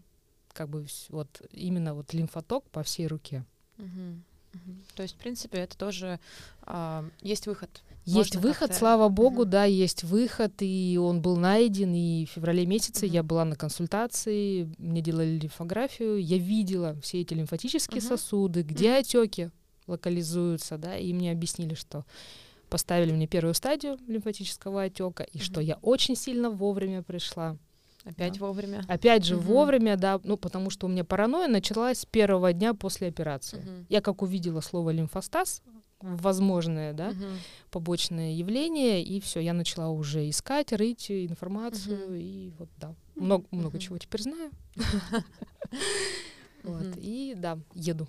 как 0.54 0.70
бы 0.70 0.86
вот 1.10 1.42
именно 1.52 1.94
вот 1.94 2.14
лимфоток 2.14 2.70
по 2.70 2.84
всей 2.84 3.08
руке. 3.08 3.44
Мгм. 3.78 4.24
Мгм. 4.54 4.84
То 4.96 5.04
есть, 5.04 5.16
в 5.16 5.18
принципе, 5.18 5.60
это 5.60 5.78
тоже 5.78 6.20
а, 6.62 7.08
есть 7.22 7.48
выход. 7.48 7.82
Есть 8.06 8.36
Можно 8.36 8.42
выход, 8.42 8.76
слава 8.76 9.08
богу, 9.08 9.46
да, 9.46 9.64
есть 9.64 10.04
выход, 10.04 10.54
и 10.60 11.00
он 11.02 11.22
был 11.22 11.38
найден, 11.38 11.94
и 11.94 12.26
в 12.26 12.32
феврале 12.32 12.66
месяце 12.66 13.06
я 13.06 13.24
была 13.24 13.46
на 13.46 13.56
консультации, 13.56 14.70
мне 14.78 15.02
делали 15.02 15.40
лимфографию, 15.40 16.18
я 16.22 16.38
видела 16.38 17.00
все 17.02 17.22
эти 17.22 17.34
лимфатические 17.34 18.02
сосуды, 18.02 18.64
где 18.64 18.96
отеки 18.96 19.52
локализуются, 19.88 20.78
да, 20.78 20.98
и 20.98 21.14
мне 21.14 21.32
объяснили, 21.32 21.76
что 21.76 22.06
поставили 22.70 23.14
мне 23.14 23.28
первую 23.28 23.54
стадию 23.54 23.98
лимфатического 24.08 24.84
отека, 24.84 25.24
и 25.24 25.40
что 25.40 25.62
я 25.62 25.76
очень 25.82 26.16
сильно 26.16 26.50
вовремя 26.50 27.04
пришла. 27.04 27.58
Опять 28.04 28.38
Да. 28.38 28.46
вовремя. 28.46 28.84
Опять 28.90 29.24
же, 29.24 29.38
Мгм. 29.38 29.46
вовремя, 29.46 29.96
да, 29.96 30.20
ну, 30.26 30.36
потому 30.36 30.70
что 30.70 30.88
у 30.88 30.90
меня 30.90 31.06
паранойя 31.06 31.48
началась 31.48 32.00
с 32.00 32.06
первого 32.06 32.52
дня 32.52 32.74
после 32.74 33.08
операции. 33.08 33.60
Мгм. 33.60 33.86
Я 33.88 34.02
как 34.02 34.22
увидела 34.22 34.60
слово 34.60 34.90
лимфостаз, 34.90 35.62
возможное, 36.04 36.94
да, 36.94 37.10
Мгм. 37.12 37.40
побочное 37.72 38.34
явление, 38.34 39.02
и 39.04 39.20
все, 39.20 39.40
я 39.40 39.54
начала 39.54 39.90
уже 39.90 40.30
искать, 40.30 40.74
рыть 40.74 41.10
информацию, 41.10 42.08
Мгм. 42.08 42.16
и 42.16 42.52
вот 42.60 42.70
да, 42.78 42.96
много, 43.16 43.46
много 43.52 43.80
чего 43.80 43.98
теперь 43.98 44.22
знаю. 44.22 44.52
Вот, 46.64 46.88
и 46.96 47.34
да, 47.36 47.60
еду. 47.74 48.08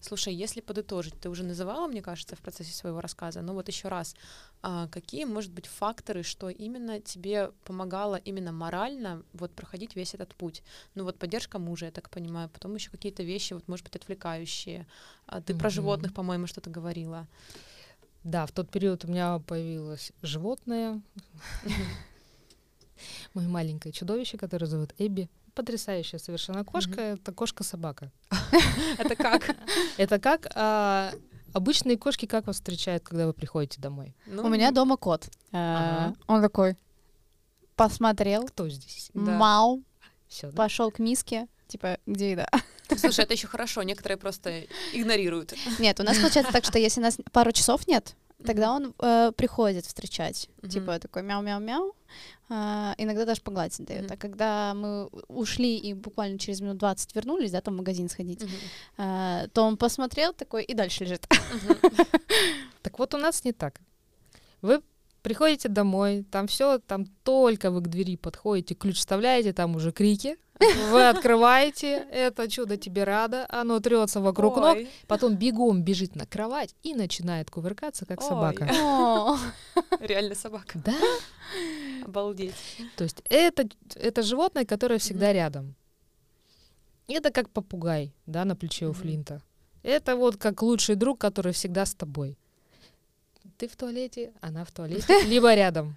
Слушай, 0.00 0.34
если 0.34 0.62
подытожить, 0.62 1.14
ты 1.20 1.28
уже 1.28 1.44
называла, 1.44 1.86
мне 1.86 2.00
кажется, 2.00 2.34
в 2.34 2.40
процессе 2.40 2.72
своего 2.72 3.00
рассказа, 3.00 3.42
но 3.42 3.52
вот 3.52 3.68
еще 3.68 3.88
раз, 3.88 4.16
а, 4.62 4.88
какие, 4.88 5.24
может 5.24 5.52
быть, 5.52 5.66
факторы, 5.66 6.22
что 6.22 6.48
именно 6.48 7.00
тебе 7.00 7.52
помогало 7.64 8.16
именно 8.16 8.50
морально 8.50 9.22
вот 9.34 9.52
проходить 9.52 9.96
весь 9.96 10.14
этот 10.14 10.34
путь? 10.34 10.62
Ну 10.94 11.04
вот 11.04 11.18
поддержка 11.18 11.58
мужа, 11.58 11.86
я 11.86 11.92
так 11.92 12.08
понимаю, 12.08 12.48
потом 12.48 12.74
еще 12.74 12.90
какие-то 12.90 13.22
вещи, 13.22 13.52
вот, 13.52 13.68
может 13.68 13.84
быть, 13.84 13.96
отвлекающие. 13.96 14.86
А 15.26 15.42
ты 15.42 15.54
про 15.54 15.68
Мгм. 15.68 15.74
животных, 15.74 16.14
по-моему, 16.14 16.46
что-то 16.46 16.70
говорила. 16.70 17.26
Да, 18.24 18.46
в 18.46 18.52
тот 18.52 18.70
период 18.70 19.04
у 19.04 19.08
меня 19.08 19.38
появилось 19.38 20.12
животное, 20.22 21.00
мое 23.34 23.48
маленькое 23.48 23.92
чудовище, 23.92 24.38
которое 24.38 24.66
зовут 24.66 24.94
Эбби. 24.98 25.28
Потрясающая 25.60 26.18
совершенно 26.18 26.64
кошка. 26.64 27.00
Это 27.02 27.32
кошка-собака. 27.32 28.10
Это 28.98 29.14
как? 29.14 29.54
Это 29.98 30.18
как 30.18 30.46
а, 30.54 31.12
обычные 31.52 31.98
кошки 31.98 32.24
как 32.24 32.46
вас 32.46 32.56
встречают, 32.56 33.04
когда 33.04 33.26
вы 33.26 33.34
приходите 33.34 33.78
домой? 33.78 34.14
Ну, 34.24 34.46
У 34.46 34.48
меня 34.48 34.70
дома 34.70 34.96
кот. 34.96 35.28
Э. 35.52 36.12
Он 36.26 36.40
такой 36.40 36.76
посмотрел, 37.76 38.46
Кто 38.46 38.70
здесь? 38.70 39.10
Мау, 39.12 39.82
пошел 40.56 40.90
к 40.90 40.98
миске, 40.98 41.46
типа, 41.68 41.98
где 42.06 42.30
еда? 42.30 42.48
Слушай, 42.96 43.26
это 43.26 43.34
еще 43.34 43.46
хорошо, 43.46 43.82
некоторые 43.82 44.16
просто 44.16 44.62
игнорируют. 44.94 45.52
Нет, 45.78 46.00
у 46.00 46.04
нас 46.04 46.16
получается 46.16 46.52
так, 46.52 46.64
что 46.64 46.78
если 46.78 47.02
нас 47.02 47.18
пару 47.32 47.52
часов 47.52 47.86
нет, 47.86 48.16
тогда 48.44 48.72
он 48.72 48.94
э, 48.98 49.32
приходит 49.36 49.86
встречать. 49.86 50.48
Мгм. 50.62 50.70
Типа 50.70 50.98
такой 50.98 51.22
мяу-мяу-мяу. 51.22 51.94
а, 52.52 52.94
иногда 52.98 53.24
даже 53.24 53.40
погладить 53.40 53.84
дает. 53.86 54.04
Мгм. 54.04 54.12
А 54.12 54.16
когда 54.16 54.74
мы 54.74 55.06
ушли 55.28 55.76
и 55.76 55.94
буквально 55.94 56.38
через 56.38 56.60
минут 56.60 56.78
20 56.78 57.14
вернулись, 57.14 57.52
да, 57.52 57.60
там 57.60 57.74
в 57.74 57.76
магазин 57.76 58.08
сходить, 58.08 58.42
Мгм. 58.42 58.52
а, 58.98 59.46
то 59.52 59.62
он 59.62 59.76
посмотрел 59.76 60.32
такой 60.32 60.64
и 60.64 60.74
дальше 60.74 61.04
лежит. 61.04 61.26
Мгм. 61.64 61.76
Так 62.82 62.98
вот 62.98 63.14
у 63.14 63.18
нас 63.18 63.44
не 63.44 63.52
так. 63.52 63.80
Вы 64.62 64.82
приходите 65.22 65.68
домой, 65.68 66.24
там 66.30 66.46
все, 66.46 66.78
там 66.78 67.04
только 67.24 67.70
вы 67.70 67.82
к 67.82 67.88
двери 67.88 68.16
подходите, 68.16 68.74
ключ 68.74 68.96
вставляете, 68.96 69.52
там 69.52 69.76
уже 69.76 69.92
крики. 69.92 70.36
Вы 70.60 71.08
открываете, 71.08 72.06
это 72.12 72.48
чудо 72.48 72.76
тебе 72.76 73.04
рада, 73.04 73.46
оно 73.48 73.80
трется 73.80 74.20
вокруг 74.20 74.56
ног, 74.56 74.76
Ой. 74.76 74.88
потом 75.06 75.36
бегом 75.36 75.82
бежит 75.82 76.16
на 76.16 76.26
кровать 76.26 76.74
и 76.82 76.94
начинает 76.94 77.50
кувыркаться, 77.50 78.04
как 78.06 78.20
Ой. 78.20 78.28
собака. 78.28 78.66
Реально 80.00 80.34
собака. 80.34 80.78
Да, 80.84 80.94
Обалдеть. 82.04 82.54
то 82.96 83.04
есть 83.04 83.22
это, 83.30 83.66
это 83.94 84.22
животное, 84.22 84.64
которое 84.64 84.98
всегда 84.98 85.26
Мгм. 85.28 85.34
рядом. 85.34 85.74
Это 87.08 87.30
как 87.30 87.48
попугай, 87.50 88.14
да, 88.26 88.44
на 88.44 88.54
плече 88.54 88.86
у 88.86 88.90
Мгм. 88.90 88.98
Флинта. 89.00 89.42
Это 89.82 90.14
вот 90.14 90.36
как 90.36 90.62
лучший 90.62 90.94
друг, 90.94 91.18
который 91.18 91.52
всегда 91.52 91.86
с 91.86 91.94
тобой. 91.94 92.36
Ты 93.56 93.66
в 93.66 93.76
туалете, 93.76 94.32
она 94.42 94.64
в 94.64 94.70
туалете, 94.72 95.06
либо 95.26 95.54
рядом. 95.54 95.96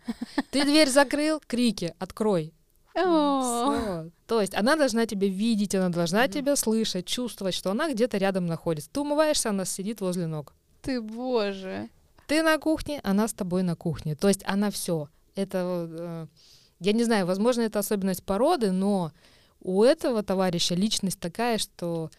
Ты 0.51 0.63
дверь 0.63 0.89
закрыл, 0.89 1.41
крики, 1.45 1.93
открой. 1.99 2.53
То 2.93 4.41
есть 4.41 4.55
она 4.55 4.75
должна 4.75 5.05
тебя 5.05 5.27
видеть, 5.27 5.75
она 5.75 5.89
должна 5.89 6.27
тебя 6.27 6.55
слышать, 6.55 7.05
чувствовать, 7.05 7.55
что 7.55 7.71
она 7.71 7.91
где-то 7.91 8.17
рядом 8.17 8.45
находится. 8.45 8.89
Ты 8.91 8.99
умываешься, 9.01 9.49
она 9.49 9.65
сидит 9.65 10.01
возле 10.01 10.27
ног. 10.27 10.53
Ты 10.81 11.01
боже. 11.01 11.89
Ты 12.27 12.43
на 12.43 12.57
кухне, 12.57 12.99
она 13.03 13.27
с 13.27 13.33
тобой 13.33 13.63
на 13.63 13.75
кухне. 13.75 14.15
То 14.15 14.27
есть 14.27 14.41
она 14.45 14.69
все. 14.71 15.09
Это, 15.35 15.87
э, 15.89 16.27
я 16.79 16.93
не 16.93 17.03
знаю, 17.03 17.25
возможно, 17.25 17.61
это 17.61 17.79
особенность 17.79 18.23
породы, 18.23 18.71
но 18.71 19.11
у 19.59 19.83
этого 19.83 20.23
товарища 20.23 20.75
личность 20.75 21.19
такая, 21.19 21.57
что 21.57 22.11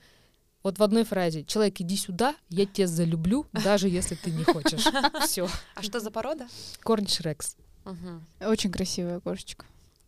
вот 0.63 0.79
в 0.79 0.83
одной 0.83 1.05
фразе 1.05 1.45
«Человек, 1.45 1.81
иди 1.81 1.97
сюда, 1.97 2.35
я 2.49 2.65
тебя 2.65 2.87
залюблю, 2.87 3.47
даже 3.53 3.89
если 3.89 4.15
ты 4.15 4.31
не 4.31 4.45
хочешь». 4.45 4.87
Все. 5.27 5.49
А 5.75 5.83
что 5.83 6.01
за 6.01 6.11
порода? 6.11 6.49
Корниш 6.81 7.21
Рекс. 7.21 7.57
Очень 8.41 8.73
красивая 8.73 9.21
кошечка. 9.21 9.67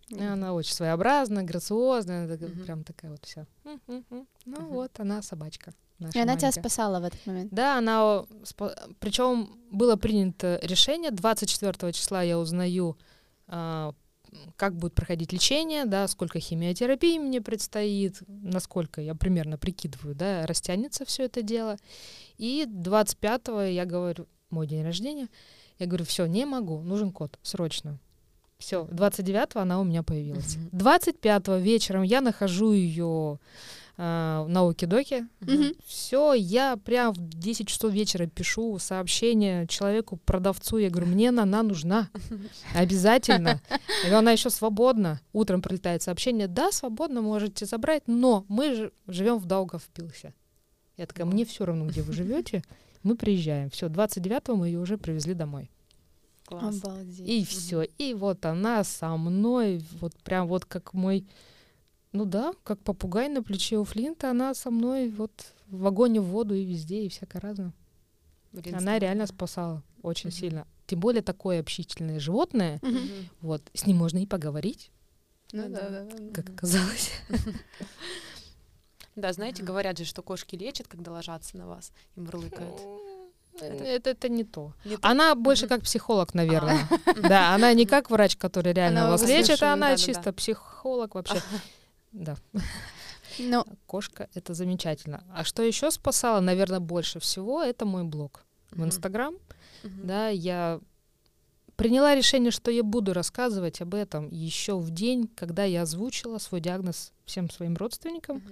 И 0.09 0.23
Она 0.23 0.53
очень 0.55 0.73
своеобразная, 0.73 1.43
грациозная, 1.43 2.27
Мгм. 2.29 2.65
прям 2.65 2.85
такая 2.85 3.11
вот 3.11 3.25
вся. 3.25 3.47
Ну 3.65 3.81
Мгм. 3.87 4.27
вот, 4.69 5.01
она 5.01 5.23
собачка. 5.23 5.73
наша 5.99 6.19
И 6.19 6.23
она 6.23 6.37
тебя 6.37 6.53
спасала 6.53 7.01
в 7.01 7.05
этот 7.05 7.27
момент. 7.27 7.53
Да, 7.53 7.79
она... 7.79 8.25
Причем 9.01 9.59
было 9.73 9.97
принято 9.97 10.61
решение, 10.63 11.11
24 11.11 11.93
числа 11.93 12.23
я 12.23 12.39
узнаю, 12.39 12.97
а, 13.49 13.95
как 14.57 14.77
будет 14.77 14.95
проходить 14.95 15.33
лечение, 15.33 15.87
да, 15.87 16.07
сколько 16.07 16.39
химиотерапии 16.39 17.19
мне 17.19 17.41
предстоит, 17.41 18.23
насколько 18.29 19.01
я 19.01 19.15
примерно 19.15 19.57
прикидываю, 19.59 20.15
да, 20.15 20.47
растянется 20.47 21.05
все 21.05 21.25
это 21.25 21.43
дело. 21.43 21.77
И 22.37 22.65
25 22.69 23.71
я 23.71 23.85
говорю, 23.87 24.27
мой 24.51 24.67
день 24.67 24.85
рождения, 24.85 25.29
я 25.79 25.87
говорю, 25.87 26.05
все, 26.05 26.27
не 26.27 26.45
могу, 26.45 26.81
нужен 26.83 27.11
код, 27.11 27.39
срочно. 27.43 27.99
Все, 28.59 28.87
29 28.91 29.57
она 29.57 29.81
у 29.81 29.85
меня 29.85 30.03
появилась. 30.03 30.57
Мгм. 30.57 30.69
25 30.73 31.49
вечером 31.61 32.03
я 32.03 32.21
нахожу 32.21 32.73
ее 32.73 33.39
на 33.99 34.69
Окидоке, 34.69 35.27
все, 35.87 36.35
я 36.35 36.77
прям 36.77 37.15
в 37.15 37.17
10 37.17 37.67
часов 37.67 37.93
вечера 37.93 38.27
пишу 38.27 38.79
сообщение 38.79 39.67
человеку, 39.67 40.19
продавцу, 40.19 40.77
я 40.77 40.91
говорю, 40.91 41.07
мне 41.07 41.31
она 41.31 41.63
нужна, 41.63 42.11
обязательно. 42.75 43.63
И 44.07 44.11
она 44.11 44.33
еще 44.33 44.51
свободна. 44.51 45.21
Утром 45.33 45.63
прилетает 45.63 46.03
сообщение, 46.03 46.47
да, 46.47 46.73
свободно, 46.73 47.23
можете 47.23 47.65
забрать, 47.65 48.03
но 48.07 48.45
мы 48.49 48.91
живем 49.07 49.39
в 49.39 49.47
Даугавпилсе. 49.47 50.35
Я 50.99 51.07
такая, 51.07 51.25
мне 51.25 51.47
все 51.47 51.65
равно, 51.65 51.87
где 51.87 52.03
вы 52.03 52.13
живете, 52.13 52.63
мы 53.03 53.17
приезжаем. 53.17 53.71
Все, 53.71 53.87
29-го 53.87 54.57
мы 54.57 54.67
ее 54.67 54.79
уже 54.79 54.99
привезли 54.99 55.33
домой. 55.33 55.71
Класс. 56.47 56.83
Обалдеть. 56.83 57.29
И 57.29 57.45
все. 57.45 57.83
И 57.83 58.15
вот 58.15 58.45
она 58.47 58.83
со 58.85 59.17
мной, 59.17 59.83
вот 60.01 60.15
прям 60.23 60.47
вот 60.47 60.65
как 60.65 60.95
мой, 60.95 61.27
ну 62.13 62.25
да, 62.25 62.53
как 62.65 62.79
попугай 62.81 63.29
на 63.29 63.43
плече 63.43 63.79
у 63.79 63.85
Флинта, 63.85 64.31
она 64.31 64.55
со 64.55 64.71
мной 64.71 65.09
вот 65.11 65.53
в 65.67 65.79
вагоне, 65.81 66.21
в 66.21 66.27
воду 66.27 66.55
и 66.55 66.65
везде, 66.65 67.05
и 67.05 67.09
всякое 67.09 67.41
разное. 67.41 67.73
Блин, 68.53 68.75
Она 68.75 68.81
здорово. 68.81 68.99
реально 69.01 69.27
спасала 69.27 69.83
очень 70.03 70.29
Мгм. 70.31 70.37
сильно. 70.37 70.67
Тем 70.87 71.01
более 71.01 71.23
такое 71.23 71.59
общительное 71.61 72.21
животное. 72.21 72.79
Мгм. 72.83 73.29
вот, 73.41 73.63
с 73.75 73.85
ним 73.87 73.97
можно 73.97 74.19
и 74.19 74.27
поговорить, 74.27 74.91
Ну 75.53 75.65
Ну 75.69 75.75
да, 75.75 75.91
да. 75.91 76.05
да, 76.05 76.05
да, 76.05 76.17
да. 76.19 76.33
как 76.33 76.51
оказалось. 76.51 77.11
Да, 79.17 79.33
знаете, 79.33 79.63
говорят 79.63 79.97
же, 79.99 80.05
что 80.05 80.23
кошки 80.23 80.57
лечат, 80.57 80.89
когда 80.89 81.11
ложатся 81.11 81.57
на 81.57 81.67
вас 81.67 81.91
и 82.17 82.21
мурлыкают. 82.21 82.81
Это- 83.61 83.85
Это, 83.85 84.11
это 84.11 84.29
не 84.29 84.45
то. 84.45 84.73
Не 84.85 84.97
то? 84.97 85.09
Она 85.09 85.35
больше 85.35 85.67
Мгм. 85.67 85.75
как 85.75 85.83
психолог, 85.83 86.35
наверное. 86.35 86.87
Да, 87.23 87.55
она 87.55 87.73
не 87.75 87.87
как 87.87 88.11
врач, 88.11 88.37
который 88.37 88.73
реально 88.73 89.03
Она 89.03 89.11
вас 89.11 89.23
лечит, 89.29 89.63
а 89.63 89.73
она 89.73 89.97
чисто 89.97 90.33
психолог 90.33 91.15
вообще. 91.15 91.41
Да, 92.13 92.37
Ну, 93.39 93.65
кошка 93.87 94.29
это 94.35 94.55
замечательно. 94.55 95.23
А 95.35 95.45
что 95.45 95.63
еще 95.63 95.91
спасало, 95.91 96.41
наверное, 96.41 96.81
больше 96.81 97.19
всего, 97.21 97.63
это 97.63 97.85
мой 97.85 98.05
блог 98.05 98.45
в. 98.71 98.83
Инстаграм. 98.83 99.35
Да, 99.83 100.29
я 100.29 100.81
приняла 101.77 102.15
решение, 102.15 102.51
что 102.51 102.71
я 102.71 102.83
буду 102.83 103.13
рассказывать 103.13 103.83
об 103.83 103.95
этом 103.95 104.29
еще 104.31 104.79
в 104.79 104.91
день, 104.91 105.29
когда 105.37 105.65
я 105.65 105.83
озвучила 105.83 106.39
свой 106.39 106.61
диагноз 106.61 107.13
всем 107.27 107.51
своим 107.51 107.77
родственникам. 107.77 108.43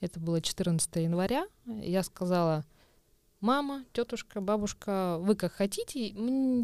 Это 0.00 0.20
было 0.20 0.40
14 0.42 0.96
января. 0.96 1.46
Я 1.66 2.02
сказала, 2.02 2.64
мама, 3.40 3.84
тетушка, 3.92 4.40
бабушка, 4.40 5.16
вы 5.20 5.34
как 5.34 5.52
хотите. 5.52 6.08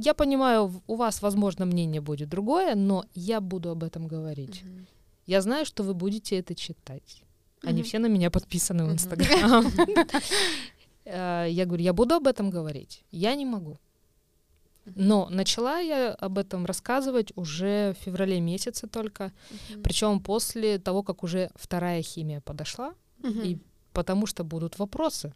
Я 0.05 0.15
понимаю, 0.15 0.83
у 0.87 0.95
вас, 0.97 1.23
возможно, 1.23 1.65
мнение 1.67 2.01
будет 2.01 2.29
другое, 2.29 2.75
но 2.75 3.05
я 3.15 3.41
буду 3.41 3.71
об 3.71 3.83
этом 3.83 4.07
говорить. 4.09 4.63
Мгм. 4.65 4.87
Я 5.27 5.41
знаю, 5.43 5.65
что 5.67 5.83
вы 5.83 5.95
будете 5.95 6.39
это 6.39 6.55
читать. 6.55 7.23
Они 7.63 7.81
Мгм. 7.81 7.85
все 7.89 7.99
на 7.99 8.07
меня 8.07 8.31
подписаны 8.31 8.85
в. 8.85 8.93
Инстаграм. 8.93 9.65
Э, 11.09 11.47
Я 11.49 11.67
говорю, 11.67 11.85
я 11.85 11.93
буду 11.93 12.15
об 12.17 12.27
этом 12.27 12.51
говорить. 12.51 13.05
Я 13.13 13.37
не 13.37 13.47
могу. 13.47 13.79
Но 14.97 15.29
начала 15.31 15.79
я 15.81 16.13
об 16.15 16.37
этом 16.39 16.67
рассказывать 16.67 17.33
уже 17.37 17.95
в 17.95 18.05
феврале 18.05 18.41
месяце 18.41 18.87
только. 18.89 19.33
Мгм. 19.71 19.83
Причем 19.83 20.21
после 20.21 20.79
того, 20.79 21.03
как 21.03 21.23
уже 21.23 21.51
вторая 21.55 22.03
химия 22.03 22.41
подошла, 22.41 22.95
мгм. 23.19 23.41
и 23.43 23.59
потому 23.93 24.27
что 24.27 24.45
будут 24.45 24.79
вопросы, 24.79 25.33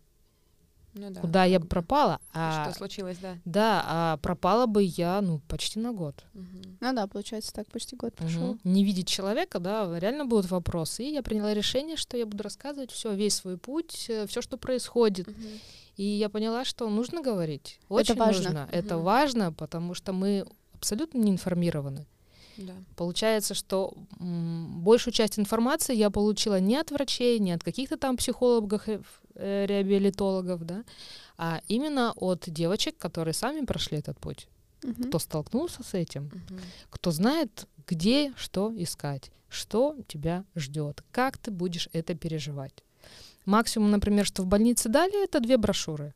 Ну 0.94 1.10
да. 1.10 1.20
куда 1.20 1.44
я 1.44 1.60
бы. 1.60 1.66
пропала. 1.66 2.18
Что 2.30 2.40
А, 2.40 2.72
случилось, 2.76 3.18
да. 3.18 3.36
да, 3.44 3.84
а 3.86 4.16
пропала 4.18 4.66
бы 4.66 4.82
я, 4.82 5.20
ну, 5.20 5.40
почти 5.48 5.78
на 5.78 5.92
год. 5.92 6.24
Мгм. 6.34 6.76
Ну 6.80 6.92
да, 6.94 7.06
получается, 7.06 7.52
так 7.52 7.68
почти 7.68 7.96
год 7.96 8.14
прошел. 8.14 8.42
Мгм. 8.54 8.60
Не 8.64 8.84
видеть 8.84 9.06
человека, 9.08 9.58
да, 9.60 9.98
реально 9.98 10.24
будут 10.24 10.50
вопросы. 10.50 11.04
И 11.04 11.12
я 11.12 11.22
приняла 11.22 11.54
решение, 11.54 11.96
что 11.96 12.16
я 12.16 12.26
буду 12.26 12.42
рассказывать 12.42 12.90
все, 12.90 13.14
весь 13.14 13.34
свой 13.34 13.56
путь, 13.56 13.92
все, 14.26 14.42
что 14.42 14.56
происходит. 14.56 15.28
Мгм. 15.28 15.36
И 15.96 16.02
я 16.04 16.28
поняла, 16.28 16.64
что 16.64 16.88
нужно 16.88 17.20
говорить. 17.22 17.78
Очень 17.88 18.16
важно. 18.16 18.42
нужно. 18.44 18.68
Это 18.72 18.96
Мгм. 18.96 19.04
важно, 19.04 19.52
потому 19.52 19.94
что 19.94 20.12
мы 20.12 20.44
абсолютно 20.74 21.18
не 21.18 21.30
информированы. 21.30 22.06
Да. 22.56 22.72
Получается, 22.96 23.54
что 23.54 23.94
м, 24.18 24.80
большую 24.82 25.14
часть 25.14 25.38
информации 25.38 25.94
я 25.94 26.10
получила 26.10 26.60
не 26.60 26.76
от 26.76 26.90
врачей, 26.90 27.38
не 27.38 27.52
от 27.52 27.62
каких-то 27.62 27.96
там 27.96 28.16
психологов, 28.18 28.82
э, 28.86 28.94
э, 28.98 28.98
реабилитологов, 29.34 30.64
да, 30.64 30.84
а 31.36 31.60
именно 31.68 32.12
от 32.16 32.44
девочек, 32.48 32.96
которые 32.98 33.34
сами 33.34 33.64
прошли 33.64 33.98
этот 33.98 34.18
путь, 34.18 34.48
Мгм. 34.82 35.04
кто 35.04 35.18
столкнулся 35.18 35.82
с 35.82 35.94
этим, 35.94 36.24
Мгм. 36.24 36.60
кто 36.90 37.10
знает, 37.10 37.66
где 37.86 38.32
что 38.36 38.72
искать, 38.76 39.30
что 39.48 39.96
тебя 40.08 40.44
ждет, 40.54 41.02
как 41.12 41.38
ты 41.38 41.50
будешь 41.50 41.88
это 41.92 42.14
переживать. 42.14 42.84
Максимум, 43.46 43.90
например, 43.90 44.26
что 44.26 44.42
в 44.42 44.46
больнице 44.46 44.88
дали, 44.88 45.24
это 45.24 45.40
две 45.40 45.56
брошюры. 45.56 46.14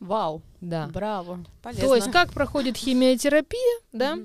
Вау, 0.00 0.42
Да. 0.60 0.88
браво. 0.88 1.44
Полезно. 1.62 1.86
То 1.88 1.94
есть 1.96 2.10
как 2.10 2.32
проходит 2.32 2.76
химиотерапия, 2.76 3.80
да, 3.92 4.18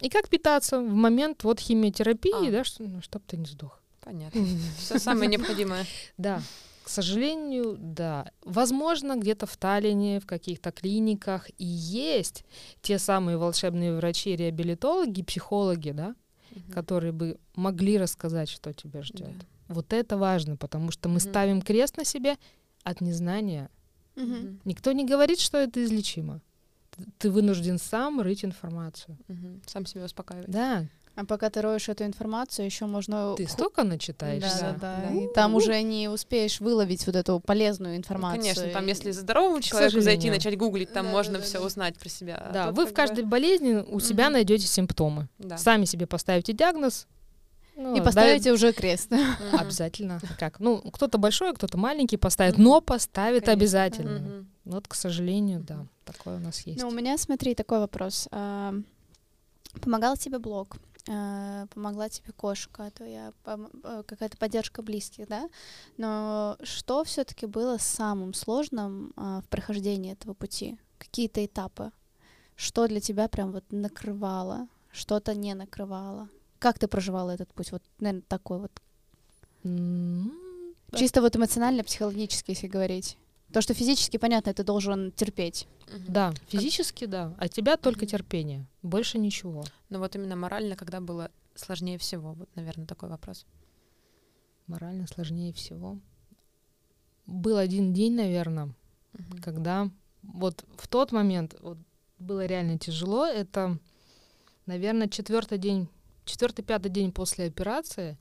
и 0.00 0.10
как 0.10 0.28
питаться 0.28 0.80
в 0.80 0.92
момент 0.92 1.44
вот 1.44 1.60
химиотерапии, 1.60 2.48
А. 2.48 2.50
да, 2.50 2.64
что, 2.64 2.82
ну, 2.82 3.00
чтоб 3.00 3.22
ты 3.26 3.36
не 3.36 3.46
сдох. 3.46 3.80
Понятно. 4.00 4.44
Все 4.78 4.98
самое 4.98 5.28
необходимое. 5.28 5.86
Да, 6.18 6.42
к 6.88 6.90
сожалению, 6.90 7.76
да. 7.78 8.30
Возможно, 8.46 9.16
где-то 9.18 9.44
в 9.44 9.54
Таллине, 9.58 10.20
в 10.20 10.26
каких-то 10.26 10.72
клиниках 10.72 11.50
и 11.58 11.64
есть 11.66 12.46
те 12.80 12.98
самые 12.98 13.36
волшебные 13.36 13.94
врачи, 13.94 14.34
реабилитологи, 14.34 15.22
психологи, 15.22 15.90
да, 15.90 16.14
Мгм. 16.50 16.72
которые 16.72 17.12
бы 17.12 17.36
могли 17.54 17.98
рассказать, 17.98 18.48
что 18.48 18.72
тебя 18.72 19.02
ждет. 19.02 19.36
Да. 19.36 19.74
Вот 19.74 19.92
это 19.92 20.16
важно, 20.16 20.56
потому 20.56 20.90
что 20.90 21.10
мы 21.10 21.16
Мгм. 21.16 21.20
ставим 21.20 21.60
крест 21.60 21.98
на 21.98 22.06
себе 22.06 22.36
от 22.84 23.02
незнания. 23.02 23.68
Мгм. 24.16 24.60
Никто 24.64 24.92
не 24.92 25.04
говорит, 25.04 25.40
что 25.40 25.58
это 25.58 25.84
излечимо. 25.84 26.40
Ты 27.18 27.30
вынужден 27.30 27.78
сам 27.78 28.22
рыть 28.22 28.46
информацию. 28.46 29.18
Мгм. 29.28 29.60
Сам 29.66 29.84
себя 29.84 30.04
успокаивать. 30.06 30.48
Да, 30.50 30.86
А 31.20 31.24
пока 31.24 31.50
ты 31.50 31.60
роешь 31.62 31.88
эту 31.88 32.04
информацию, 32.04 32.64
еще 32.66 32.86
можно... 32.86 33.34
ты 33.36 33.48
столько 33.48 33.82
Да, 33.82 33.88
начитаешься. 33.88 34.76
да, 34.80 35.00
да. 35.00 35.08
Да. 35.10 35.14
И 35.14 35.26
там 35.34 35.56
уже 35.56 35.82
не 35.82 36.08
успеешь 36.08 36.60
выловить 36.60 37.04
вот 37.06 37.16
эту 37.16 37.40
полезную 37.40 37.94
Ну, 37.94 37.98
информацию. 37.98 38.40
Конечно, 38.54 38.68
там 38.72 38.86
если 38.86 39.10
здоровому 39.10 39.60
человеку 39.60 40.00
зайти, 40.00 40.30
начать 40.30 40.56
гуглить, 40.56 40.92
там 40.92 41.06
Да, 41.06 41.10
можно 41.12 41.32
да, 41.34 41.38
да, 41.40 41.44
все 41.44 41.58
да. 41.58 41.66
узнать 41.66 41.98
про 41.98 42.08
себя. 42.08 42.36
А 42.36 42.52
Да, 42.52 42.66
тут 42.68 42.76
вы 42.76 42.86
в 42.86 42.94
каждой 42.94 43.24
бы- 43.24 43.30
болезни 43.30 43.74
у 43.74 43.98
себя 43.98 44.26
Мгм. 44.26 44.34
найдете 44.34 44.68
симптомы. 44.68 45.28
Да. 45.38 45.58
Сами 45.58 45.86
себе 45.86 46.06
поставите 46.06 46.52
диагноз. 46.52 47.08
ну, 47.74 47.94
И 47.96 47.98
да, 47.98 48.04
поставите 48.04 48.52
уже 48.52 48.72
крест. 48.72 49.10
Обязательно. 49.52 50.20
Как? 50.38 50.60
Ну, 50.60 50.78
кто-то 50.80 51.18
большой, 51.18 51.52
кто-то 51.54 51.78
маленький 51.78 52.16
поставит, 52.16 52.58
но 52.58 52.80
поставит 52.80 53.44
Конечно. 53.46 53.52
обязательно. 53.52 54.18
Мгм. 54.20 54.48
Вот, 54.66 54.86
к 54.86 54.94
сожалению, 54.94 55.64
да, 55.66 55.84
такое 56.04 56.36
у 56.36 56.40
нас 56.40 56.60
есть. 56.60 56.80
Ну, 56.80 56.88
у 56.88 56.92
меня, 56.92 57.18
смотри, 57.18 57.56
такой 57.56 57.80
вопрос. 57.80 58.28
А, 58.30 58.72
Помогал 59.82 60.16
тебе 60.16 60.38
блог, 60.38 60.76
а, 60.76 60.78
помогла 61.72 62.08
тебе 62.08 62.32
кошка, 62.32 62.90
твоя 62.90 63.32
э, 63.46 64.02
какая-то 64.06 64.36
поддержка 64.36 64.82
близких, 64.82 65.26
да? 65.28 65.48
Но 65.96 66.56
что 66.62 67.02
все-таки 67.04 67.46
было 67.46 67.78
самым 67.78 68.34
сложным 68.34 69.12
а, 69.16 69.40
в 69.40 69.48
прохождении 69.48 70.12
этого 70.12 70.34
пути? 70.34 70.78
Какие-то 70.98 71.44
этапы? 71.44 71.92
Что 72.56 72.86
для 72.88 73.00
тебя 73.00 73.28
прям 73.28 73.52
вот 73.52 73.64
накрывало, 73.70 74.68
что-то 74.92 75.34
не 75.34 75.54
накрывало? 75.54 76.28
Как 76.58 76.78
ты 76.78 76.88
проживала 76.88 77.30
этот 77.30 77.52
путь? 77.54 77.72
Вот, 77.72 77.82
наверное, 78.00 78.24
такой 78.28 78.58
вот. 78.58 78.72
Да. 79.62 80.98
Чисто 80.98 81.20
вот 81.20 81.36
эмоционально, 81.36 81.84
психологически, 81.84 82.50
если 82.50 82.66
говорить. 82.66 83.16
То, 83.52 83.62
что 83.62 83.72
физически, 83.74 84.18
понятно, 84.18 84.52
ты 84.52 84.62
должен 84.62 85.10
терпеть. 85.12 85.66
Мгм. 85.92 86.12
Да, 86.12 86.34
физически 86.48 87.06
да. 87.06 87.34
От 87.38 87.50
тебя 87.52 87.76
только 87.76 88.00
Мгм. 88.00 88.08
терпение. 88.08 88.66
Больше 88.82 89.18
ничего. 89.18 89.64
Но 89.88 89.98
вот 89.98 90.14
именно 90.16 90.36
морально, 90.36 90.76
когда 90.76 91.00
было 91.00 91.30
сложнее 91.54 91.96
всего, 91.98 92.32
вот, 92.34 92.48
наверное, 92.56 92.86
такой 92.86 93.08
вопрос. 93.08 93.46
Морально 94.66 95.06
сложнее 95.06 95.52
всего. 95.54 95.98
Был 97.26 97.56
один 97.56 97.92
день, 97.94 98.14
наверное, 98.14 98.74
Мгм. 99.12 99.38
когда 99.40 99.90
вот 100.22 100.64
в 100.76 100.86
тот 100.88 101.12
момент 101.12 101.56
вот, 101.60 101.78
было 102.18 102.44
реально 102.44 102.78
тяжело. 102.78 103.26
Это, 103.26 103.78
наверное, 104.66 105.08
четвертый 105.08 105.56
день, 105.58 105.88
четвертый, 106.26 106.62
пятый 106.62 106.90
день 106.90 107.12
после 107.12 107.46
операции, 107.46 108.18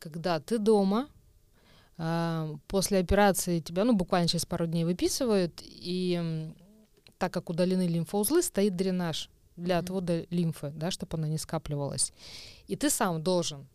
когда 0.00 0.40
ты 0.40 0.58
дома, 0.58 1.08
после 1.96 2.98
операции 2.98 3.60
тебя, 3.60 3.84
ну, 3.84 3.94
буквально 3.94 4.28
через 4.28 4.44
пару 4.44 4.66
дней 4.66 4.84
выписывают, 4.84 5.62
и 5.64 6.52
так 7.18 7.32
как 7.32 7.48
удалены 7.50 7.86
лимфоузлы, 7.86 8.42
стоит 8.42 8.76
дренаж 8.76 9.30
для 9.56 9.78
отвода 9.78 10.26
лимфы, 10.30 10.70
да, 10.74 10.90
чтобы 10.90 11.16
она 11.16 11.28
не 11.28 11.38
скапливалась. 11.38 12.12
И 12.66 12.76
ты 12.76 12.90
сам 12.90 13.22
должен 13.22 13.66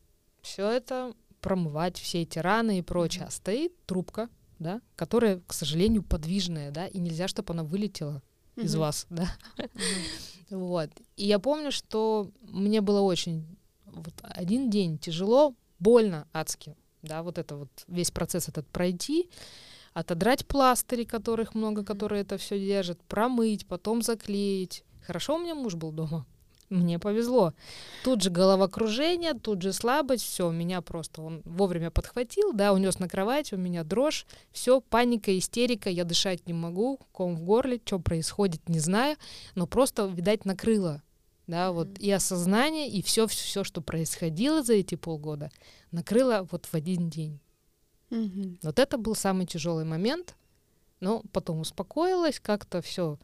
все 0.42 0.70
это 0.70 1.14
промывать, 1.42 1.98
все 1.98 2.22
эти 2.22 2.40
раны 2.40 2.80
и 2.80 2.82
прочее. 2.84 3.26
А 3.26 3.32
стоит 3.32 3.74
трубка, 3.86 4.30
да, 4.60 4.82
которая, 4.96 5.41
к 5.48 5.54
сожалению, 5.54 6.04
подвижная, 6.04 6.72
да, 6.72 6.88
и 6.88 7.00
нельзя, 7.00 7.28
чтобы 7.28 7.54
она 7.54 7.64
вылетела 7.64 8.22
из 8.56 8.76
вас, 8.76 9.08
да. 9.10 9.28
Вот. 10.52 10.91
И 11.16 11.26
я 11.26 11.39
помню, 11.39 11.72
что 11.72 12.30
мне 12.41 12.82
было 12.82 13.02
очень 13.02 13.58
вот 13.86 14.14
один 14.22 14.70
день 14.70 14.98
тяжело, 15.00 15.56
больно, 15.80 16.28
адски, 16.32 16.76
да, 17.02 17.24
вот 17.24 17.38
это 17.38 17.56
вот 17.56 17.70
весь 17.88 18.12
процесс 18.12 18.47
этот 18.47 18.68
пройти, 18.68 19.30
отодрать 19.93 20.45
пластыри, 20.45 21.04
которых 21.04 21.56
много, 21.56 21.84
которые 21.84 22.22
это 22.22 22.38
все 22.38 22.60
держат, 22.60 23.02
промыть, 23.04 23.68
потом 23.68 24.02
заклеить. 24.02 24.84
Хорошо 25.06 25.36
у 25.36 25.39
меня 25.39 25.56
муж 25.56 25.76
был 25.76 25.91
дома. 25.91 26.26
мне 26.72 26.99
повезло. 26.99 27.54
Тут 28.04 28.22
же 28.22 28.30
головокружение, 28.30 29.34
тут 29.34 29.62
же 29.62 29.74
слабость, 29.74 30.24
все, 30.24 30.49
меня 30.52 30.82
просто 30.82 31.22
он 31.22 31.41
вовремя 31.43 31.91
подхватил, 31.91 32.54
да, 32.54 32.74
унес 32.74 32.99
на 32.99 33.10
кровать, 33.10 33.52
у 33.54 33.58
меня 33.58 33.84
дрожь, 33.84 34.26
все, 34.52 34.80
паника, 34.80 35.38
истерика, 35.38 35.89
я 35.89 36.06
дышать 36.06 36.47
не 36.47 36.54
могу, 36.54 36.99
ком 37.12 37.36
в 37.36 37.43
горле, 37.43 37.82
что 37.84 37.99
происходит, 37.99 38.70
не 38.70 38.80
знаю, 38.80 39.18
но 39.56 39.68
просто, 39.68 40.06
видать, 40.06 40.45
накрыло, 40.45 41.04
да, 41.48 41.68
mm-hmm. 41.68 41.74
вот 41.74 42.00
и 42.00 42.12
осознание, 42.12 42.89
и 42.89 43.02
все, 43.02 43.28
все, 43.28 43.64
что 43.64 43.82
происходило 43.82 44.64
за 44.64 44.74
эти 44.74 44.96
полгода, 44.96 45.52
накрыло 45.92 46.48
вот 46.52 46.66
в 46.66 46.74
один 46.74 47.10
день. 47.10 47.39
Mm-hmm. 48.10 48.60
Вот 48.64 48.80
это 48.80 48.98
был 48.98 49.16
самый 49.16 49.46
тяжелый 49.46 49.86
момент, 49.86 50.36
но 51.00 51.24
потом 51.32 51.60
успокоилась, 51.60 52.39
как-то 52.39 52.82
все 52.82 53.18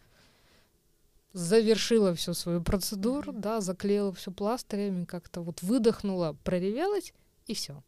завершила 1.33 2.15
всю 2.15 2.33
свою 2.33 2.61
процедуру, 2.61 3.31
mm-hmm. 3.31 3.39
да, 3.39 3.61
заклеила 3.61 4.13
все 4.13 4.31
пластырями, 4.31 5.05
как-то 5.05 5.41
вот 5.41 5.61
выдохнула, 5.61 6.35
проревелась 6.43 7.13
и 7.45 7.53
все. 7.53 7.83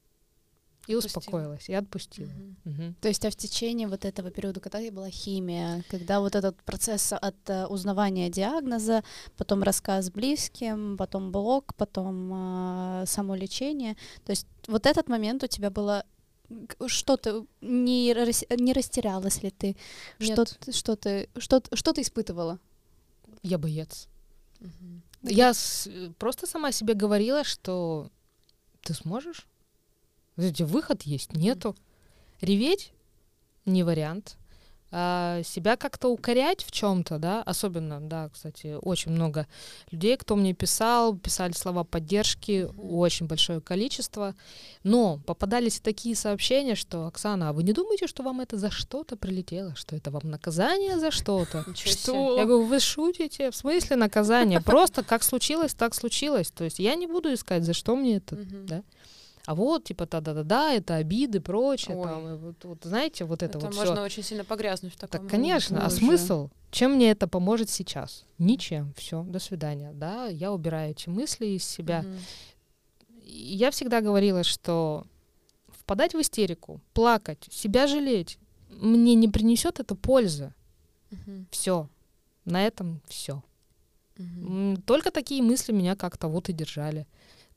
И 0.89 0.95
успокоилась, 0.95 1.69
и 1.69 1.73
отпустила. 1.73 2.29
Угу. 2.65 2.73
Угу. 2.73 2.93
То 3.01 3.07
есть, 3.07 3.25
а 3.25 3.29
в 3.29 3.35
течение 3.35 3.87
вот 3.87 4.05
этого 4.05 4.31
периода, 4.31 4.59
когда 4.59 4.79
была 4.91 5.09
химия, 5.09 5.83
когда 5.89 6.19
вот 6.19 6.35
этот 6.35 6.61
процесс 6.63 7.13
от 7.13 7.35
uh, 7.45 7.67
узнавания 7.67 8.29
диагноза, 8.29 9.03
потом 9.37 9.63
рассказ 9.63 10.09
близким, 10.09 10.97
потом 10.97 11.31
блок, 11.31 11.75
потом 11.75 12.33
uh, 12.33 13.05
само 13.05 13.35
лечение, 13.35 13.95
то 14.25 14.31
есть 14.31 14.47
вот 14.67 14.85
этот 14.85 15.09
момент 15.09 15.43
у 15.43 15.47
тебя 15.47 15.69
было 15.69 16.03
что-то 16.87 17.45
не, 17.61 18.15
не 18.57 18.73
растерялась 18.73 19.43
ли 19.43 19.51
ты? 19.51 19.75
Что, 20.19 20.45
что 20.71 20.95
ты 20.95 21.29
что, 21.37 21.61
что 21.73 21.93
ты 21.93 22.01
испытывала? 22.01 22.59
я 23.43 23.57
боец. 23.57 24.07
Угу. 24.61 25.01
Я 25.23 25.53
с, 25.53 25.89
просто 26.17 26.47
сама 26.47 26.71
себе 26.71 26.93
говорила, 26.93 27.43
что 27.43 28.09
ты 28.81 28.93
сможешь. 28.93 29.47
Знаете, 30.39 30.63
выход 30.63 31.03
есть, 31.03 31.33
нету. 31.33 31.75
Реветь 32.39 32.93
не 33.65 33.83
вариант 33.83 34.37
а, 34.91 35.43
себя 35.43 35.75
как-то 35.75 36.07
укорять 36.07 36.63
в 36.63 36.71
чем-то, 36.71 37.19
да, 37.19 37.43
особенно, 37.43 37.99
да, 37.99 38.29
кстати, 38.29 38.77
очень 38.81 39.11
много 39.11 39.47
людей, 39.91 40.15
кто 40.17 40.37
мне 40.37 40.53
писал, 40.53 41.15
писали 41.15 41.51
слова 41.51 41.83
поддержки, 41.83 42.69
очень 42.77 43.27
большое 43.27 43.59
количество, 43.59 44.33
но 44.83 45.19
попадались 45.27 45.79
такие 45.81 46.15
сообщения, 46.15 46.75
что, 46.75 47.05
Оксана, 47.05 47.49
а 47.49 47.53
вы 47.53 47.63
не 47.63 47.73
думаете, 47.73 48.07
что 48.07 48.23
вам 48.23 48.39
это 48.39 48.57
за 48.57 48.71
что-то 48.71 49.17
прилетело, 49.17 49.75
что 49.75 49.95
это 49.95 50.09
вам 50.09 50.21
наказание 50.23 50.97
за 50.97 51.11
что-то? 51.11 51.65
Что? 51.75 52.37
Я 52.37 52.45
говорю, 52.45 52.65
вы 52.65 52.79
шутите? 52.79 53.51
В 53.51 53.55
смысле 53.57 53.97
наказание? 53.97 54.61
Просто 54.61 55.03
как 55.03 55.21
случилось, 55.21 55.73
так 55.73 55.93
случилось. 55.93 56.49
То 56.49 56.63
есть 56.63 56.79
я 56.79 56.95
не 56.95 57.07
буду 57.07 57.33
искать, 57.33 57.65
за 57.65 57.73
что 57.73 57.97
мне 57.97 58.17
это, 58.17 58.37
да 58.37 58.83
а 59.49 59.55
вот, 59.55 59.85
типа, 59.85 60.05
да-да-да, 60.05 60.73
это 60.73 60.97
обиды, 60.97 61.41
прочее, 61.41 61.97
Ой. 61.97 62.07
там, 62.07 62.27
и 62.27 62.37
вот, 62.37 62.63
вот, 62.65 62.83
знаете, 62.83 63.25
вот 63.25 63.41
это, 63.41 63.57
это 63.57 63.65
вот 63.65 63.75
можно 63.75 63.95
всё. 63.95 64.03
очень 64.03 64.21
сильно 64.21 64.43
погрязнуть 64.43 64.93
в 64.93 64.97
таком. 64.97 65.21
Так, 65.21 65.31
конечно, 65.31 65.83
а 65.83 65.89
смысл? 65.89 66.51
Чем 66.69 66.91
мне 66.91 67.09
это 67.09 67.27
поможет 67.27 67.71
сейчас? 67.71 68.25
Ничем. 68.37 68.93
Все, 68.95 69.23
до 69.23 69.39
свидания. 69.39 69.91
Да, 69.91 70.27
я 70.27 70.53
убираю 70.53 70.91
эти 70.91 71.09
мысли 71.09 71.47
из 71.47 71.65
себя. 71.65 72.01
Угу. 72.01 73.23
Я 73.25 73.71
всегда 73.71 74.01
говорила, 74.01 74.43
что 74.43 75.07
впадать 75.67 76.13
в 76.13 76.21
истерику, 76.21 76.79
плакать, 76.93 77.47
себя 77.49 77.87
жалеть, 77.87 78.37
мне 78.69 79.15
не 79.15 79.29
принесет 79.29 79.79
это 79.79 79.95
пользы. 79.95 80.53
Угу. 81.11 81.45
Все. 81.49 81.89
На 82.45 82.67
этом 82.67 83.01
все. 83.07 83.41
Угу. 84.19 84.83
Только 84.85 85.09
такие 85.09 85.41
мысли 85.41 85.71
меня 85.71 85.95
как-то 85.95 86.27
вот 86.27 86.49
и 86.49 86.53
держали. 86.53 87.07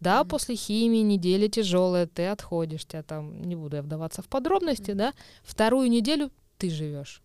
Да, 0.02 0.24
после 0.24 0.56
химии 0.56 1.02
неделя 1.02 1.46
тяжелая, 1.46 2.08
ты 2.08 2.26
отходишь, 2.26 2.84
тебя 2.84 3.04
там, 3.04 3.40
не 3.42 3.54
буду 3.54 3.76
я 3.76 3.82
вдаваться 3.82 4.20
в 4.20 4.26
подробности, 4.26 4.90
да, 4.90 5.14
вторую 5.44 5.88
неделю 5.88 6.32
ты 6.58 6.70
живешь. 6.70 7.22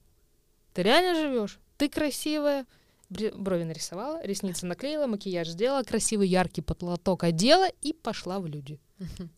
Ты 0.75 0.83
реально 0.83 1.15
живешь, 1.19 1.59
ты 1.77 1.89
красивая, 1.89 2.67
брови 3.09 3.63
нарисовала, 3.63 4.23
ресницы 4.23 4.67
наклеила, 4.67 5.07
макияж 5.07 5.47
сделала, 5.47 5.81
красивый 5.81 6.27
яркий 6.27 6.61
потлоток 6.61 7.23
одела 7.23 7.67
и 7.81 7.93
пошла 7.93 8.39
в 8.39 8.45
люди. 8.45 8.79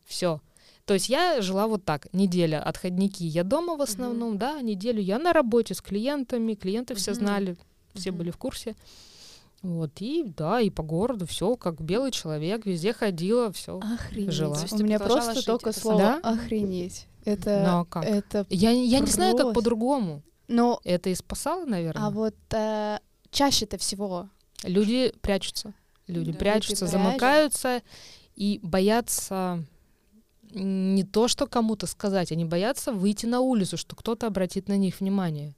Все. 0.06 0.42
То 0.84 0.96
есть 0.96 1.08
я 1.08 1.42
жила 1.42 1.68
вот 1.68 1.86
так. 1.86 2.12
Неделя 2.12 2.62
отходники, 2.62 3.24
я 3.24 3.46
дома 3.46 3.78
в 3.78 3.82
основном, 3.82 4.38
да, 4.38 4.60
неделю 4.62 5.02
я 5.02 5.18
на 5.18 5.32
работе 5.32 5.76
с 5.76 5.82
клиентами, 5.82 6.56
клиенты 6.56 6.94
все 6.94 7.14
знали, 7.14 7.56
все 7.94 8.12
были 8.12 8.32
в 8.32 8.38
курсе. 8.38 8.76
Вот, 9.62 9.92
и 10.00 10.24
да, 10.24 10.62
и 10.62 10.70
по 10.70 10.84
городу 10.84 11.26
все 11.28 11.56
как 11.58 11.82
белый 11.82 12.12
человек, 12.12 12.66
везде 12.66 12.94
ходила, 12.94 13.52
все 13.52 13.80
охренеть. 13.80 14.32
жила. 14.34 14.58
У 14.72 14.78
меня 14.78 15.00
просто 15.00 15.44
только 15.46 15.74
слово 15.74 16.00
да? 16.00 16.20
охренеть. 16.24 17.08
Это, 17.26 17.64
Но 17.66 17.86
как? 17.86 18.06
это 18.06 18.46
Я, 18.50 18.72
я 18.72 19.00
не 19.00 19.12
знаю, 19.12 19.36
как 19.36 19.54
по-другому. 19.54 20.24
Но 20.48 20.80
это 20.84 21.10
и 21.10 21.16
спасало, 21.16 21.66
наверное. 21.66 22.08
А 22.08 22.10
вот 22.10 22.36
э, 22.52 23.00
чаще-то 23.30 23.78
всего 23.78 24.30
люди 24.64 25.14
прячутся. 25.22 25.74
Люди 26.08 26.32
да, 26.32 26.40
прячутся, 26.40 26.86
люди 26.86 26.92
замыкаются 26.92 27.84
и 28.36 28.60
боятся 28.64 29.64
не 30.52 31.04
то, 31.04 31.28
что 31.28 31.46
кому-то 31.46 31.86
сказать, 31.86 32.32
они 32.32 32.46
боятся 32.46 32.92
выйти 32.92 33.28
на 33.28 33.42
улицу, 33.42 33.78
что 33.78 33.96
кто-то 33.96 34.26
обратит 34.26 34.68
на 34.68 34.78
них 34.78 35.00
внимание. 35.00 35.56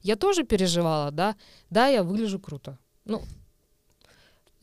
Я 0.00 0.16
тоже 0.16 0.42
переживала, 0.42 1.12
да, 1.12 1.36
да, 1.70 1.86
я 1.86 2.02
выгляжу 2.02 2.40
круто. 2.40 2.78
Ну, 3.04 3.22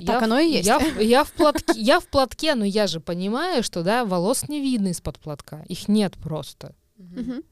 так 0.05 0.21
я 0.21 0.25
оно 0.25 0.39
и 0.39 0.51
есть. 0.51 0.67
Я, 0.67 0.79
я, 0.99 1.23
в 1.23 1.31
платке, 1.31 1.79
я 1.79 1.99
в 1.99 2.07
платке, 2.07 2.55
но 2.55 2.65
я 2.65 2.87
же 2.87 2.99
понимаю, 2.99 3.63
что 3.63 3.83
да, 3.83 4.05
волос 4.05 4.47
не 4.49 4.61
видно 4.61 4.89
из-под 4.89 5.19
платка. 5.19 5.63
Их 5.67 5.87
нет 5.87 6.13
просто. 6.17 6.75
Угу. 6.97 7.43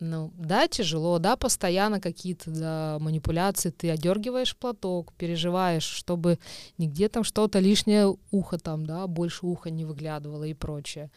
Ну, 0.00 0.32
да, 0.36 0.68
тяжело, 0.68 1.18
да, 1.18 1.36
постоянно 1.36 2.00
какие-то 2.00 2.50
да, 2.50 2.98
манипуляции. 3.00 3.70
Ты 3.70 3.90
одергиваешь 3.90 4.56
платок, 4.56 5.12
переживаешь, 5.14 5.82
чтобы 5.82 6.38
нигде 6.78 7.08
там 7.08 7.24
что-то 7.24 7.58
лишнее 7.58 8.16
ухо 8.30 8.58
там, 8.58 8.86
да, 8.86 9.08
больше 9.08 9.44
уха 9.44 9.70
не 9.70 9.84
выглядывало 9.84 10.44
и 10.44 10.54
прочее. 10.54 11.10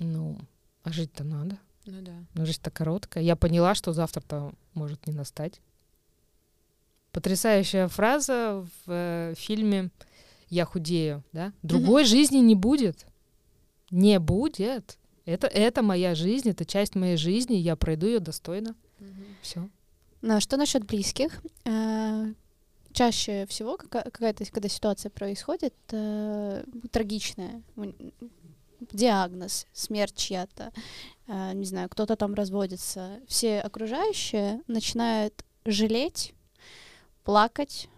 Ну, 0.00 0.36
а 0.82 0.92
жить-то 0.92 1.22
надо. 1.22 1.58
Ну 1.86 2.02
да. 2.02 2.24
Но 2.34 2.44
жизнь-то 2.44 2.72
короткая. 2.72 3.22
Я 3.22 3.36
поняла, 3.36 3.76
что 3.76 3.92
завтра-то 3.92 4.52
может 4.72 5.06
не 5.06 5.12
настать. 5.12 5.60
Потрясающая 7.14 7.86
фраза 7.86 8.66
в 8.84 8.90
э, 8.90 9.34
фильме 9.36 9.90
«Я 10.50 10.64
худею», 10.64 11.22
да? 11.32 11.52
Другой 11.62 12.02
mm-hmm. 12.02 12.06
жизни 12.06 12.38
не 12.38 12.56
будет. 12.56 13.06
Не 13.92 14.18
будет. 14.18 14.98
Это, 15.24 15.46
это 15.46 15.82
моя 15.82 16.16
жизнь, 16.16 16.50
это 16.50 16.64
часть 16.64 16.96
моей 16.96 17.16
жизни, 17.16 17.54
я 17.54 17.76
пройду 17.76 18.08
ее 18.08 18.18
достойно. 18.18 18.74
Mm-hmm. 18.98 19.26
Все. 19.42 19.68
Ну, 20.22 20.34
а 20.34 20.40
что 20.40 20.56
насчет 20.56 20.86
близких? 20.86 21.40
Э, 21.64 22.32
чаще 22.92 23.46
всего 23.46 23.76
какая-то, 23.76 24.44
когда 24.50 24.68
ситуация 24.68 25.10
происходит, 25.10 25.74
э, 25.92 26.64
трагичная, 26.90 27.62
диагноз, 28.80 29.68
смерть 29.72 30.16
чья-то, 30.16 30.72
э, 31.28 31.52
не 31.54 31.64
знаю, 31.64 31.88
кто-то 31.88 32.16
там 32.16 32.34
разводится, 32.34 33.20
все 33.28 33.60
окружающие 33.60 34.62
начинают 34.66 35.44
жалеть 35.64 36.34
плакать 37.24 37.88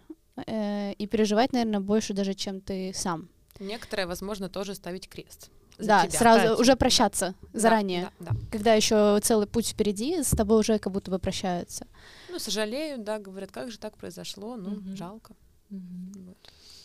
э, 0.47 0.93
и 0.93 1.07
переживать, 1.07 1.53
наверное, 1.53 1.79
больше 1.79 2.13
даже, 2.13 2.33
чем 2.33 2.61
ты 2.61 2.91
сам. 2.93 3.29
Некоторые, 3.59 4.05
возможно, 4.05 4.49
тоже 4.49 4.75
ставить 4.75 5.09
крест. 5.09 5.49
да, 5.77 6.07
тебя. 6.07 6.19
сразу 6.19 6.41
Кстати. 6.41 6.61
уже 6.61 6.75
прощаться 6.75 7.35
да, 7.53 7.59
заранее. 7.59 8.11
Да, 8.19 8.31
да. 8.31 8.39
Когда 8.51 8.73
еще 8.73 9.19
целый 9.21 9.47
путь 9.47 9.67
впереди, 9.69 10.23
с 10.23 10.31
тобой 10.31 10.59
уже 10.59 10.79
как 10.79 10.93
будто 10.93 11.11
бы 11.11 11.19
прощаются. 11.19 11.87
Ну, 12.29 12.39
сожалеют, 12.39 13.03
да, 13.03 13.19
говорят, 13.19 13.51
как 13.51 13.71
же 13.71 13.77
так 13.77 13.97
произошло, 13.97 14.55
ну, 14.55 14.73
угу. 14.73 14.95
жалко. 14.95 15.33
Угу. 15.69 16.19
Вот. 16.25 16.37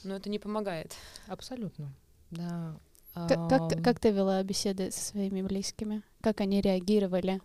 Но 0.05 0.17
это 0.17 0.29
не 0.29 0.39
помогает. 0.39 0.95
Абсолютно, 1.27 1.93
да. 2.31 2.77
Как, 3.15 3.49
как, 3.49 3.85
как 3.85 4.01
ты 4.01 4.11
вела 4.11 4.43
беседы 4.43 4.91
со 4.91 5.01
своими 5.01 5.43
близкими? 5.43 6.03
Как 6.23 6.41
они 6.41 6.63
реагировали? 6.63 7.41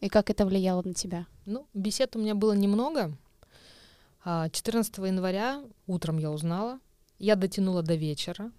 И 0.00 0.08
как 0.08 0.30
это 0.30 0.46
влияло 0.46 0.82
на 0.84 0.94
тебя? 0.94 1.26
Ну, 1.44 1.66
бесед 1.74 2.14
у 2.14 2.20
меня 2.20 2.36
было 2.36 2.52
немного. 2.52 3.12
14 4.24 4.98
а, 4.98 5.06
января 5.06 5.62
утром 5.86 6.18
я 6.18 6.30
узнала. 6.30 6.80
Я 7.18 7.36
дотянула 7.36 7.82
до 7.82 7.94
вечера. 7.94 8.52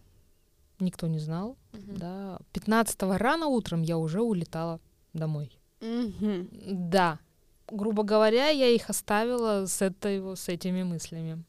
Никто 0.79 1.07
не 1.07 1.19
знал. 1.19 1.57
Угу. 1.73 1.97
Да. 1.97 2.39
15 2.53 3.01
рано 3.03 3.47
утром 3.47 3.81
я 3.81 3.97
уже 3.97 4.21
улетала 4.21 4.79
домой. 5.13 5.51
Угу. 5.81 6.47
Да. 6.71 7.19
Грубо 7.67 8.03
говоря, 8.03 8.49
я 8.49 8.67
их 8.67 8.89
оставила 8.89 9.65
с, 9.65 9.81
этой, 9.81 10.35
с 10.35 10.49
этими 10.49 10.83
мыслями. 10.83 11.43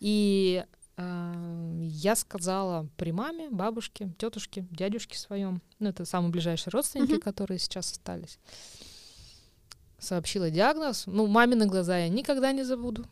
И 0.00 0.64
э, 0.96 1.78
я 1.80 2.16
сказала 2.16 2.88
при 2.96 3.12
маме, 3.12 3.48
бабушке, 3.48 4.10
тетушке, 4.18 4.66
дядюшке 4.70 5.16
своем, 5.16 5.62
ну 5.78 5.88
это 5.88 6.04
самые 6.04 6.30
ближайшие 6.30 6.72
родственники, 6.72 7.12
угу. 7.12 7.20
которые 7.20 7.58
сейчас 7.58 7.92
остались 7.92 8.38
сообщила 10.04 10.50
диагноз. 10.50 11.04
Ну, 11.06 11.26
мамины 11.26 11.66
глаза 11.66 11.98
я 11.98 12.08
никогда 12.08 12.52
не 12.52 12.62
забуду. 12.64 13.04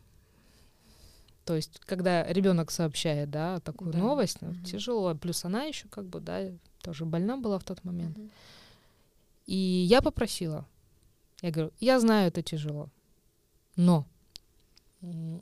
То 1.45 1.55
есть, 1.55 1.79
когда 1.85 2.23
ребенок 2.31 2.71
сообщает, 2.71 3.29
да, 3.29 3.59
такую 3.59 3.91
Да. 3.91 3.99
новость, 3.99 4.41
Мгм. 4.41 4.63
тяжело. 4.63 5.13
Плюс 5.15 5.43
она 5.43 5.63
еще 5.63 5.87
как 5.89 6.05
бы, 6.05 6.21
да, 6.21 6.39
тоже 6.81 7.03
больна 7.05 7.35
была 7.37 7.59
в 7.59 7.63
тот 7.65 7.83
момент. 7.83 8.17
Мгм. 8.17 8.29
И 9.45 9.55
я 9.55 10.01
попросила. 10.01 10.65
Я 11.41 11.51
говорю, 11.51 11.71
я 11.81 11.99
знаю, 11.99 12.29
это 12.29 12.41
тяжело, 12.41 12.87
но 13.75 14.05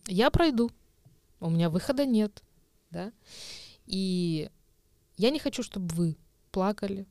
я 0.07 0.31
пройду. 0.31 0.71
У 1.39 1.49
меня 1.51 1.69
выхода 1.69 2.05
нет, 2.05 2.41
да. 2.89 3.11
И 3.85 4.49
я 5.17 5.29
не 5.29 5.37
хочу, 5.37 5.61
чтобы 5.61 5.93
вы 5.93 6.17
плакали. 6.51 7.05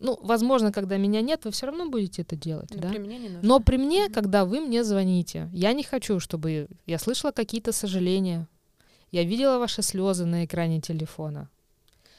Ну, 0.00 0.16
возможно, 0.22 0.70
когда 0.72 0.96
меня 0.96 1.20
нет, 1.22 1.44
вы 1.44 1.50
все 1.50 1.66
равно 1.66 1.88
будете 1.90 2.22
это 2.22 2.36
делать, 2.36 2.70
Но 2.70 2.80
да. 2.82 2.88
при 2.90 2.98
мне 2.98 3.18
не 3.18 3.28
нужно. 3.28 3.48
Но 3.48 3.60
при 3.60 3.76
мне, 3.78 4.08
когда 4.08 4.44
вы 4.44 4.60
мне 4.60 4.84
звоните, 4.84 5.48
я 5.52 5.72
не 5.72 5.82
хочу, 5.82 6.20
чтобы 6.20 6.68
я 6.86 6.98
слышала 6.98 7.32
какие-то 7.32 7.72
сожаления. 7.72 8.46
Я 9.10 9.24
видела 9.24 9.58
ваши 9.58 9.82
слезы 9.82 10.24
на 10.24 10.44
экране 10.44 10.80
телефона. 10.80 11.48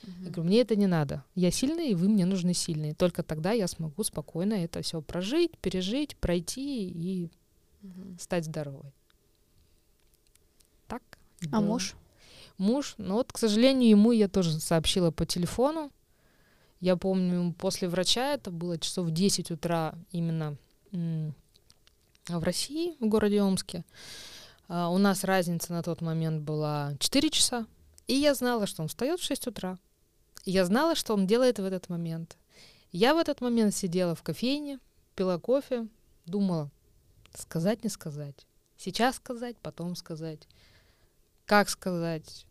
Мгм. 0.03 0.23
Я 0.25 0.29
говорю, 0.31 0.43
мне 0.49 0.61
это 0.61 0.75
не 0.75 0.87
надо. 0.87 1.23
Я 1.35 1.51
сильный, 1.51 1.89
и 1.91 1.95
вы 1.95 2.09
мне 2.09 2.25
нужны 2.25 2.53
сильные. 2.53 2.93
Только 2.95 3.23
тогда 3.23 3.51
я 3.51 3.67
смогу 3.67 4.03
спокойно 4.03 4.55
это 4.55 4.81
все 4.81 5.01
прожить, 5.01 5.57
пережить, 5.59 6.17
пройти 6.17 6.89
и 6.89 7.29
Мгм. 7.81 8.17
стать 8.19 8.43
здоровой. 8.45 8.91
Так. 10.87 11.01
А 11.51 11.59
было. 11.61 11.67
муж? 11.67 11.95
Муж, 12.57 12.95
ну 12.97 13.13
вот, 13.13 13.31
к 13.31 13.37
сожалению, 13.37 13.89
ему 13.89 14.11
я 14.11 14.27
тоже 14.27 14.59
сообщила 14.59 15.11
по 15.11 15.25
телефону. 15.25 15.91
Я 16.79 16.95
помню, 16.95 17.53
после 17.53 17.89
врача, 17.89 18.33
это 18.33 18.51
было 18.51 18.77
часов 18.77 19.07
в 19.07 19.11
10 19.11 19.51
утра 19.51 19.95
именно 20.11 20.55
в 20.91 22.43
России, 22.43 22.95
в 22.99 23.07
городе 23.07 23.41
Омске. 23.41 23.83
А, 24.67 24.89
У 24.89 24.97
нас 24.97 25.23
разница 25.23 25.73
на 25.73 25.83
тот 25.83 26.01
момент 26.01 26.43
была 26.43 26.93
4 26.99 27.29
часа. 27.29 27.65
И 28.07 28.13
я 28.13 28.33
знала, 28.33 28.65
что 28.65 28.81
он 28.81 28.87
встает 28.87 29.19
в 29.19 29.23
6 29.23 29.47
утра. 29.47 29.77
Я 30.45 30.65
знала, 30.65 30.95
что 30.95 31.13
он 31.13 31.27
делает 31.27 31.59
в 31.59 31.65
этот 31.65 31.89
момент. 31.89 32.37
Я 32.91 33.13
в 33.13 33.17
этот 33.17 33.41
момент 33.41 33.75
сидела 33.75 34.15
в 34.15 34.23
кофейне, 34.23 34.79
пила 35.15 35.37
кофе, 35.37 35.87
думала, 36.25 36.71
сказать, 37.35 37.83
не 37.83 37.89
сказать. 37.89 38.47
Сейчас 38.77 39.17
сказать, 39.17 39.57
потом 39.57 39.95
сказать. 39.95 40.47
Как 41.45 41.69
сказать? 41.69 42.45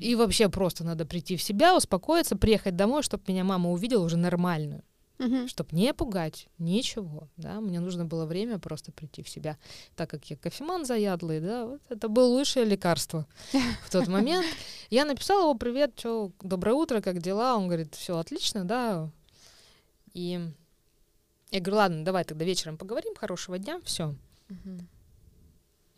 И 0.00 0.14
вообще 0.14 0.48
просто 0.48 0.84
надо 0.84 1.04
прийти 1.04 1.36
в 1.36 1.42
себя, 1.42 1.76
успокоиться, 1.76 2.36
приехать 2.36 2.76
домой, 2.76 3.02
чтобы 3.02 3.24
меня 3.28 3.44
мама 3.44 3.70
увидела 3.70 4.04
уже 4.04 4.16
нормальную. 4.16 4.82
Мгм. 5.18 5.48
Чтобы 5.48 5.76
не 5.76 5.92
пугать, 5.92 6.48
ничего, 6.56 7.28
да. 7.36 7.60
Мне 7.60 7.80
нужно 7.80 8.06
было 8.06 8.24
время 8.24 8.58
просто 8.58 8.90
прийти 8.90 9.22
в 9.22 9.28
себя. 9.28 9.58
Так 9.94 10.08
как 10.08 10.24
я 10.30 10.36
кофеман 10.36 10.86
заядлый, 10.86 11.40
да, 11.40 11.66
вот 11.66 11.82
это 11.90 12.08
было 12.08 12.26
лучшее 12.26 12.64
лекарство 12.64 13.26
в 13.84 13.90
тот 13.90 14.08
момент. 14.08 14.46
Я 14.90 15.04
написала 15.04 15.42
его 15.42 15.54
привет, 15.54 15.92
что 15.96 16.32
доброе 16.40 16.72
утро, 16.72 17.00
как 17.02 17.20
дела? 17.20 17.54
Он 17.56 17.66
говорит, 17.66 17.94
все 17.94 18.16
отлично, 18.16 18.64
да. 18.64 19.10
И 20.14 20.40
я 21.50 21.60
говорю, 21.60 21.76
ладно, 21.76 22.04
давай 22.04 22.24
тогда 22.24 22.44
вечером 22.44 22.76
поговорим, 22.78 23.14
хорошего 23.14 23.58
дня, 23.58 23.80
все. 23.84 24.14
Мгм. 24.48 24.88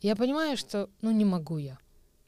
Я 0.00 0.16
понимаю, 0.16 0.56
что, 0.56 0.90
ну, 1.00 1.12
не 1.12 1.24
могу 1.24 1.58
я. 1.58 1.78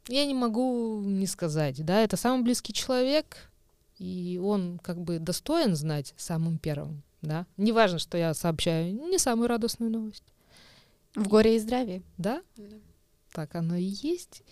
Я 0.08 0.26
не 0.26 0.34
могу 0.34 1.00
не 1.02 1.26
сказать, 1.26 1.84
да, 1.84 2.00
это 2.02 2.16
самый 2.16 2.42
близкий 2.44 2.72
человек, 2.72 3.50
и 3.98 4.40
он 4.42 4.78
как 4.82 5.00
бы 5.00 5.18
достоин 5.18 5.74
знать 5.76 6.12
самым 6.16 6.58
первым, 6.58 7.02
да. 7.22 7.46
Неважно, 7.56 7.98
что 7.98 8.18
я 8.18 8.34
сообщаю 8.34 8.92
не 8.92 9.18
самую 9.18 9.48
радостную 9.48 9.90
новость, 9.90 10.24
В 11.14 11.26
горе 11.28 11.56
и 11.56 11.58
здравии. 11.58 12.02
да, 12.18 12.42
Да. 12.56 12.76
так 13.32 13.54
оно 13.54 13.76
и 13.76 13.82
есть. 13.84 14.42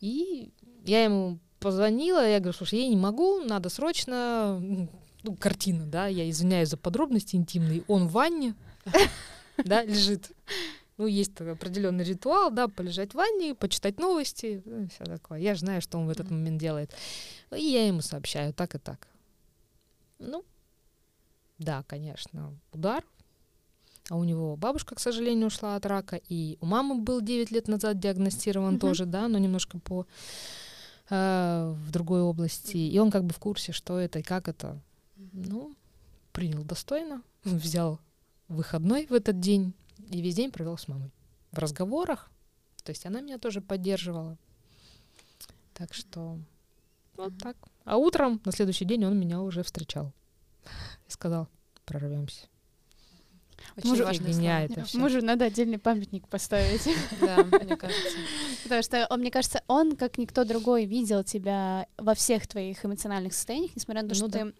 И 0.00 0.50
я 0.84 1.04
ему 1.04 1.38
позвонила, 1.60 2.26
я 2.28 2.38
говорю, 2.40 2.56
слушай, 2.56 2.80
я 2.80 2.88
не 2.88 2.96
могу, 2.96 3.40
надо 3.40 3.68
срочно, 3.68 4.58
ну, 5.22 5.36
картина, 5.36 5.86
да, 5.86 6.06
я 6.06 6.28
извиняюсь 6.30 6.68
за 6.70 6.76
подробности 6.76 7.36
интимные, 7.36 7.82
он 7.88 8.08
в 8.08 8.12
ванне, 8.12 8.54
да, 9.64 9.82
лежит. 9.84 10.30
Ну, 10.98 11.06
есть 11.06 11.40
определенный 11.40 12.04
ритуал, 12.04 12.50
да, 12.50 12.66
полежать 12.66 13.12
в 13.12 13.14
ванне, 13.14 13.54
почитать 13.54 14.00
новости, 14.00 14.62
все 14.92 15.04
такое. 15.04 15.38
Я 15.38 15.54
же 15.54 15.60
знаю, 15.60 15.80
что 15.80 15.96
он 15.96 16.06
в 16.06 16.10
этот 16.10 16.30
момент 16.30 16.60
делает. 16.60 16.92
И 17.56 17.62
я 17.62 17.86
ему 17.86 18.00
сообщаю 18.00 18.52
так 18.52 18.74
и 18.74 18.78
так. 18.78 19.06
Ну, 20.18 20.44
да, 21.58 21.84
конечно, 21.84 22.52
удар. 22.72 23.04
А 24.10 24.16
у 24.16 24.24
него 24.24 24.56
бабушка, 24.56 24.94
к 24.96 25.00
сожалению, 25.00 25.46
ушла 25.48 25.76
от 25.76 25.86
рака, 25.86 26.16
и 26.28 26.56
у 26.60 26.66
мамы 26.66 26.96
был 26.96 27.20
9 27.20 27.50
лет 27.52 27.68
назад 27.68 28.00
диагностирован 28.00 28.72
Мгм. 28.72 28.80
тоже, 28.80 29.04
да, 29.06 29.28
но 29.28 29.38
немножко 29.38 29.78
по 29.78 30.06
э, 31.10 31.74
в 31.86 31.90
другой 31.90 32.22
области. 32.22 32.76
И 32.76 32.98
он 32.98 33.10
как 33.10 33.24
бы 33.24 33.32
в 33.32 33.38
курсе, 33.38 33.72
что 33.72 33.98
это 33.98 34.18
и 34.18 34.22
как 34.22 34.48
это. 34.48 34.80
Ну, 35.16 35.74
принял 36.32 36.64
достойно, 36.64 37.22
взял 37.44 38.00
выходной 38.48 39.06
в 39.06 39.12
этот 39.12 39.40
день 39.40 39.74
и 40.10 40.20
весь 40.20 40.34
день 40.34 40.50
провел 40.50 40.76
с 40.78 40.88
мамой 40.88 41.10
в 41.52 41.58
разговорах. 41.58 42.30
То 42.84 42.90
есть 42.90 43.04
она 43.06 43.20
меня 43.20 43.38
тоже 43.38 43.60
поддерживала. 43.60 44.36
Так 45.74 45.94
что 45.94 46.38
вот 47.16 47.32
так. 47.38 47.56
А 47.84 47.96
утром 47.96 48.40
на 48.44 48.52
следующий 48.52 48.84
день 48.84 49.04
он 49.04 49.18
меня 49.18 49.40
уже 49.40 49.62
встречал 49.62 50.12
и 51.06 51.10
сказал, 51.10 51.48
прорвемся. 51.84 52.46
Очень 53.76 53.90
Мужу- 53.90 54.04
важные 54.04 54.34
Меня 54.34 54.66
слова. 54.66 54.80
это 54.80 54.84
всё. 54.84 54.98
Мужу 54.98 55.20
надо 55.24 55.44
отдельный 55.46 55.78
памятник 55.78 56.28
поставить. 56.28 56.82
Да, 57.20 57.42
мне 57.44 57.76
кажется. 57.76 58.16
Потому 58.64 58.82
что, 58.82 59.06
он, 59.10 59.20
мне 59.20 59.30
кажется, 59.30 59.62
он, 59.66 59.96
как 59.96 60.16
никто 60.18 60.44
другой, 60.44 60.84
видел 60.84 61.24
тебя 61.24 61.86
во 61.96 62.14
всех 62.14 62.46
твоих 62.46 62.84
эмоциональных 62.84 63.34
состояниях, 63.34 63.74
несмотря 63.76 64.02
на 64.02 64.08
то, 64.08 64.14
Ну 64.14 64.18
что 64.18 64.28
да. 64.28 64.38
ты 64.46 64.54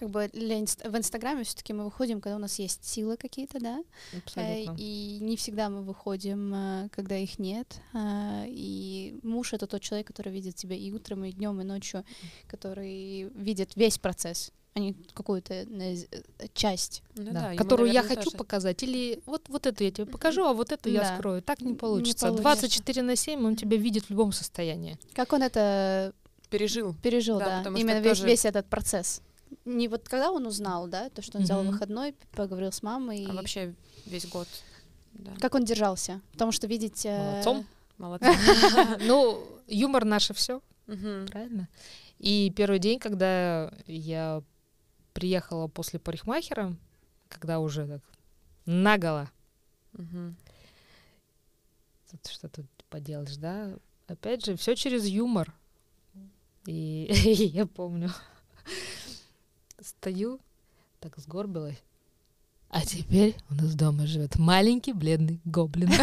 как 0.00 0.08
бы 0.10 0.28
для 0.32 0.58
инст- 0.58 0.88
в 0.88 0.96
Инстаграме 0.96 1.44
все-таки 1.44 1.72
мы 1.74 1.84
выходим, 1.84 2.20
когда 2.20 2.36
у 2.36 2.38
нас 2.40 2.58
есть 2.58 2.84
силы 2.84 3.16
какие-то, 3.18 3.60
да, 3.60 3.84
Э, 4.12 4.16
Абсолютно. 4.24 4.76
и 4.78 5.18
не 5.20 5.36
всегда 5.36 5.68
мы 5.68 5.82
выходим, 5.82 6.52
э, 6.54 6.88
когда 6.90 7.16
их 7.18 7.38
нет. 7.38 7.76
А, 7.92 8.44
И 8.48 9.18
муж 9.22 9.52
это 9.52 9.66
тот 9.66 9.82
человек, 9.82 10.06
который 10.06 10.32
видит 10.32 10.56
тебя 10.56 10.74
и 10.74 10.90
утром, 10.90 11.24
и 11.24 11.32
днем, 11.32 11.60
и 11.60 11.64
ночью, 11.64 12.04
который 12.48 13.24
видит 13.34 13.72
весь 13.76 13.98
процесс, 13.98 14.52
а 14.74 14.80
не 14.80 14.94
какую-то 15.14 15.52
э, 15.54 15.66
э, 15.68 16.46
часть. 16.54 17.02
Ну 17.16 17.24
Да, 17.26 17.32
да, 17.32 17.46
ему, 17.48 17.58
которую 17.58 17.88
я 17.92 18.00
наверное, 18.02 18.16
хочу 18.16 18.30
тоже. 18.30 18.36
показать. 18.38 18.82
Или 18.82 19.22
вот, 19.26 19.48
вот 19.48 19.66
эту 19.66 19.84
я 19.84 19.90
тебе 19.90 20.06
покажу, 20.06 20.44
а 20.44 20.52
вот 20.54 20.72
эту 20.72 20.88
я 20.90 21.00
Да. 21.02 21.16
скрою. 21.16 21.42
Так 21.42 21.60
не 21.60 21.72
Не 21.72 21.74
получится. 21.76 22.26
получится. 22.26 22.42
24 22.42 23.02
на 23.02 23.16
7 23.16 23.44
он 23.46 23.56
тебя 23.56 23.76
видит 23.76 24.04
в 24.06 24.10
любом 24.10 24.32
состоянии. 24.32 24.98
Как 25.14 25.32
он 25.32 25.42
это 25.42 26.14
Пережил. 26.48 26.94
пережил, 27.02 27.38
Да, 27.38 27.62
да, 27.64 27.70
именно 27.78 28.00
весь, 28.00 28.18
тоже- 28.18 28.26
весь 28.26 28.44
этот 28.44 28.66
процесс. 28.66 29.20
Не 29.64 29.88
вот 29.88 30.08
когда 30.08 30.30
он 30.30 30.46
узнал, 30.46 30.86
да, 30.88 31.10
то, 31.10 31.22
что 31.22 31.38
он 31.38 31.44
взял 31.44 31.62
Мгм. 31.62 31.72
выходной, 31.72 32.14
поговорил 32.32 32.72
с 32.72 32.82
мамой, 32.82 33.24
А 33.26 33.32
и 33.32 33.36
вообще 33.36 33.74
весь 34.06 34.26
год. 34.26 34.48
Да. 35.12 35.32
как 35.40 35.54
он 35.56 35.64
держался, 35.64 36.20
потому 36.32 36.52
что 36.52 36.66
видеть... 36.68 37.04
э, 37.04 37.18
Молодцом. 37.18 37.66
Молодцы. 37.98 38.28
Ну, 39.00 39.44
юмор 39.66 40.04
наше 40.04 40.34
все, 40.34 40.62
правильно? 40.86 41.68
И 42.18 42.52
первый 42.56 42.78
день, 42.78 42.98
когда 43.00 43.72
я 43.86 44.42
приехала 45.12 45.66
после 45.68 45.98
парикмахера, 45.98 46.76
когда 47.28 47.58
уже 47.58 47.86
так 47.86 48.02
наголо, 48.66 49.30
тут 52.10 52.26
что 52.28 52.48
тут 52.48 52.66
поделаешь, 52.88 53.36
да? 53.36 53.74
Опять 54.06 54.44
же, 54.44 54.56
все 54.56 54.74
через 54.74 55.06
юмор. 55.06 55.52
И 56.66 57.06
я 57.54 57.66
помню, 57.66 58.10
стою, 59.82 60.40
так 61.00 61.18
сгорбилась. 61.18 61.82
А 62.68 62.84
теперь 62.86 63.34
у 63.50 63.54
нас 63.54 63.74
дома 63.74 64.06
живет 64.06 64.38
маленький 64.38 64.92
бледный 64.92 65.40
гоблин. 65.44 65.90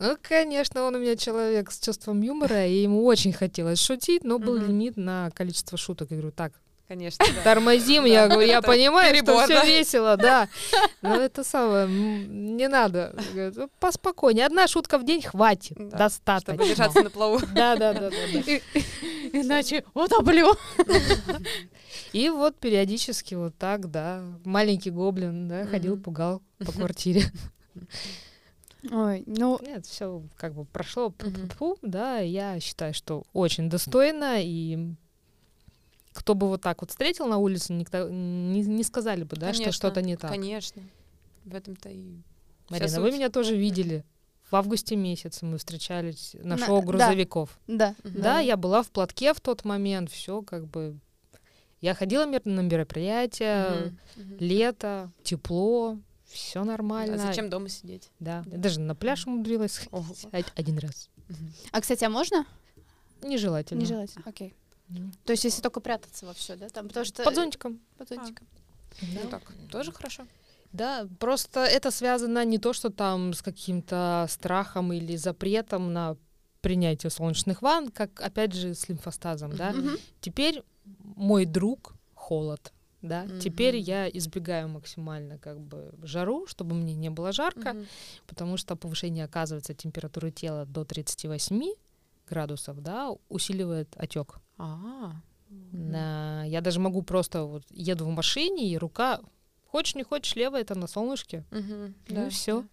Ну, 0.00 0.18
конечно, 0.20 0.82
он 0.82 0.96
у 0.96 0.98
меня 0.98 1.16
человек 1.16 1.70
с 1.70 1.78
чувством 1.80 2.20
юмора, 2.20 2.66
и 2.66 2.82
ему 2.82 3.06
очень 3.06 3.32
хотелось 3.32 3.78
шутить, 3.78 4.24
но 4.24 4.38
был 4.38 4.56
лимит 4.56 4.98
на 4.98 5.30
количество 5.30 5.78
шуток. 5.78 6.10
Я 6.10 6.18
говорю, 6.18 6.32
так, 6.32 6.52
Конечно, 6.86 7.24
да. 7.24 7.42
тормозим, 7.42 8.04
я 8.04 8.28
говорю, 8.28 8.46
я 8.46 8.60
понимаю, 8.60 9.16
что 9.16 9.44
все 9.44 9.64
весело, 9.64 10.18
да. 10.18 10.48
Но 11.02 11.16
это 11.16 11.42
самое, 11.42 11.88
не 11.88 12.68
надо. 12.68 13.16
«Ну, 13.34 13.70
Поспокойнее. 13.80 14.44
Одна 14.44 14.66
шутка 14.66 14.98
в 14.98 15.04
день 15.04 15.22
хватит. 15.22 15.76
Достаточно. 15.78 16.54
Чтобы 16.54 16.68
держаться 16.68 17.02
на 17.02 17.10
плаву. 17.10 17.40
Да, 17.54 17.76
да, 17.76 17.94
да. 17.94 18.10
Иначе 19.32 19.84
утоплю. 19.94 20.54
И 22.12 22.28
вот 22.28 22.56
периодически 22.58 23.34
вот 23.34 23.56
так, 23.56 23.90
да, 23.90 24.22
маленький 24.44 24.90
гоблин, 24.90 25.48
да, 25.48 25.66
ходил, 25.66 25.96
пугал 26.00 26.42
по 26.58 26.72
квартире. 26.72 27.24
Ой, 28.90 29.24
ну, 29.26 29.58
Нет, 29.66 29.86
все 29.86 30.22
как 30.36 30.54
бы 30.54 30.64
прошло, 30.64 31.14
да, 31.82 32.18
я 32.18 32.60
считаю, 32.60 32.94
что 32.94 33.24
очень 33.32 33.70
достойно, 33.70 34.36
и 34.40 34.94
кто 36.14 36.34
бы 36.34 36.48
вот 36.48 36.62
так 36.62 36.80
вот 36.80 36.90
встретил 36.90 37.26
на 37.26 37.36
улице, 37.38 37.72
никто, 37.74 38.08
не, 38.08 38.62
не 38.62 38.84
сказали 38.84 39.24
бы, 39.24 39.36
да, 39.36 39.48
что 39.52 39.62
Конечно, 39.64 39.72
что-то 39.72 40.00
не 40.00 40.16
так. 40.16 40.30
Конечно. 40.30 40.82
В 41.44 41.54
этом-то 41.54 41.90
и 41.90 42.20
Марина, 42.70 42.88
суть. 42.88 42.98
вы 43.00 43.10
меня 43.12 43.28
тоже 43.28 43.56
видели. 43.56 44.04
В 44.50 44.56
августе 44.56 44.94
месяце 44.94 45.44
мы 45.44 45.58
встречались 45.58 46.36
на, 46.42 46.56
На- 46.56 46.64
шоу 46.66 46.80
да. 46.80 46.86
грузовиков. 46.86 47.58
Да. 47.66 47.94
Мгм. 48.04 48.22
Да, 48.22 48.38
я 48.40 48.56
была 48.56 48.82
в 48.82 48.90
платке 48.90 49.34
в 49.34 49.40
тот 49.40 49.64
момент, 49.64 50.10
все 50.10 50.40
как 50.42 50.66
бы... 50.66 50.98
Я 51.80 51.94
ходила 51.94 52.24
на 52.24 52.60
мероприятия. 52.60 53.92
Мгм. 54.16 54.36
лето, 54.38 55.10
тепло, 55.22 55.98
все 56.26 56.60
Да, 56.60 56.64
нормально. 56.64 57.18
зачем 57.18 57.50
дома 57.50 57.68
сидеть? 57.68 58.10
Да, 58.20 58.42
Да. 58.46 58.52
я 58.52 58.58
даже 58.58 58.80
на 58.80 58.94
пляж 58.94 59.26
умудрилась 59.26 59.80
Ого. 59.90 60.14
один 60.54 60.78
раз. 60.78 61.10
А, 61.72 61.80
кстати, 61.80 62.04
а 62.04 62.08
можно? 62.10 62.46
Нежелательно. 63.22 63.80
Не 63.80 63.86
желательно. 63.86 64.22
Окей. 64.26 64.54
М. 64.90 65.12
То 65.24 65.32
есть, 65.32 65.44
если 65.44 65.62
только 65.62 65.80
прятаться 65.80 66.26
во 66.26 66.32
все, 66.34 66.56
да? 66.56 66.68
Там, 66.68 66.88
потому 66.88 67.06
что... 67.06 67.24
Под 67.24 67.34
зонтиком. 67.34 67.80
Под 67.98 68.08
зонтиком. 68.08 68.46
Ну 69.02 69.28
так, 69.28 69.42
тоже 69.70 69.92
хорошо. 69.92 70.26
Да, 70.72 71.08
просто 71.20 71.60
это 71.60 71.90
связано 71.90 72.44
не 72.44 72.58
то, 72.58 72.72
что 72.72 72.90
там 72.90 73.32
с 73.32 73.42
каким-то 73.42 74.26
страхом 74.28 74.92
или 74.92 75.16
запретом 75.16 75.92
на 75.92 76.16
принятие 76.60 77.10
солнечных 77.10 77.62
ванн, 77.62 77.90
как, 77.90 78.20
опять 78.20 78.54
же, 78.54 78.74
с 78.74 78.88
лимфостазом, 78.88 79.54
да. 79.56 79.72
Мгм. 79.72 79.96
Теперь 80.20 80.62
мой 81.16 81.44
друг 81.44 81.94
холод, 82.14 82.72
да. 83.02 83.26
Теперь 83.40 83.76
Мгм. 83.76 83.84
я 83.84 84.08
избегаю 84.08 84.68
максимально 84.68 85.38
как 85.38 85.60
бы 85.60 85.92
жару, 86.02 86.46
чтобы 86.46 86.74
мне 86.74 86.94
не 86.94 87.10
было 87.10 87.32
жарко, 87.32 87.72
Мгм. 87.74 87.86
потому 88.26 88.56
что 88.56 88.76
повышение, 88.76 89.24
оказывается, 89.26 89.74
температуры 89.74 90.30
тела 90.30 90.64
до 90.66 90.84
38 90.84 91.74
градусов, 92.28 92.82
да, 92.82 93.12
усиливает 93.28 93.94
отек. 93.96 94.40
А, 94.58 95.12
На... 95.72 96.44
Я 96.44 96.60
даже 96.60 96.80
могу 96.80 97.02
просто 97.02 97.44
вот 97.44 97.64
еду 97.70 98.04
в 98.04 98.08
машине, 98.10 98.68
и 98.68 98.78
рука, 98.78 99.20
хочешь 99.66 99.94
не 99.94 100.02
хочешь, 100.04 100.36
левая 100.36 100.62
это 100.62 100.74
на 100.78 100.86
солнышке, 100.86 101.44
Мгм. 101.50 101.94
Ну 102.08 102.14
Да, 102.14 102.28
и 102.28 102.32
да. 102.46 102.64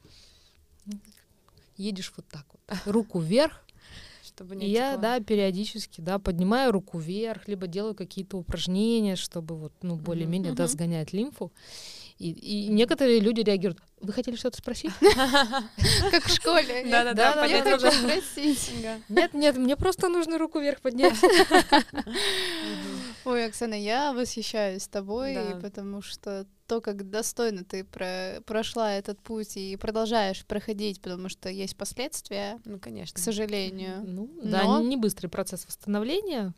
едешь 1.78 2.14
вот 2.16 2.26
так 2.28 2.46
вот, 2.52 2.78
руку 2.86 3.20
вверх, 3.20 3.66
Чтобы 4.24 4.56
и 4.56 4.60
не 4.60 4.68
я, 4.70 4.92
текло. 4.92 5.02
да, 5.02 5.20
периодически, 5.20 6.02
да, 6.02 6.20
поднимаю 6.20 6.72
руку 6.72 7.00
вверх, 7.00 7.48
либо 7.48 7.68
делаю 7.68 7.96
какие-то 7.96 8.38
упражнения, 8.38 9.16
чтобы 9.16 9.56
вот, 9.58 9.74
ну, 9.82 9.96
более-менее, 9.96 10.54
да, 10.54 10.64
Мгм. 10.66 10.72
сгонять 10.72 11.14
лимфу. 11.14 11.52
И, 12.22 12.66
и 12.66 12.68
некоторые 12.68 13.20
люди 13.20 13.42
реагируют, 13.42 13.80
вы 14.00 14.14
хотели 14.14 14.36
что-то 14.36 14.60
спросить? 14.60 14.92
Как 16.12 16.24
в 16.24 16.30
школе. 16.32 16.86
Да-да-да, 16.88 17.46
Я 17.46 17.64
хочу 17.64 17.90
спросить. 17.92 18.72
Нет, 19.10 19.34
нет, 19.34 19.58
мне 19.58 19.76
просто 19.76 20.08
нужно 20.08 20.38
руку 20.38 20.60
вверх 20.60 20.82
поднять. 20.82 21.16
Ой, 23.26 23.46
Оксана, 23.46 23.74
я 23.74 24.14
восхищаюсь 24.14 24.88
тобой, 24.88 25.36
Да. 25.36 25.60
потому 25.62 26.02
что 26.02 26.46
то, 26.68 26.82
как 26.82 27.10
достойно 27.10 27.64
ты 27.64 27.84
про- 27.84 28.42
прошла 28.46 28.94
этот 28.94 29.20
путь 29.20 29.58
и 29.58 29.76
продолжаешь 29.78 30.46
проходить, 30.46 31.02
потому 31.02 31.30
что 31.30 31.50
есть 31.50 31.76
последствия, 31.76 32.60
Ну, 32.66 32.80
конечно. 32.80 33.16
к 33.16 33.20
сожалению. 33.20 34.02
Ну, 34.06 34.30
да, 34.44 34.64
Но- 34.64 34.82
не 34.82 34.98
быстрый 34.98 35.28
процесс 35.28 35.66
восстановления 35.66 36.54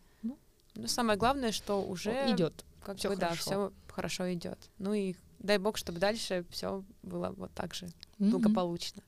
Но 0.76 0.88
самое 0.88 1.18
главное, 1.18 1.52
что 1.52 1.82
уже 1.82 2.12
идет. 2.32 2.66
как 2.84 2.98
всё 2.98 3.10
бы, 3.10 3.16
да, 3.16 3.28
хорошо. 3.28 3.42
все 3.44 3.72
хорошо 3.94 4.34
идет. 4.34 4.58
Ну 4.80 4.94
и 4.94 5.16
дай 5.44 5.58
бог, 5.60 5.78
чтобы 5.78 6.00
дальше 6.00 6.44
все 6.50 6.84
было 7.04 7.34
вот 7.38 7.52
так 7.54 7.74
же 7.76 7.88
благополучно. 8.18 9.02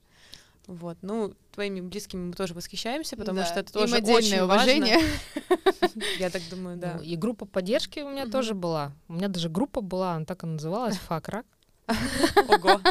Вот. 0.68 0.98
Ну, 1.02 1.34
твоими 1.52 1.80
близкими 1.82 2.22
мы 2.28 2.34
тоже 2.34 2.54
восхищаемся, 2.56 3.16
потому 3.18 3.40
Да, 3.40 3.46
что 3.46 3.60
это 3.60 3.70
им 3.70 3.74
тоже 3.84 3.96
отдельное 3.98 4.18
очень 4.18 4.40
уважение. 4.40 4.98
важно. 4.98 6.02
Я 6.20 6.30
так 6.32 6.42
думаю, 6.50 6.78
да. 6.78 6.96
Ну, 6.98 7.04
и 7.04 7.16
группа 7.16 7.46
поддержки 7.46 8.00
у 8.00 8.10
меня 8.10 8.24
Мгм. 8.24 8.32
тоже 8.32 8.54
была. 8.56 8.92
У 9.08 9.14
меня 9.14 9.28
даже 9.28 9.48
группа 9.50 9.82
была, 9.82 10.14
она 10.14 10.26
так 10.26 10.44
и 10.44 10.48
называлась, 10.48 10.98
«Факрак». 11.08 11.46
Ого. 12.48 12.82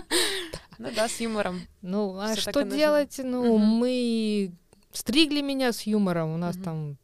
Ну 0.78 0.90
да, 0.94 1.08
с 1.08 1.20
юмором. 1.20 1.62
Ну, 1.82 2.18
а 2.18 2.34
что 2.34 2.62
делать? 2.64 3.20
Ну, 3.22 3.58
мы 3.58 4.52
стригли 4.92 5.40
меня 5.40 5.72
с 5.72 5.82
юмором. 5.82 6.34
У 6.34 6.36
нас 6.36 6.56
там 6.56 6.96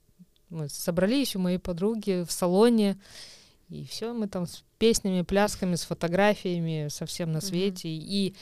мы 0.49 0.69
собрались 0.69 1.37
у 1.37 1.39
моей 1.39 1.59
подруги 1.59 2.25
в 2.27 2.33
салоне, 2.33 2.99
и 3.71 3.85
все, 3.85 4.13
мы 4.13 4.27
там 4.27 4.47
с 4.47 4.65
песнями, 4.79 5.23
плясками, 5.23 5.77
с 5.77 5.85
фотографиями, 5.85 6.89
совсем 6.89 7.33
на 7.33 7.41
свете. 7.41 7.89
И 7.89 8.35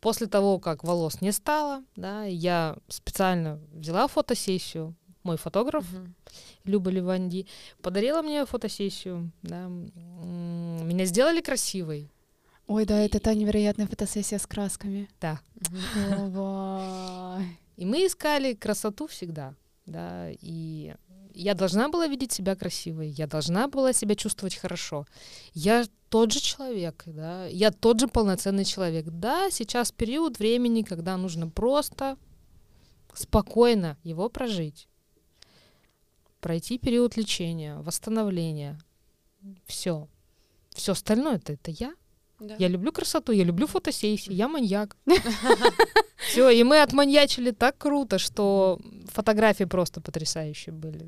после 0.00 0.26
того, 0.26 0.58
как 0.58 0.84
волос 0.84 1.20
не 1.20 1.32
стало, 1.32 1.84
да, 1.94 2.24
я 2.24 2.76
специально 2.88 3.60
взяла 3.72 4.08
фотосессию. 4.08 4.94
Мой 5.22 5.36
фотограф 5.36 5.90
Мгм. 5.92 6.14
Люба 6.64 6.90
Ливанди 6.90 7.46
подарила 7.82 8.22
мне 8.22 8.46
фотосессию. 8.46 9.32
Да. 9.42 9.68
Меня 9.68 11.04
сделали 11.04 11.40
красивой. 11.40 12.10
Ой, 12.68 12.84
да, 12.84 13.00
это 13.00 13.20
та 13.20 13.34
невероятная 13.34 13.86
фотосессия 13.86 14.38
с 14.38 14.46
красками. 14.46 15.08
Да. 15.20 15.40
И 17.76 17.84
мы 17.84 18.06
искали 18.06 18.54
красоту 18.54 19.06
всегда, 19.06 19.54
да, 19.84 20.30
и 20.30 20.94
я 21.36 21.54
должна 21.54 21.88
была 21.88 22.06
видеть 22.08 22.32
себя 22.32 22.56
красивой, 22.56 23.08
я 23.08 23.26
должна 23.26 23.68
была 23.68 23.92
себя 23.92 24.14
чувствовать 24.14 24.56
хорошо. 24.56 25.06
Я 25.52 25.84
тот 26.08 26.32
же 26.32 26.40
человек, 26.40 27.02
да, 27.06 27.46
я 27.46 27.70
тот 27.70 28.00
же 28.00 28.08
полноценный 28.08 28.64
человек. 28.64 29.06
Да, 29.06 29.50
сейчас 29.50 29.92
период 29.92 30.38
времени, 30.38 30.82
когда 30.82 31.16
нужно 31.16 31.48
просто 31.48 32.16
спокойно 33.12 33.98
его 34.02 34.30
прожить, 34.30 34.88
пройти 36.40 36.78
период 36.78 37.16
лечения, 37.16 37.76
восстановления, 37.78 38.78
все. 39.66 40.08
Все 40.70 40.92
остальное 40.92 41.36
это, 41.36 41.52
это 41.52 41.70
я. 41.70 41.94
Да. 42.40 42.56
Я 42.58 42.68
люблю 42.68 42.92
красоту, 42.92 43.32
я 43.32 43.44
люблю 43.44 43.66
фотосессии, 43.66 44.32
я 44.32 44.48
маньяк. 44.48 44.96
Все, 46.16 46.50
и 46.50 46.64
мы 46.64 46.82
отманьячили 46.82 47.50
так 47.50 47.78
круто, 47.78 48.18
что 48.18 48.78
фотографии 49.12 49.64
просто 49.64 50.00
потрясающие 50.00 50.74
были. 50.74 51.06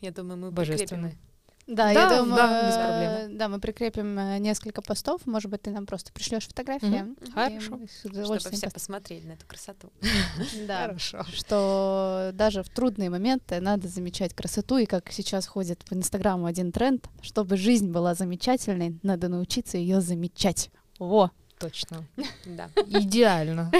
Я 0.00 0.10
думаю, 0.10 0.38
мы 0.38 0.50
Божественные. 0.50 1.18
Да, 1.66 1.92
Да, 1.94 2.14
я 2.14 2.18
думаю, 2.20 2.36
да, 2.36 2.66
без 2.68 2.74
э, 2.74 2.78
проблем. 3.22 3.38
да, 3.38 3.48
мы 3.48 3.58
прикрепим 3.58 4.18
э, 4.18 4.38
несколько 4.38 4.82
постов. 4.82 5.26
Может 5.26 5.50
быть, 5.50 5.62
ты 5.62 5.70
нам 5.70 5.86
просто 5.86 6.12
пришлешь 6.12 6.46
фотографии. 6.46 7.06
И 7.26 7.30
Хорошо. 7.30 7.78
Чтобы 8.00 8.38
все 8.38 8.48
пос- 8.50 8.72
посмотрели 8.72 9.26
на 9.26 9.32
эту 9.32 9.46
красоту. 9.46 9.90
Да. 10.66 10.82
Хорошо. 10.82 11.24
Что 11.32 12.30
даже 12.34 12.62
в 12.62 12.68
трудные 12.68 13.08
моменты 13.08 13.60
надо 13.60 13.88
замечать 13.88 14.34
красоту. 14.34 14.76
И 14.76 14.84
как 14.86 15.10
сейчас 15.10 15.46
ходит 15.46 15.84
по 15.84 15.94
Инстаграму 15.94 16.44
один 16.46 16.70
тренд, 16.70 17.06
чтобы 17.22 17.56
жизнь 17.56 17.90
была 17.90 18.14
замечательной, 18.14 18.98
надо 19.02 19.28
научиться 19.28 19.78
ее 19.78 20.00
замечать. 20.02 20.70
Во! 20.98 21.30
Точно. 21.58 22.04
Да. 22.44 22.68
Идеально. 22.86 23.70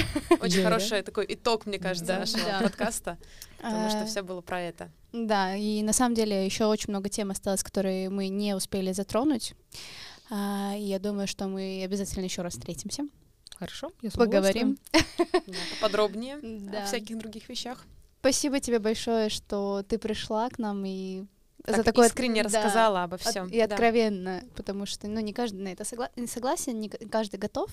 Очень 0.40 0.62
да? 0.62 0.70
хороший 0.70 1.02
такой 1.02 1.26
итог, 1.28 1.66
мне 1.66 1.78
кажется, 1.78 2.06
Да. 2.14 2.18
нашего 2.20 2.44
Да. 2.44 2.60
подкаста, 2.62 3.18
потому 3.58 3.90
что 3.90 3.98
Э, 4.00 4.06
все 4.06 4.22
было 4.22 4.40
про 4.40 4.60
это. 4.60 4.88
Да, 5.16 5.54
и 5.54 5.82
на 5.84 5.92
самом 5.92 6.16
деле 6.16 6.44
еще 6.44 6.64
очень 6.64 6.90
много 6.90 7.08
тем 7.08 7.30
осталось, 7.30 7.62
которые 7.62 8.10
мы 8.10 8.26
не 8.28 8.54
успели 8.56 8.90
затронуть. 8.90 9.54
А, 10.28 10.74
я 10.76 10.98
думаю, 10.98 11.28
что 11.28 11.46
мы 11.46 11.82
обязательно 11.84 12.24
еще 12.24 12.42
раз 12.42 12.54
встретимся, 12.54 13.04
Хорошо, 13.56 13.92
я 14.02 14.10
с 14.10 14.14
поговорим. 14.14 14.76
Да, 14.92 15.40
Поподробнее 15.80 16.38
Да. 16.42 16.82
о 16.82 16.86
всяких 16.86 17.16
других 17.18 17.48
вещах. 17.48 17.84
Спасибо 18.18 18.58
тебе 18.58 18.80
большое, 18.80 19.28
что 19.28 19.84
ты 19.88 19.98
пришла 19.98 20.48
к 20.48 20.58
нам 20.58 20.82
и 20.84 21.24
Так 21.64 21.76
за 21.76 21.82
такое 21.84 22.08
искренне 22.08 22.42
да, 22.42 22.48
рассказала 22.48 23.04
обо 23.04 23.14
от- 23.14 23.20
всем. 23.22 23.46
и 23.48 23.60
откровенно, 23.60 24.42
потому 24.56 24.84
что 24.86 25.06
ну 25.06 25.20
не 25.20 25.32
каждый 25.32 25.60
на 25.62 25.68
это 25.68 25.84
согла- 25.84 26.10
не 26.16 26.26
согласен, 26.26 26.80
не 26.80 26.88
ка- 26.88 26.98
каждый 27.08 27.36
готов. 27.38 27.70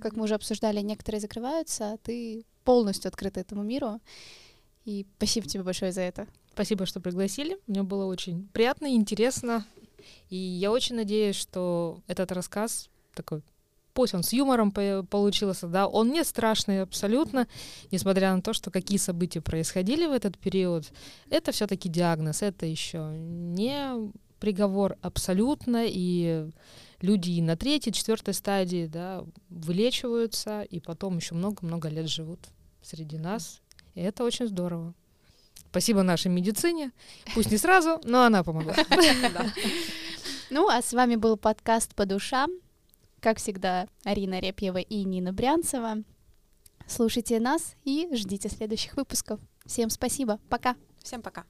Как 0.00 0.16
мы 0.16 0.24
уже 0.24 0.34
обсуждали, 0.34 0.80
некоторые 0.80 1.20
закрываются, 1.20 1.92
а 1.92 1.96
ты 1.98 2.44
полностью 2.64 3.08
открыта 3.08 3.38
этому 3.38 3.62
миру. 3.62 4.00
И 4.84 5.06
спасибо 5.16 5.46
тебе 5.46 5.62
большое 5.62 5.92
за 5.92 6.00
это. 6.00 6.26
Спасибо, 6.52 6.86
что 6.86 7.00
пригласили. 7.00 7.58
Мне 7.66 7.82
было 7.82 8.04
очень 8.04 8.48
приятно 8.52 8.86
и 8.86 8.94
интересно. 8.96 9.64
И 10.28 10.36
я 10.36 10.70
очень 10.72 10.96
надеюсь, 10.96 11.36
что 11.36 12.00
этот 12.08 12.32
рассказ 12.32 12.90
такой, 13.14 13.42
пусть 13.94 14.14
он 14.14 14.22
с 14.22 14.32
юмором 14.32 14.72
по- 14.72 15.04
получился, 15.08 15.68
да, 15.68 15.86
он 15.86 16.10
не 16.10 16.24
страшный 16.24 16.82
абсолютно, 16.82 17.46
несмотря 17.90 18.34
на 18.34 18.42
то, 18.42 18.52
что 18.52 18.70
какие 18.70 18.98
события 18.98 19.40
происходили 19.40 20.06
в 20.06 20.12
этот 20.12 20.38
период. 20.38 20.92
Это 21.30 21.52
все-таки 21.52 21.88
диагноз, 21.88 22.42
это 22.42 22.66
еще 22.66 23.14
не 23.16 24.12
приговор 24.40 24.96
абсолютно, 25.02 25.84
и 25.86 26.50
люди 27.00 27.30
и 27.30 27.42
на 27.42 27.56
третьей, 27.56 27.92
четвертой 27.92 28.34
стадии, 28.34 28.86
да, 28.86 29.24
вылечиваются, 29.48 30.62
и 30.62 30.80
потом 30.80 31.18
еще 31.18 31.36
много-много 31.36 31.88
лет 31.88 32.08
живут 32.08 32.40
среди 32.82 33.18
нас. 33.18 33.61
И 33.94 34.00
это 34.00 34.24
очень 34.24 34.46
здорово. 34.46 34.94
Спасибо 35.70 36.02
нашей 36.02 36.28
медицине. 36.30 36.92
Пусть 37.34 37.50
не 37.50 37.56
сразу, 37.56 38.00
но 38.04 38.24
она 38.24 38.42
помогла. 38.44 38.74
Ну, 40.50 40.68
а 40.68 40.82
с 40.82 40.92
вами 40.92 41.16
был 41.16 41.38
подкаст 41.38 41.94
«По 41.94 42.04
душам». 42.04 42.50
Как 43.20 43.38
всегда, 43.38 43.88
Арина 44.04 44.38
Репьева 44.38 44.80
и 44.80 45.02
Нина 45.04 45.32
Брянцева. 45.32 46.02
Слушайте 46.86 47.40
нас 47.40 47.74
и 47.84 48.06
ждите 48.12 48.50
следующих 48.50 48.94
выпусков. 48.98 49.40
Всем 49.64 49.88
спасибо. 49.88 50.38
Пока. 50.50 50.76
Всем 51.02 51.22
пока. 51.22 51.46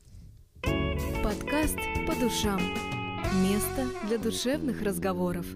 Подкаст 1.24 1.78
«По 2.06 2.14
душам». 2.14 2.60
Место 3.42 3.88
для 4.06 4.18
душевных 4.18 4.82
разговоров. 4.82 5.46